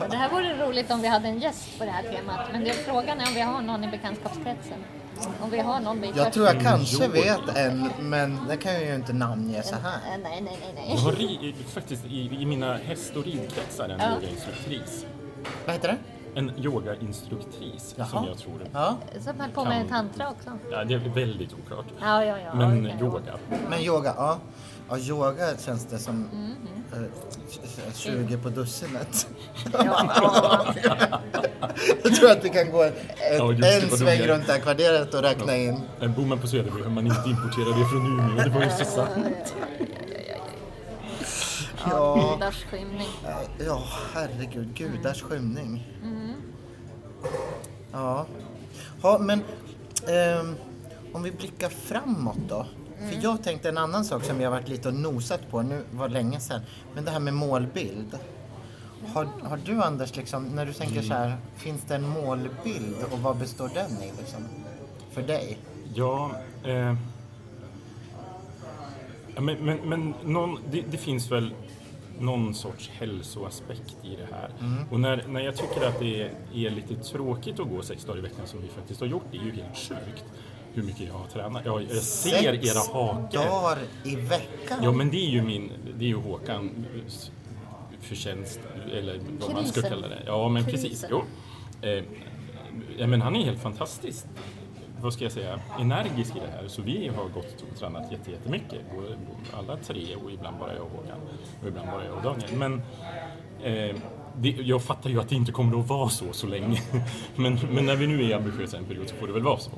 Det 0.09 0.15
här 0.17 0.29
vore 0.29 0.65
roligt 0.67 0.91
om 0.91 1.01
vi 1.01 1.07
hade 1.07 1.27
en 1.27 1.39
gäst 1.39 1.79
på 1.79 1.85
det 1.85 1.91
här 1.91 2.03
temat. 2.03 2.39
Men 2.51 2.63
det 2.63 2.69
är 2.69 2.73
frågan 2.73 3.19
är 3.19 3.27
om 3.27 3.33
vi 3.33 3.41
har 3.41 3.61
någon 3.61 3.83
i 3.83 3.87
bekantskapskretsen. 3.87 4.77
Om 5.41 5.49
vi 5.51 5.59
har 5.59 5.79
någon 5.79 6.01
vi 6.01 6.11
Jag 6.15 6.33
tror 6.33 6.45
jag 6.45 6.61
kanske 6.61 7.05
Jo. 7.05 7.11
vet 7.11 7.57
en, 7.57 7.89
men 7.99 8.39
det 8.47 8.57
kan 8.57 8.73
jag 8.73 8.83
ju 8.85 8.95
inte 8.95 9.13
namnge 9.13 9.63
så 9.63 9.75
här. 9.75 9.99
Nej, 10.09 10.19
nej, 10.23 10.41
nej, 10.45 10.59
Jag 10.75 10.75
nej. 10.95 10.97
har 11.03 11.11
ri- 11.11 11.53
faktiskt 11.67 12.05
i, 12.05 12.41
i 12.41 12.45
mina 12.45 12.73
häst 12.77 13.15
och 13.15 13.23
ridkretsar 13.25 13.89
en 13.89 13.99
Ja. 13.99 14.13
yogainstruktris. 14.15 15.05
Vad 15.65 15.75
heter 15.75 15.87
det? 15.87 15.97
En 16.39 16.51
yogainstruktris 16.65 17.95
som 17.97 18.05
Jaha. 18.13 18.25
jag 18.27 18.37
tror. 18.37 18.53
Ja, 18.73 18.97
Så 19.19 19.31
höll 19.39 19.49
på 19.51 19.65
med 19.65 19.89
tantra 19.89 20.29
också. 20.29 20.49
Ja, 20.71 20.83
det 20.83 20.93
är 20.93 20.97
väldigt 20.97 21.53
oklart. 21.53 21.85
Ja, 22.01 22.25
ja, 22.25 22.37
ja. 22.39 22.53
Men 22.55 22.79
okej. 22.85 22.97
yoga. 23.01 23.33
men 23.69 23.79
yoga, 23.79 24.13
ja. 24.17 24.37
Ja, 24.93 24.99
yoga 24.99 25.57
känns 25.57 25.85
det 25.85 25.99
som 25.99 26.29
Mm, 26.33 26.55
eh, 26.93 27.93
20 27.95 28.37
på 28.37 28.49
dussinet. 28.49 29.27
Ja, 29.73 30.73
Jag 32.03 32.15
tror 32.15 32.31
att 32.31 32.45
vi 32.45 32.49
kan 32.49 32.71
gå 32.71 32.83
ett, 32.83 32.95
Ja, 33.37 33.51
det, 33.51 33.73
en 33.83 33.89
sväng 33.89 34.21
runt 34.21 34.47
det 34.47 34.53
här 34.53 34.59
kvarteret 34.59 35.13
och 35.13 35.21
räkna 35.21 35.55
in. 35.57 35.81
En 35.99 36.13
bor 36.13 36.25
man 36.25 36.39
på 36.39 36.47
Söderby 36.47 36.81
har 36.83 36.89
man 36.89 37.07
inte 37.07 37.29
importerat 37.29 37.79
det 37.79 37.85
från 37.85 38.05
Umeå. 38.05 38.43
Det 38.43 38.49
var 38.49 38.63
ju 38.63 38.69
så 38.69 38.85
sant. 38.85 39.55
Ja, 41.89 42.31
gudars 42.33 42.63
skymning. 42.71 43.09
ja 43.65 43.83
herregud, 44.13 44.73
gudars 44.73 45.21
skymning. 45.21 45.87
Ja. 47.91 48.25
ja, 49.03 49.17
men 49.19 49.43
ehm, 50.07 50.55
om 51.13 51.23
vi 51.23 51.31
blickar 51.31 51.69
framåt 51.69 52.37
då. 52.49 52.65
För 52.97 53.23
jag 53.23 53.43
tänkte 53.43 53.69
en 53.69 53.77
annan 53.77 54.05
sak 54.05 54.23
som 54.23 54.41
jag 54.41 54.51
varit 54.51 54.67
lite 54.67 54.87
och 54.87 54.93
nosat 54.93 55.49
på, 55.51 55.61
nu 55.61 55.83
var 55.91 56.07
det 56.07 56.13
länge 56.13 56.39
sedan. 56.39 56.61
Men 56.95 57.05
det 57.05 57.11
här 57.11 57.19
med 57.19 57.33
målbild. 57.33 58.17
Har, 59.13 59.27
har 59.43 59.59
du 59.65 59.83
Anders, 59.83 60.15
liksom, 60.15 60.43
när 60.43 60.65
du 60.65 60.73
tänker 60.73 61.01
så 61.01 61.13
här, 61.13 61.37
finns 61.55 61.81
det 61.87 61.95
en 61.95 62.09
målbild 62.09 62.95
och 63.11 63.19
vad 63.19 63.37
består 63.37 63.69
den 63.73 63.91
i 64.03 64.11
liksom? 64.17 64.43
För 65.11 65.21
dig? 65.21 65.57
Ja, 65.93 66.31
eh, 66.63 66.95
men, 69.41 69.65
men, 69.65 69.77
men 69.77 70.13
någon, 70.23 70.59
det, 70.71 70.81
det 70.91 70.97
finns 70.97 71.31
väl 71.31 71.53
någon 72.19 72.53
sorts 72.53 72.89
hälsoaspekt 72.89 73.95
i 74.03 74.15
det 74.15 74.35
här. 74.35 74.51
Och 74.91 74.99
när, 74.99 75.23
när 75.27 75.41
jag 75.41 75.55
tycker 75.55 75.87
att 75.87 75.99
det 75.99 76.21
är, 76.21 76.31
är 76.53 76.69
lite 76.69 76.95
tråkigt 76.95 77.59
att 77.59 77.69
gå 77.69 77.81
sex 77.81 78.05
dagar 78.05 78.19
i 78.19 78.21
veckan 78.21 78.47
som 78.47 78.61
vi 78.61 78.67
faktiskt 78.67 78.99
har 78.99 79.07
gjort, 79.07 79.23
det 79.31 79.37
är 79.37 79.41
ju 79.41 79.51
helt 79.51 79.77
sjukt 79.77 80.25
hur 80.73 80.83
mycket 80.83 81.01
jag 81.07 81.13
har 81.13 81.27
tränat. 81.27 81.61
Jag, 81.65 81.81
jag 81.81 81.89
ser 81.91 82.29
Sex 82.53 82.71
era 82.75 82.93
hakor. 82.93 83.37
dagar 83.37 83.77
i 84.03 84.15
veckan? 84.15 84.79
Ja, 84.83 84.91
men 84.91 85.09
det 85.11 85.17
är 85.17 85.29
ju 85.29 85.41
min, 85.41 85.71
det 85.97 86.05
är 86.05 86.09
ju 86.09 86.15
Håkan 86.15 86.85
förtjänst, 88.01 88.59
eller 88.93 89.19
vad 89.39 89.53
man 89.53 89.65
ska 89.65 89.73
Krisen. 89.81 89.89
kalla 89.89 90.07
det. 90.07 90.23
Ja, 90.25 90.49
men 90.49 90.63
Krisen. 90.63 90.81
precis. 90.89 91.05
Jo. 91.09 91.23
Eh, 91.81 92.03
ja, 92.97 93.07
men 93.07 93.21
han 93.21 93.35
är 93.35 93.43
helt 93.45 93.61
fantastisk, 93.61 94.25
vad 95.01 95.13
ska 95.13 95.23
jag 95.23 95.31
säga, 95.31 95.59
energisk 95.79 96.35
i 96.35 96.39
det 96.39 96.51
här. 96.61 96.67
Så 96.67 96.81
vi 96.81 97.07
har 97.07 97.23
gått 97.29 97.61
och 97.71 97.77
tränat 97.79 98.11
jätte- 98.11 98.31
jättemycket, 98.31 98.79
alla 99.53 99.77
tre 99.77 100.15
och 100.23 100.31
ibland 100.31 100.57
bara 100.59 100.73
jag 100.73 100.83
och 100.83 100.91
Håkan. 100.91 101.17
Och 101.61 101.67
ibland 101.67 101.87
bara 101.87 102.05
jag 102.05 102.15
och 102.17 102.23
Daniel. 102.23 102.49
Men 102.57 102.73
eh, 103.63 103.95
det, 104.37 104.49
jag 104.49 104.81
fattar 104.83 105.09
ju 105.09 105.19
att 105.19 105.29
det 105.29 105.35
inte 105.35 105.51
kommer 105.51 105.79
att 105.79 105.87
vara 105.87 106.09
så 106.09 106.25
så 106.33 106.47
länge. 106.47 106.81
Men, 107.35 107.59
men 107.71 107.85
när 107.85 107.95
vi 107.95 108.07
nu 108.07 108.31
är 108.31 108.35
ambitiösa 108.35 108.77
en 108.77 108.83
period 108.85 109.09
så 109.09 109.15
får 109.15 109.27
det 109.27 109.33
väl 109.33 109.43
vara 109.43 109.59
så. 109.59 109.71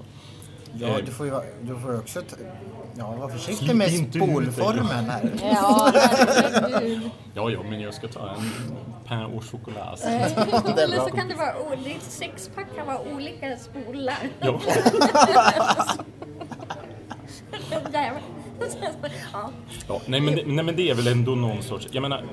Ja, 0.80 1.02
du 1.06 1.12
får 1.12 1.26
ju, 1.26 1.34
du 1.62 1.80
får 1.80 1.98
också 2.00 2.22
ja, 2.98 3.12
vara 3.12 3.30
försiktig 3.30 3.68
Slip 3.68 3.78
med 3.78 3.92
spolformen 3.92 5.06
här. 5.10 5.32
Ja. 5.42 5.92
Ja, 7.34 7.50
ja, 7.50 7.64
men 7.70 7.80
jag 7.80 7.94
ska 7.94 8.08
ta 8.08 8.30
en 8.30 8.52
pain 9.06 9.22
au 9.22 9.42
chocolat. 9.42 10.00
sen. 10.00 10.22
Eller 10.78 11.00
så 11.00 11.10
kan 11.16 11.28
det 11.28 11.36
vara 11.36 11.76
ditt 11.76 12.02
sexpack 12.02 12.66
kan 12.76 12.88
vara 12.88 13.00
olika 13.16 13.58
spolar. 13.58 14.18
Ja. 14.40 14.60
Ja, 19.88 20.02
nej, 20.06 20.22
men 20.22 20.36
det, 20.36 20.44
nej 20.46 20.66
men 20.66 20.76
det 20.76 20.90
är 20.90 20.96
väl 20.96 21.08
ändå 21.08 21.36
någon 21.36 21.64
sorts... 21.64 21.88
Jag 21.92 22.02
menar, 22.02 22.24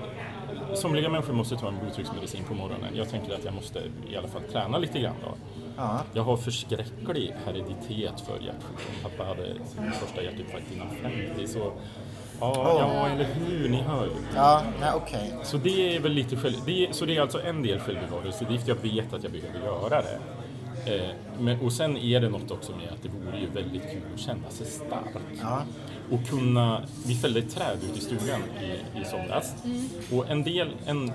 somliga 0.74 1.08
människor 1.08 1.32
måste 1.32 1.56
ta 1.56 1.68
en 1.68 1.78
blodtrycksmedicin 1.78 2.44
på 2.44 2.54
morgonen. 2.54 2.96
Jag 2.96 3.08
tänker 3.10 3.34
att 3.34 3.44
jag 3.44 3.54
måste 3.54 3.82
i 4.10 4.16
alla 4.16 4.28
fall 4.28 4.42
träna 4.42 4.78
lite 4.78 5.00
grann 5.00 5.14
då. 5.24 5.34
Ja. 5.76 6.00
Jag 6.12 6.22
har 6.22 6.36
förskräcklig 6.36 7.34
hereditet 7.44 8.20
för 8.20 8.38
hjärtsjukdom. 8.40 8.94
Pappa 9.02 9.24
hade 9.24 9.46
sin 9.46 9.92
första 9.92 10.22
hjärtinfarkt 10.22 10.72
innan 10.74 10.88
50 11.36 11.46
så... 11.46 11.72
Ja, 12.40 12.78
ja, 12.94 13.08
eller 13.08 13.24
hur? 13.24 13.68
Ni 13.68 13.82
hör 13.82 14.04
ju. 14.04 14.12
Ja, 14.34 14.62
nej 14.80 14.90
okej. 14.94 15.34
Så 15.42 15.56
det 15.56 15.96
är 15.96 16.00
väl 16.00 16.12
lite 16.12 16.36
själv... 16.36 16.54
Det 16.66 16.86
är, 16.86 16.92
så 16.92 17.04
det 17.04 17.16
är 17.16 17.20
alltså 17.20 17.42
en 17.42 17.62
del 17.62 17.78
självbevarelsedrift. 17.78 18.68
Jag 18.68 18.74
vet 18.74 19.12
att 19.12 19.22
jag 19.22 19.32
behöver 19.32 19.60
göra 19.66 20.02
det. 20.02 20.18
Eh, 20.86 21.14
men, 21.38 21.60
och 21.60 21.72
sen 21.72 21.96
är 21.96 22.20
det 22.20 22.28
något 22.28 22.50
också 22.50 22.72
med 22.72 22.88
att 22.92 23.02
det 23.02 23.08
vore 23.08 23.40
ju 23.40 23.46
väldigt 23.46 23.82
kul 23.82 24.02
att 24.14 24.20
känna 24.20 24.50
sig 24.50 24.66
stark. 24.66 25.16
Ja. 25.42 25.62
Och 26.12 26.26
kunna... 26.28 26.82
Vi 27.06 27.14
fällde 27.14 27.38
ett 27.40 27.54
träd 27.54 27.78
ute 27.90 27.98
i 27.98 28.02
stugan 28.02 28.40
i, 28.62 29.00
i 29.00 29.04
somras. 29.04 29.54
Och 30.12 30.30
en 30.30 30.42
del, 30.42 30.68
en 30.86 31.12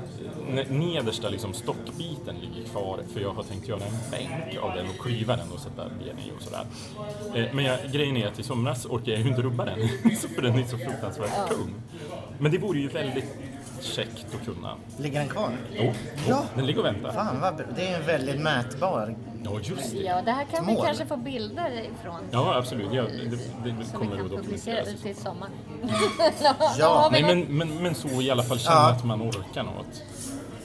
ne- 0.50 0.72
nedersta 0.72 1.30
liksom 1.30 1.54
stockbiten 1.54 2.36
ligger 2.42 2.70
kvar 2.70 3.00
för 3.14 3.22
jag 3.22 3.32
har 3.34 3.44
tänkt 3.44 3.68
göra 3.68 3.84
en 3.84 4.12
bänk 4.12 4.58
av 4.64 4.76
den 4.76 4.86
och 4.90 5.00
klyva 5.06 5.36
den 5.36 5.52
och 5.52 5.60
sätta 5.60 5.90
ben 5.90 6.20
i 6.28 6.32
och 6.38 6.42
sådär. 6.42 6.66
Eh, 7.36 7.56
men 7.56 7.66
jag, 7.66 7.80
grejen 7.92 8.18
är 8.18 8.28
att 8.28 8.40
i 8.40 8.44
somras 8.44 8.86
orkade 8.86 9.12
jag 9.12 9.22
ju 9.22 9.28
inte 9.30 9.42
rubba 9.42 9.66
den 9.66 9.80
för 10.36 10.42
den 10.42 10.60
är 10.60 10.64
så 10.64 10.78
fruktansvärt 10.78 11.50
tung. 11.50 11.74
Men 12.40 12.52
det 12.52 12.58
vore 12.58 12.80
ju 12.80 12.88
väldigt 12.88 13.26
käckt 13.84 14.26
att 14.36 14.46
kunna. 14.46 14.76
Ligger 14.98 15.20
den 15.20 15.30
kvar? 15.30 15.50
Jo, 15.74 15.94
Ja. 16.28 16.44
den 16.56 16.66
ligger 16.66 16.80
och 16.80 16.86
väntar. 16.86 17.12
Fan 17.12 17.40
vad 17.42 17.56
bra. 17.56 17.66
Det 17.76 17.88
är 17.88 18.00
en 18.00 18.06
väldigt 18.06 18.42
mätbar. 18.42 19.16
Ja, 19.44 19.60
just 19.64 19.92
det. 19.92 19.98
ja, 19.98 20.22
det 20.22 20.32
här 20.32 20.46
kan 20.46 20.66
vi 20.68 20.74
Mål. 20.74 20.86
kanske 20.86 21.06
få 21.06 21.18
bilder 21.18 21.72
ifrån. 21.72 22.20
Ja, 22.32 22.56
absolut. 22.56 22.88
Ja, 22.94 23.04
det, 23.04 23.10
det, 23.10 23.30
det 23.30 23.86
Så 23.86 24.00
vi 24.00 24.06
kommer 24.06 24.16
kan 24.18 24.26
att 24.26 24.32
publicera 24.32 24.86
till 25.04 25.16
sommar. 25.16 25.50
Ja. 26.78 27.10
Vi 27.14 27.22
Nej, 27.22 27.36
men, 27.36 27.58
men, 27.58 27.84
men 27.84 27.96
så 27.96 28.08
i 28.22 28.32
alla 28.32 28.44
fall 28.44 28.60
känna 28.60 28.76
Ja. 28.76 28.90
att 28.92 29.04
man 29.06 29.22
orkar 29.22 29.64
något. 29.64 30.04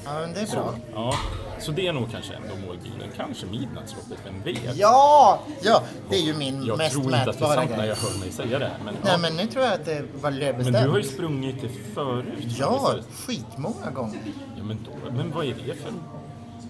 Ja, 0.05 0.13
men 0.21 0.33
det 0.35 0.41
är 0.41 0.47
bra. 0.47 0.75
Ja, 0.95 1.15
så 1.61 1.73
det 1.73 1.87
är 1.87 1.93
nog 1.93 2.11
kanske 2.13 2.35
ändå 2.35 2.67
målbilden. 2.67 3.09
Kanske 3.17 3.47
midnattsloppet, 3.47 4.19
vem 4.25 4.43
vet? 4.43 4.77
Ja! 4.77 5.41
Ja, 5.63 5.83
det 6.11 6.17
är 6.17 6.21
ju 6.23 6.35
min 6.35 6.65
Jag 6.67 6.79
mest 6.79 6.93
tror 6.93 7.05
inte 7.05 7.17
att 7.19 7.25
det 7.25 7.31
är 7.31 7.33
mätbara 7.33 7.55
sant 7.55 7.71
när 7.71 7.77
grej. 7.77 7.87
jag 7.89 7.97
hör 7.97 8.19
mig 8.21 8.31
säga 8.33 8.59
det. 8.59 8.71
Men, 8.85 8.95
Nej, 8.95 9.13
ja. 9.13 9.19
men 9.19 9.37
nu 9.37 9.47
tror 9.47 9.65
jag 9.65 9.75
att 9.75 9.85
det 9.85 10.05
var 10.23 10.31
men 10.31 10.73
du 10.73 10.89
har 10.91 10.99
ju 10.99 11.03
sprungit 11.05 11.61
det 11.63 11.69
förut. 11.95 12.27
Ja, 12.59 12.95
skitmånga 13.27 13.91
gånger. 13.95 14.19
ja 14.57 14.63
men, 14.65 14.79
då, 14.85 15.13
men 15.13 15.31
vad 15.33 15.45
är 15.45 15.55
det 15.67 15.75
för 15.75 15.93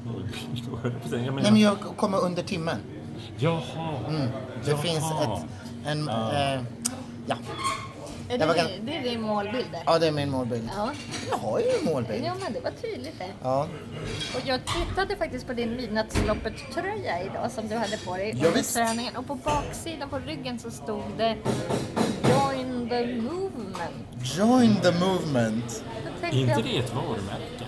målbild? 0.05 0.63
jag. 0.83 1.21
Jag 1.21 1.25
menar- 1.25 1.43
Nej, 1.43 1.53
men 1.53 1.61
jag 1.61 1.77
kommer 1.97 2.19
under 2.25 2.43
timmen. 2.43 2.77
Jaha. 3.39 3.61
Det 4.65 4.71
Jaha. 4.71 4.79
finns 4.79 5.05
ett, 5.23 5.45
en, 5.87 6.09
eh, 6.09 6.61
ja. 7.27 7.37
Är 8.35 8.39
Jag 8.39 8.49
det, 8.49 8.61
gan- 8.63 8.81
det 8.83 8.97
är 8.97 9.03
din 9.03 9.21
målbild 9.21 9.67
där? 9.73 9.83
Ja, 9.87 9.99
det 9.99 10.07
är 10.07 10.13
min 10.13 10.31
målbild. 10.31 10.71
Ja. 10.77 10.91
Jag 11.31 11.37
har 11.37 11.59
ju 11.61 11.65
en 11.79 11.85
målbild. 11.85 12.25
ja, 12.25 12.33
men 12.43 12.53
det 12.53 12.61
var 12.61 12.71
tydligt 12.71 13.19
det. 13.19 13.29
Ja. 13.43 13.69
Och 14.35 14.41
jag 14.45 14.61
tittade 14.65 15.17
faktiskt 15.17 15.47
på 15.47 15.53
din 15.53 15.77
Midnattsloppet-tröja 15.77 17.23
idag 17.23 17.51
som 17.51 17.69
du 17.69 17.75
hade 17.77 17.97
på 17.99 18.17
dig 18.17 18.29
Ja, 18.37 18.47
under 18.47 18.59
visst. 18.59 18.75
träningen. 18.77 19.17
Och 19.17 19.27
på 19.27 19.35
baksidan 19.35 20.09
på 20.09 20.19
ryggen 20.19 20.59
så 20.59 20.71
stod 20.71 21.03
det 21.19 21.37
Join 22.31 22.89
the 22.89 23.07
movement. 23.07 24.37
Join 24.39 24.77
the 24.77 24.91
movement. 24.93 25.85
Är 26.23 26.35
inte 26.35 26.53
jag, 26.53 26.65
det 26.65 26.79
ett 26.79 26.95
varumärke? 26.95 27.65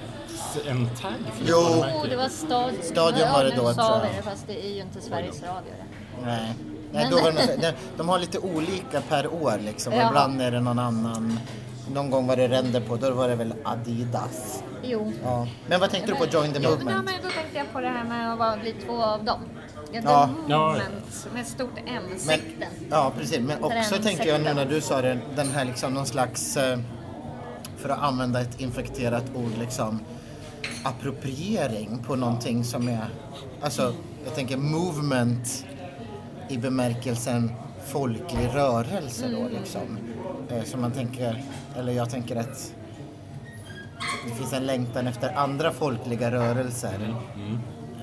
En 0.68 0.86
tagg 0.88 1.12
för 1.34 1.44
Jo. 1.46 1.56
Oh, 1.56 2.08
det 2.08 2.16
var 2.16 2.28
stad... 2.28 2.72
Stadion 2.82 3.32
var 3.32 3.44
det 3.44 3.50
ja, 3.50 3.56
då, 3.62 3.68
nu 3.68 3.74
sa 3.74 3.88
tror 3.88 4.00
vi 4.00 4.06
jag. 4.06 4.16
det, 4.16 4.30
fast 4.30 4.46
det 4.46 4.66
är 4.66 4.70
ju 4.74 4.80
inte 4.80 5.00
Sveriges 5.00 5.42
Radio 5.42 5.72
det. 5.78 6.26
Nej. 6.26 6.54
Nej 6.94 7.02
Men- 7.04 7.10
då 7.10 7.22
var 7.22 7.32
det, 7.32 7.56
de, 7.60 7.72
de 7.96 8.08
har 8.08 8.18
lite 8.18 8.38
olika 8.38 9.00
per 9.08 9.32
år 9.34 9.58
liksom. 9.64 9.92
Jaha. 9.92 10.08
Ibland 10.08 10.42
är 10.42 10.50
det 10.50 10.60
någon 10.60 10.78
annan. 10.78 11.38
Någon 11.94 12.10
gång 12.10 12.26
var 12.26 12.36
det 12.36 12.48
ränder 12.48 12.80
på, 12.80 12.96
då 12.96 13.10
var 13.10 13.28
det 13.28 13.34
väl 13.36 13.54
Adidas. 13.64 14.62
Jo. 14.82 15.12
Ja. 15.24 15.46
Men 15.68 15.80
vad 15.80 15.90
tänkte 15.90 16.12
du 16.12 16.16
på 16.18 16.26
Join 16.26 16.52
the 16.52 16.62
Ja, 16.62 16.70
men, 16.70 16.70
ja, 16.70 16.70
movement? 16.70 17.04
men 17.04 17.14
då 17.22 17.28
tänkte 17.30 17.58
jag 17.58 17.72
på 17.72 17.80
det 17.80 17.88
här 17.88 18.04
med 18.04 18.32
att 18.32 18.38
vara, 18.38 18.56
bli 18.56 18.74
två 18.86 19.02
av 19.02 19.24
dem. 19.24 19.40
Ja, 19.92 20.00
the 20.02 20.08
Ja. 20.08 20.66
movement 20.68 21.26
med 21.34 21.46
stort 21.46 21.78
M, 21.86 22.02
Men, 22.08 22.18
sekten. 22.18 22.68
ja, 22.90 23.12
precis. 23.18 23.40
Men 23.40 23.64
också 23.64 24.02
tänkte 24.02 24.28
jag 24.28 24.40
nu 24.40 24.54
när 24.54 24.66
du 24.66 24.80
sa 24.80 25.02
det, 25.02 25.18
den 25.36 25.50
här 25.50 25.64
liksom 25.64 25.94
någon 25.94 26.06
slags, 26.06 26.56
eh, 26.56 26.78
för 27.76 27.88
att 27.88 28.02
använda 28.02 28.40
ett 28.40 28.60
infekterat 28.60 29.24
ord, 29.34 29.52
liksom 29.60 30.00
appropriering 30.84 31.98
på 32.06 32.16
någonting 32.16 32.64
som 32.64 32.88
är, 32.88 33.06
alltså 33.62 33.92
jag 34.24 34.34
tänker 34.34 34.56
movement 34.56 35.66
i 36.48 36.58
bemärkelsen 36.58 37.52
folklig 37.86 38.48
rörelse 38.54 39.28
då 39.28 39.48
liksom. 39.58 39.98
Eh, 40.50 40.62
Så 40.64 40.76
man 40.78 40.92
tänker, 40.92 41.42
eller 41.76 41.92
jag 41.92 42.10
tänker 42.10 42.36
att 42.36 42.72
det 44.28 44.34
finns 44.34 44.52
en 44.52 44.66
längtan 44.66 45.06
efter 45.06 45.32
andra 45.36 45.72
folkliga 45.72 46.30
rörelser. 46.30 47.14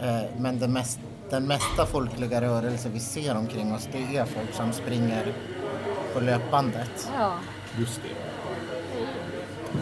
Eh, 0.01 0.21
Men 0.37 0.59
det 0.59 0.67
mest, 0.67 0.99
den 1.29 1.47
mesta 1.47 1.85
folkliga 1.85 2.41
rörelse 2.41 2.89
vi 2.89 2.99
ser 2.99 3.37
omkring 3.37 3.73
oss 3.73 3.87
det 3.91 4.17
är 4.17 4.25
folk 4.25 4.53
som 4.53 4.71
springer 4.73 5.33
på 6.13 6.19
löpbandet. 6.19 7.09
Ja. 7.17 7.33
Just 7.79 8.01
det. 8.03 8.15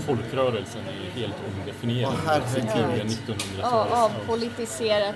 Folkrörelsen 0.06 0.82
är 0.88 0.94
ju 1.16 1.22
helt 1.22 1.36
omdefinierad 1.60 2.14
Åh, 2.28 2.38
i 2.38 2.50
sitt 2.56 2.64
herregud. 2.64 3.10
tidiga 3.10 3.38
Ja, 3.62 3.86
1900-tal. 3.88 3.88
avpolitiserat, 4.12 5.16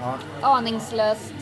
Ja. 0.00 0.18
aningslöst. 0.40 1.34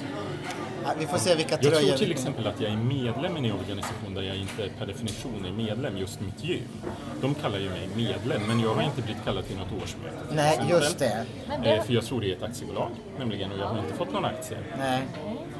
Vi 0.98 1.06
får 1.06 1.18
se 1.18 1.34
vilka 1.34 1.50
Jag 1.54 1.60
tror 1.62 1.72
tröjor 1.72 1.96
till 1.96 2.10
exempel 2.10 2.46
att 2.46 2.60
jag 2.60 2.72
är 2.72 2.76
medlem 2.76 3.36
i 3.36 3.48
en 3.48 3.52
organisation 3.56 4.14
där 4.14 4.22
jag 4.22 4.36
inte 4.36 4.68
per 4.78 4.86
definition 4.86 5.44
är 5.44 5.52
medlem, 5.52 5.98
just 5.98 6.20
mitt 6.20 6.44
gym. 6.44 6.62
De 7.20 7.34
kallar 7.34 7.58
ju 7.58 7.70
mig 7.70 7.88
medlem, 7.96 8.42
men 8.48 8.60
jag 8.60 8.74
har 8.74 8.82
inte 8.82 9.02
blivit 9.02 9.24
kallad 9.24 9.46
till 9.46 9.56
något 9.56 9.82
årsmöte. 9.82 10.16
Nej, 10.34 10.52
exempel. 10.52 10.70
just 10.82 10.98
det- 10.98 11.24
Eh, 11.64 11.82
För 11.84 11.92
jag 11.94 12.04
tror 12.04 12.20
det 12.20 12.30
är 12.32 12.36
ett 12.36 12.42
aktiebolag, 12.42 12.90
nämligen, 13.18 13.52
och 13.52 13.58
jag 13.58 13.66
har 13.66 13.78
inte 13.78 13.94
fått 13.94 14.12
någon 14.12 14.24
aktie. 14.24 14.58
Nej. 14.78 15.02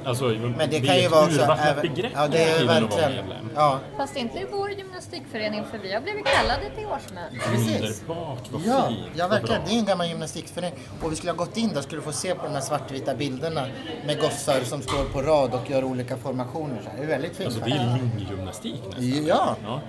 Alltså, 0.06 0.24
Men 0.24 0.70
det 0.70 0.80
kan 0.80 0.98
ju 0.98 1.08
vara 1.08 1.26
urvattnat 1.26 1.58
även- 1.60 2.10
Ja, 2.14 2.28
det 2.28 2.42
är 2.42 2.64
verkligen... 2.66 3.12
Ja, 3.54 3.78
Fast 3.96 4.16
inte 4.16 4.38
i 4.38 4.46
vår 4.52 4.70
gymnastikförening 4.70 5.64
för 5.70 5.78
vi 5.78 5.92
har 5.94 6.00
blivit 6.00 6.24
kallade 6.26 6.70
till 6.76 6.86
årsmöte. 6.86 7.50
precis. 7.50 8.02
Underbart, 8.02 8.38
vad 8.50 8.62
Ja, 8.66 8.88
fint. 8.88 8.98
ja, 9.14 9.28
verkligen. 9.28 9.60
Det 9.66 9.74
är 9.74 9.78
en 9.78 9.84
gammal 9.84 10.06
gymnastikförening. 10.08 10.78
Och 11.02 11.12
vi 11.12 11.16
skulle 11.16 11.32
ha 11.32 11.36
gått 11.36 11.56
in 11.56 11.72
där 11.74 11.82
skulle 11.82 12.00
du 12.00 12.04
få 12.04 12.12
se 12.12 12.34
på 12.34 12.46
de 12.46 12.52
här 12.52 12.60
svartvita 12.60 13.14
bilderna 13.14 13.66
med 14.06 14.20
gossar 14.20 14.60
som 14.64 14.82
står 14.82 15.04
på 15.04 15.22
rad 15.22 15.54
och 15.54 15.70
gör 15.70 15.84
olika 15.84 16.16
formationer. 16.16 16.80
Så 16.84 16.90
här. 16.90 16.96
Det 16.98 17.02
är 17.04 17.08
väldigt 17.08 17.36
fint. 17.36 17.46
Alltså 17.46 17.64
det 17.64 17.70
är 17.70 17.98
linggymnastik 18.18 18.82
nästan. 18.86 19.26
Ja. 19.26 19.56
Ja. 19.64 19.80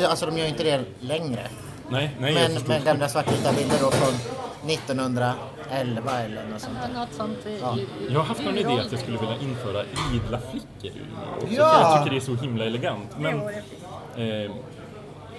ja, 0.00 0.08
alltså 0.08 0.26
de 0.26 0.38
gör 0.38 0.46
inte 0.46 0.62
det 0.64 0.80
längre. 1.00 1.42
Nej, 1.88 2.10
nej, 2.20 2.32
jag 2.34 2.42
Men 2.42 2.52
förstår. 2.52 2.68
med 2.68 2.84
gamla 2.84 3.08
svartvita 3.08 3.52
bilder 3.52 3.76
då 3.80 3.90
från 3.90 4.14
1911 5.70 6.20
eller 6.20 6.46
något 6.48 6.60
sånt 6.60 6.76
där. 6.82 7.00
Något 7.00 7.12
sånt 7.12 7.46
i, 7.46 7.58
Ja. 7.62 7.76
i, 7.78 7.86
Jag 8.12 8.20
har 8.20 8.26
haft 8.26 8.44
någon 8.44 8.58
idé 8.58 8.72
att 8.80 8.92
jag 8.92 9.00
skulle 9.00 9.18
vilja 9.18 9.36
införa 9.42 9.84
idla 10.14 10.38
flickor 10.50 10.68
i 10.82 10.88
Umeå 11.00 11.34
också, 11.36 11.46
Ja! 11.54 11.80
jag 11.80 11.98
tycker 11.98 12.10
det 12.10 12.16
är 12.16 12.26
så 12.26 12.34
himla 12.34 12.64
elegant. 12.64 13.16
Men 13.18 13.40
eh, 14.16 14.50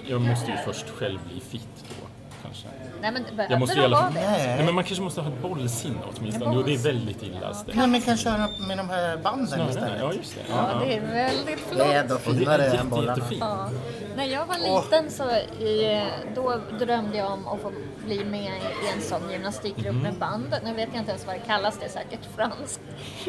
jag 0.06 0.20
måste 0.20 0.50
ju 0.50 0.56
först 0.56 0.88
själv 0.90 1.18
bli 1.30 1.40
fit 1.40 1.68
då, 1.88 2.06
kanske. 2.42 2.66
Nej 3.02 3.12
men 3.12 3.22
behöver 3.22 3.50
Jag 3.50 3.60
måste 3.60 3.76
de 3.76 3.84
alla 3.84 3.96
vara 4.00 4.10
det? 4.10 4.20
Nej. 4.20 4.46
Nej. 4.56 4.64
men 4.64 4.74
man 4.74 4.84
kanske 4.84 5.02
måste 5.04 5.20
ha 5.20 5.28
ett 5.32 5.42
bollsinne 5.42 5.98
åtminstone 6.18 6.56
och 6.58 6.64
det 6.64 6.74
är 6.74 6.78
väldigt 6.78 7.22
illa 7.22 7.54
ställt. 7.54 7.76
Nej, 7.76 7.86
men 7.86 8.00
kan 8.00 8.16
köra 8.16 8.48
med 8.68 8.78
de 8.78 8.88
här 8.90 9.16
banden 9.16 9.46
Snarare, 9.46 9.68
istället. 9.70 9.98
ja 10.00 10.12
just 10.12 10.34
det. 10.34 10.40
Ja, 10.50 10.70
det 10.84 10.96
är 10.96 11.00
väldigt 11.00 11.60
flott. 11.60 11.78
Det 11.78 11.84
är 11.94 12.00
ändå 12.02 12.16
finare 12.18 12.64
än 12.66 12.88
bollarna. 12.88 13.24
Ja. 13.40 13.70
När 14.16 14.24
jag 14.24 14.46
var 14.46 14.58
liten 14.82 15.10
så 15.10 15.30
i, 15.64 16.02
då 16.34 16.54
drömde 16.78 17.18
jag 17.18 17.32
om 17.32 17.48
att 17.48 17.60
få 17.60 17.72
bli 18.06 18.24
med 18.24 18.40
i 18.56 18.96
en 18.96 19.02
sån 19.02 19.30
gymnastikgrupp 19.30 19.94
Mhm. 19.94 20.02
med 20.02 20.14
band. 20.14 20.56
Nu 20.64 20.72
vet 20.74 20.88
jag 20.92 20.98
inte 21.00 21.10
ens 21.10 21.26
vad 21.26 21.34
det 21.36 21.40
kallas, 21.46 21.78
det 21.78 21.84
är 21.84 21.88
säkert 21.90 22.20
franskt. 22.36 22.80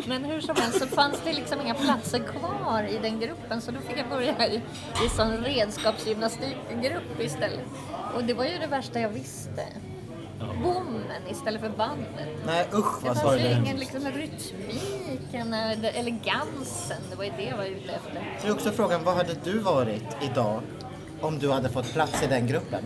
Men 0.05 0.23
hur 0.25 0.41
som 0.41 0.55
helst 0.55 0.79
så 0.79 0.87
fanns 0.87 1.21
det 1.23 1.33
liksom 1.33 1.61
inga 1.61 1.73
platser 1.73 2.19
kvar 2.19 2.83
i 2.89 2.97
den 3.01 3.19
gruppen 3.19 3.61
så 3.61 3.71
då 3.71 3.79
fick 3.79 3.99
jag 3.99 4.09
börja 4.09 4.47
i, 4.47 4.55
i 5.05 5.09
sån 5.09 5.37
redskapsgymnastikgrupp 5.37 7.19
istället. 7.19 7.59
Och 8.15 8.23
det 8.23 8.33
var 8.33 8.45
ju 8.45 8.57
det 8.57 8.67
värsta 8.67 8.99
jag 8.99 9.09
visste. 9.09 9.65
Bommen 10.63 11.21
istället 11.29 11.61
för 11.61 11.69
bandet. 11.69 12.27
Nej 12.45 12.67
usch 12.73 13.01
Det 13.01 13.07
vad 13.07 13.17
fanns 13.17 13.17
ju 13.17 13.39
sorgligt. 13.39 13.57
ingen 13.57 13.77
liksom, 13.77 14.01
rytmiken 14.11 15.53
eller 15.53 15.91
elegansen, 15.99 16.97
det 17.09 17.15
var 17.15 17.23
ju 17.23 17.31
det 17.37 17.43
jag 17.43 17.57
var 17.57 17.65
ute 17.65 17.91
efter. 17.91 18.35
Det 18.41 18.47
är 18.47 18.51
också 18.51 18.71
frågan, 18.71 19.03
vad 19.03 19.15
hade 19.15 19.33
du 19.43 19.59
varit 19.59 20.17
idag 20.31 20.61
om 21.21 21.39
du 21.39 21.51
hade 21.51 21.69
fått 21.69 21.93
plats 21.93 22.23
i 22.23 22.27
den 22.27 22.47
gruppen? 22.47 22.83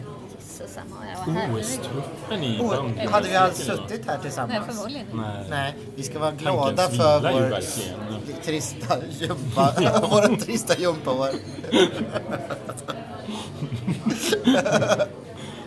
Jesus, 0.60 0.78
jag 0.78 0.84
var 0.96 1.34
herregud. 1.34 1.60
OS-truppen 1.60 2.44
i 2.44 2.60
Oh, 2.60 2.70
bandgymnastik. 2.70 3.12
hade 3.12 3.28
vi 3.28 3.36
alls 3.36 3.58
suttit 3.58 4.06
här 4.08 4.14
Nej, 4.14 4.22
tillsammans? 4.22 4.66
förmodligen 4.68 5.02
inte. 5.02 5.16
Nej. 5.18 5.46
Nej, 5.50 5.74
vi 5.96 6.04
ska 6.04 6.20
vara 6.20 6.32
glada 6.32 6.90
för 6.90 7.20
vår 7.34 8.42
trista 8.44 8.98
gympa, 9.20 9.74
vår 10.12 10.36
trista 10.36 10.78
gympaår. 10.78 11.30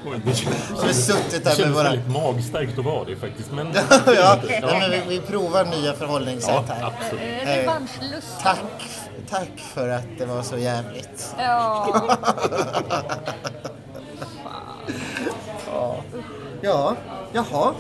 Oj, 0.07 0.21
det 0.25 0.35
känns, 0.35 0.71
Vi 0.71 0.87
har 0.87 0.93
suttit 0.93 1.45
det 1.45 1.57
där 1.57 1.65
med 1.65 1.75
våra... 1.75 1.83
väldigt 1.83 2.09
magstarkt 2.09 2.79
att 2.79 2.85
vara 2.85 3.05
det 3.05 3.17
faktiskt. 3.17 3.53
Men, 3.53 3.67
ja, 4.07 4.39
nej, 4.49 4.63
men 4.81 4.91
vi, 4.91 5.03
vi 5.09 5.21
provar 5.21 5.65
nya 5.65 5.93
förhållningssätt 5.93 6.65
ja, 6.69 6.75
här. 6.75 6.85
absolut. 6.87 7.23
Eh, 7.43 7.47
Revanschlust. 7.47 8.41
Tack, 8.43 8.59
tack 9.31 9.59
för 9.75 9.89
att 9.89 10.19
det 10.19 10.27
var 10.27 10.43
så 10.43 10.59
jävligt. 10.59 11.35
Ja. 11.39 12.19
Ja, 16.61 16.97
jaha. 17.33 17.75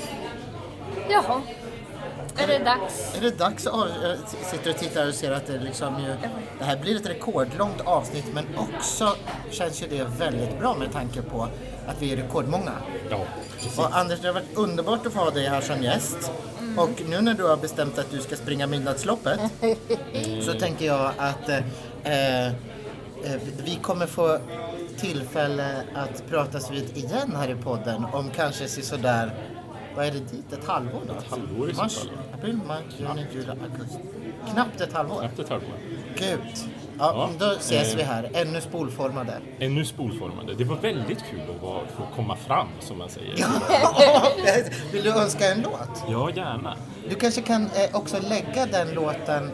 Jaha. 1.11 1.43
Är 2.37 2.47
det 2.47 2.59
dags? 2.59 3.15
Är 3.17 3.21
det 3.21 3.31
dags. 3.31 3.65
Jag 3.65 4.19
sitter 4.51 4.71
och 4.71 4.77
tittar 4.77 5.09
och 5.09 5.15
ser 5.15 5.33
att 5.33 5.47
det 5.47 5.59
liksom 5.59 6.01
ju... 6.01 6.15
Det 6.59 6.65
här 6.65 6.77
blir 6.77 6.97
ett 6.97 7.07
rekordlångt 7.07 7.81
avsnitt 7.81 8.25
men 8.35 8.45
också 8.57 9.17
känns 9.51 9.83
ju 9.83 9.87
det 9.87 10.05
väldigt 10.19 10.59
bra 10.59 10.77
med 10.79 10.93
tanke 10.93 11.23
på 11.23 11.49
att 11.87 12.03
vi 12.03 12.13
är 12.13 12.17
rekordmånga. 12.17 12.73
Ja, 13.11 13.25
precis. 13.55 13.79
Och 13.79 13.97
Anders, 13.97 14.21
det 14.21 14.29
har 14.29 14.35
varit 14.35 14.57
underbart 14.57 15.07
att 15.07 15.13
få 15.13 15.19
ha 15.19 15.31
dig 15.31 15.49
här 15.49 15.61
som 15.61 15.83
gäst. 15.83 16.33
Och 16.77 17.03
nu 17.09 17.21
när 17.21 17.35
du 17.35 17.45
har 17.45 17.57
bestämt 17.57 17.99
att 17.99 18.11
du 18.11 18.21
ska 18.21 18.37
springa 18.37 18.67
Midnattsloppet 18.67 19.41
så 20.43 20.53
tänker 20.53 20.87
jag 20.87 21.13
att 21.17 21.49
eh, 21.49 22.47
eh, 22.47 22.53
vi 23.65 23.79
kommer 23.83 24.07
få 24.07 24.39
tillfälle 25.01 25.83
att 25.95 26.29
pratas 26.31 26.71
vid 26.71 26.97
igen 26.97 27.33
här 27.37 27.51
i 27.51 27.55
podden 27.55 28.05
om 28.13 28.31
kanske 28.31 28.69
sådär, 28.69 29.33
vad 29.97 30.07
är 30.07 30.11
det 30.11 30.19
dit, 30.19 30.53
ett 30.53 30.67
halvår 30.67 31.01
då? 31.09 31.15
Ett 31.15 31.31
halvår 31.31 31.71
i 31.71 31.75
Mars, 31.75 31.99
fall. 31.99 32.09
april, 32.35 32.59
maj, 32.67 32.83
juni, 32.99 33.27
juli, 33.33 33.47
augusti. 33.51 33.99
Knappt 34.53 34.81
ett 34.81 34.93
halvår. 34.93 35.19
Knappt 35.21 35.39
ett 35.39 35.49
halvår. 35.49 35.75
Gud. 36.19 36.39
Ja, 36.99 37.31
Ja, 37.39 37.47
då 37.47 37.53
ses 37.53 37.91
eh. 37.93 37.97
vi 37.97 38.03
här, 38.03 38.31
ännu 38.35 38.61
spolformade. 38.61 39.33
Ännu 39.59 39.85
spolformade. 39.85 40.55
Det 40.55 40.65
var 40.65 40.77
väldigt 40.77 41.25
kul 41.31 41.41
att 41.57 41.63
vara, 41.63 41.81
få 41.97 42.03
komma 42.17 42.37
fram, 42.37 42.69
som 42.81 42.99
man 42.99 43.09
säger. 43.09 43.35
Vill 44.93 45.05
du 45.05 45.11
önska 45.11 45.53
en 45.53 45.63
låt? 45.63 46.05
Ja, 46.09 46.31
gärna. 46.31 46.77
Du 47.09 47.15
kanske 47.15 47.43
kan 47.43 47.63
eh, 47.63 47.97
också 47.97 48.17
lägga 48.29 48.67
den 48.67 48.91
låten 48.95 49.51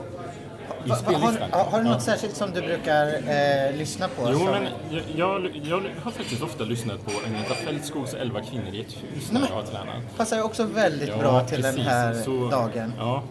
I 0.85 0.91
spellistan. 0.91 1.51
Har, 1.53 1.65
har 1.65 1.79
du 1.79 1.85
något 1.85 1.93
Ja. 1.95 2.01
särskilt 2.01 2.37
som 2.37 2.51
du 2.51 2.61
brukar 2.63 3.07
eh, 3.07 3.77
lyssna 3.77 4.09
på? 4.09 4.29
Jo, 4.33 4.39
som- 4.39 4.47
men 4.47 4.67
jag, 4.91 5.03
jag, 5.17 5.61
jag 5.65 5.81
har 6.05 6.11
faktiskt 6.11 6.43
ofta 6.43 6.65
lyssnat 6.65 7.05
på 7.05 7.11
Agneta 7.27 7.55
Fältskogs 7.55 8.15
11 8.15 8.41
kvinnor 8.41 8.69
i 8.75 8.81
ett 8.81 8.93
hus 8.93 9.33
när 9.33 9.41
men- 9.41 9.49
jag 9.49 9.57
har 9.57 9.63
tränat. 9.63 10.17
Passar 10.17 10.37
ju 10.37 10.43
också 10.43 10.65
väldigt 10.65 11.09
Ja, 11.09 11.17
bra 11.19 11.45
till 11.45 11.63
den 11.63 11.75
precis. 11.75 11.91
här 11.91 12.15
Så- 12.15 12.49
dagen. 12.51 12.93
Ja, 12.99 13.23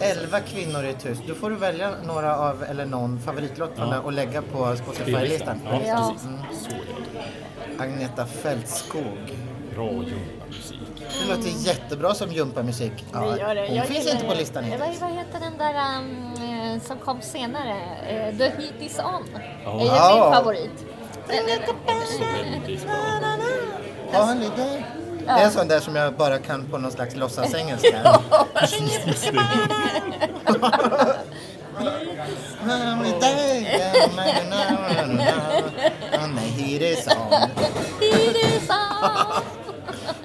Elva 0.00 0.40
kvinnor 0.40 0.84
i 0.84 0.88
ett 0.90 1.06
hus. 1.06 1.18
Då 1.28 1.34
får 1.34 1.50
du 1.50 1.56
välja 1.56 1.90
några 2.06 2.36
av, 2.36 2.64
eller 2.64 2.86
någon 2.86 3.20
favoritlåt 3.20 3.70
från 3.76 3.88
Ja. 3.88 3.94
den 3.94 4.02
och 4.04 4.12
lägga 4.12 4.42
på 4.42 4.76
Spotify-listan. 4.76 5.60
Ja, 5.64 5.80
Ja. 5.86 6.14
precis. 6.14 6.68
Jag. 7.78 7.86
Agneta 7.86 8.26
Fältskog. 8.26 9.02
bra 9.74 9.90
jumpamusik. 10.52 10.80
Det 11.20 11.26
låter 11.36 11.48
jättebra 11.66 12.14
som 12.14 12.32
jumpamusik. 12.32 12.92
Ja, 13.12 13.20
Vi 13.30 13.40
gör 13.40 13.54
det. 13.54 13.66
hon 13.66 13.76
Jag 13.76 13.86
finns 13.86 14.06
inte 14.12 14.24
på 14.24 14.32
det. 14.32 14.38
listan 14.38 14.64
hittills. 14.64 15.00
Vad, 15.00 15.10
vad 15.10 15.18
heter 15.18 15.40
den 15.40 15.58
där 15.58 15.74
um, 15.98 16.32
eh, 16.76 16.82
som 16.82 16.98
kom 16.98 17.20
senare? 17.22 17.76
Eh, 18.08 18.36
The 18.38 18.44
Heat 18.44 18.74
Is 18.80 18.98
On. 18.98 19.28
Ja. 19.64 19.76
är 19.80 19.80
ju 19.80 19.86
Ja. 19.86 20.24
min 20.24 20.34
favorit. 20.34 20.86
Väldigt 21.28 21.66
bra. 21.66 21.74
Ja. 24.12 24.34
Det 25.26 25.30
är 25.40 25.44
en 25.44 25.50
sån 25.50 25.68
där 25.68 25.80
som 25.80 25.96
jag 25.96 26.14
bara 26.14 26.38
kan 26.38 26.66
på 26.70 26.78
någon 26.78 26.92
slags 26.92 27.16
låtsasengelska. 27.16 28.02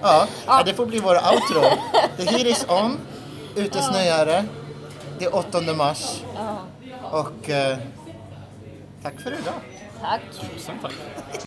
Ja, 0.02 0.28
ja, 0.48 0.64
det 0.66 0.74
får 0.74 0.86
bli 0.86 1.00
vår 1.00 1.16
outro. 1.16 1.62
The 2.18 2.24
heat 2.24 2.46
is 2.48 2.66
on. 2.70 2.98
Ute 3.56 3.82
snöar 3.82 4.26
det. 4.26 4.46
Det 5.20 5.26
är 5.26 5.36
8 5.36 5.62
mars. 5.78 6.22
Ja, 6.36 6.58
Och 7.12 7.50
eh, 7.50 7.78
tack 9.04 9.20
för 9.20 9.32
idag. 9.32 9.54
tack. 10.02 10.22
Tusen 10.56 10.76
tack. 10.82 11.47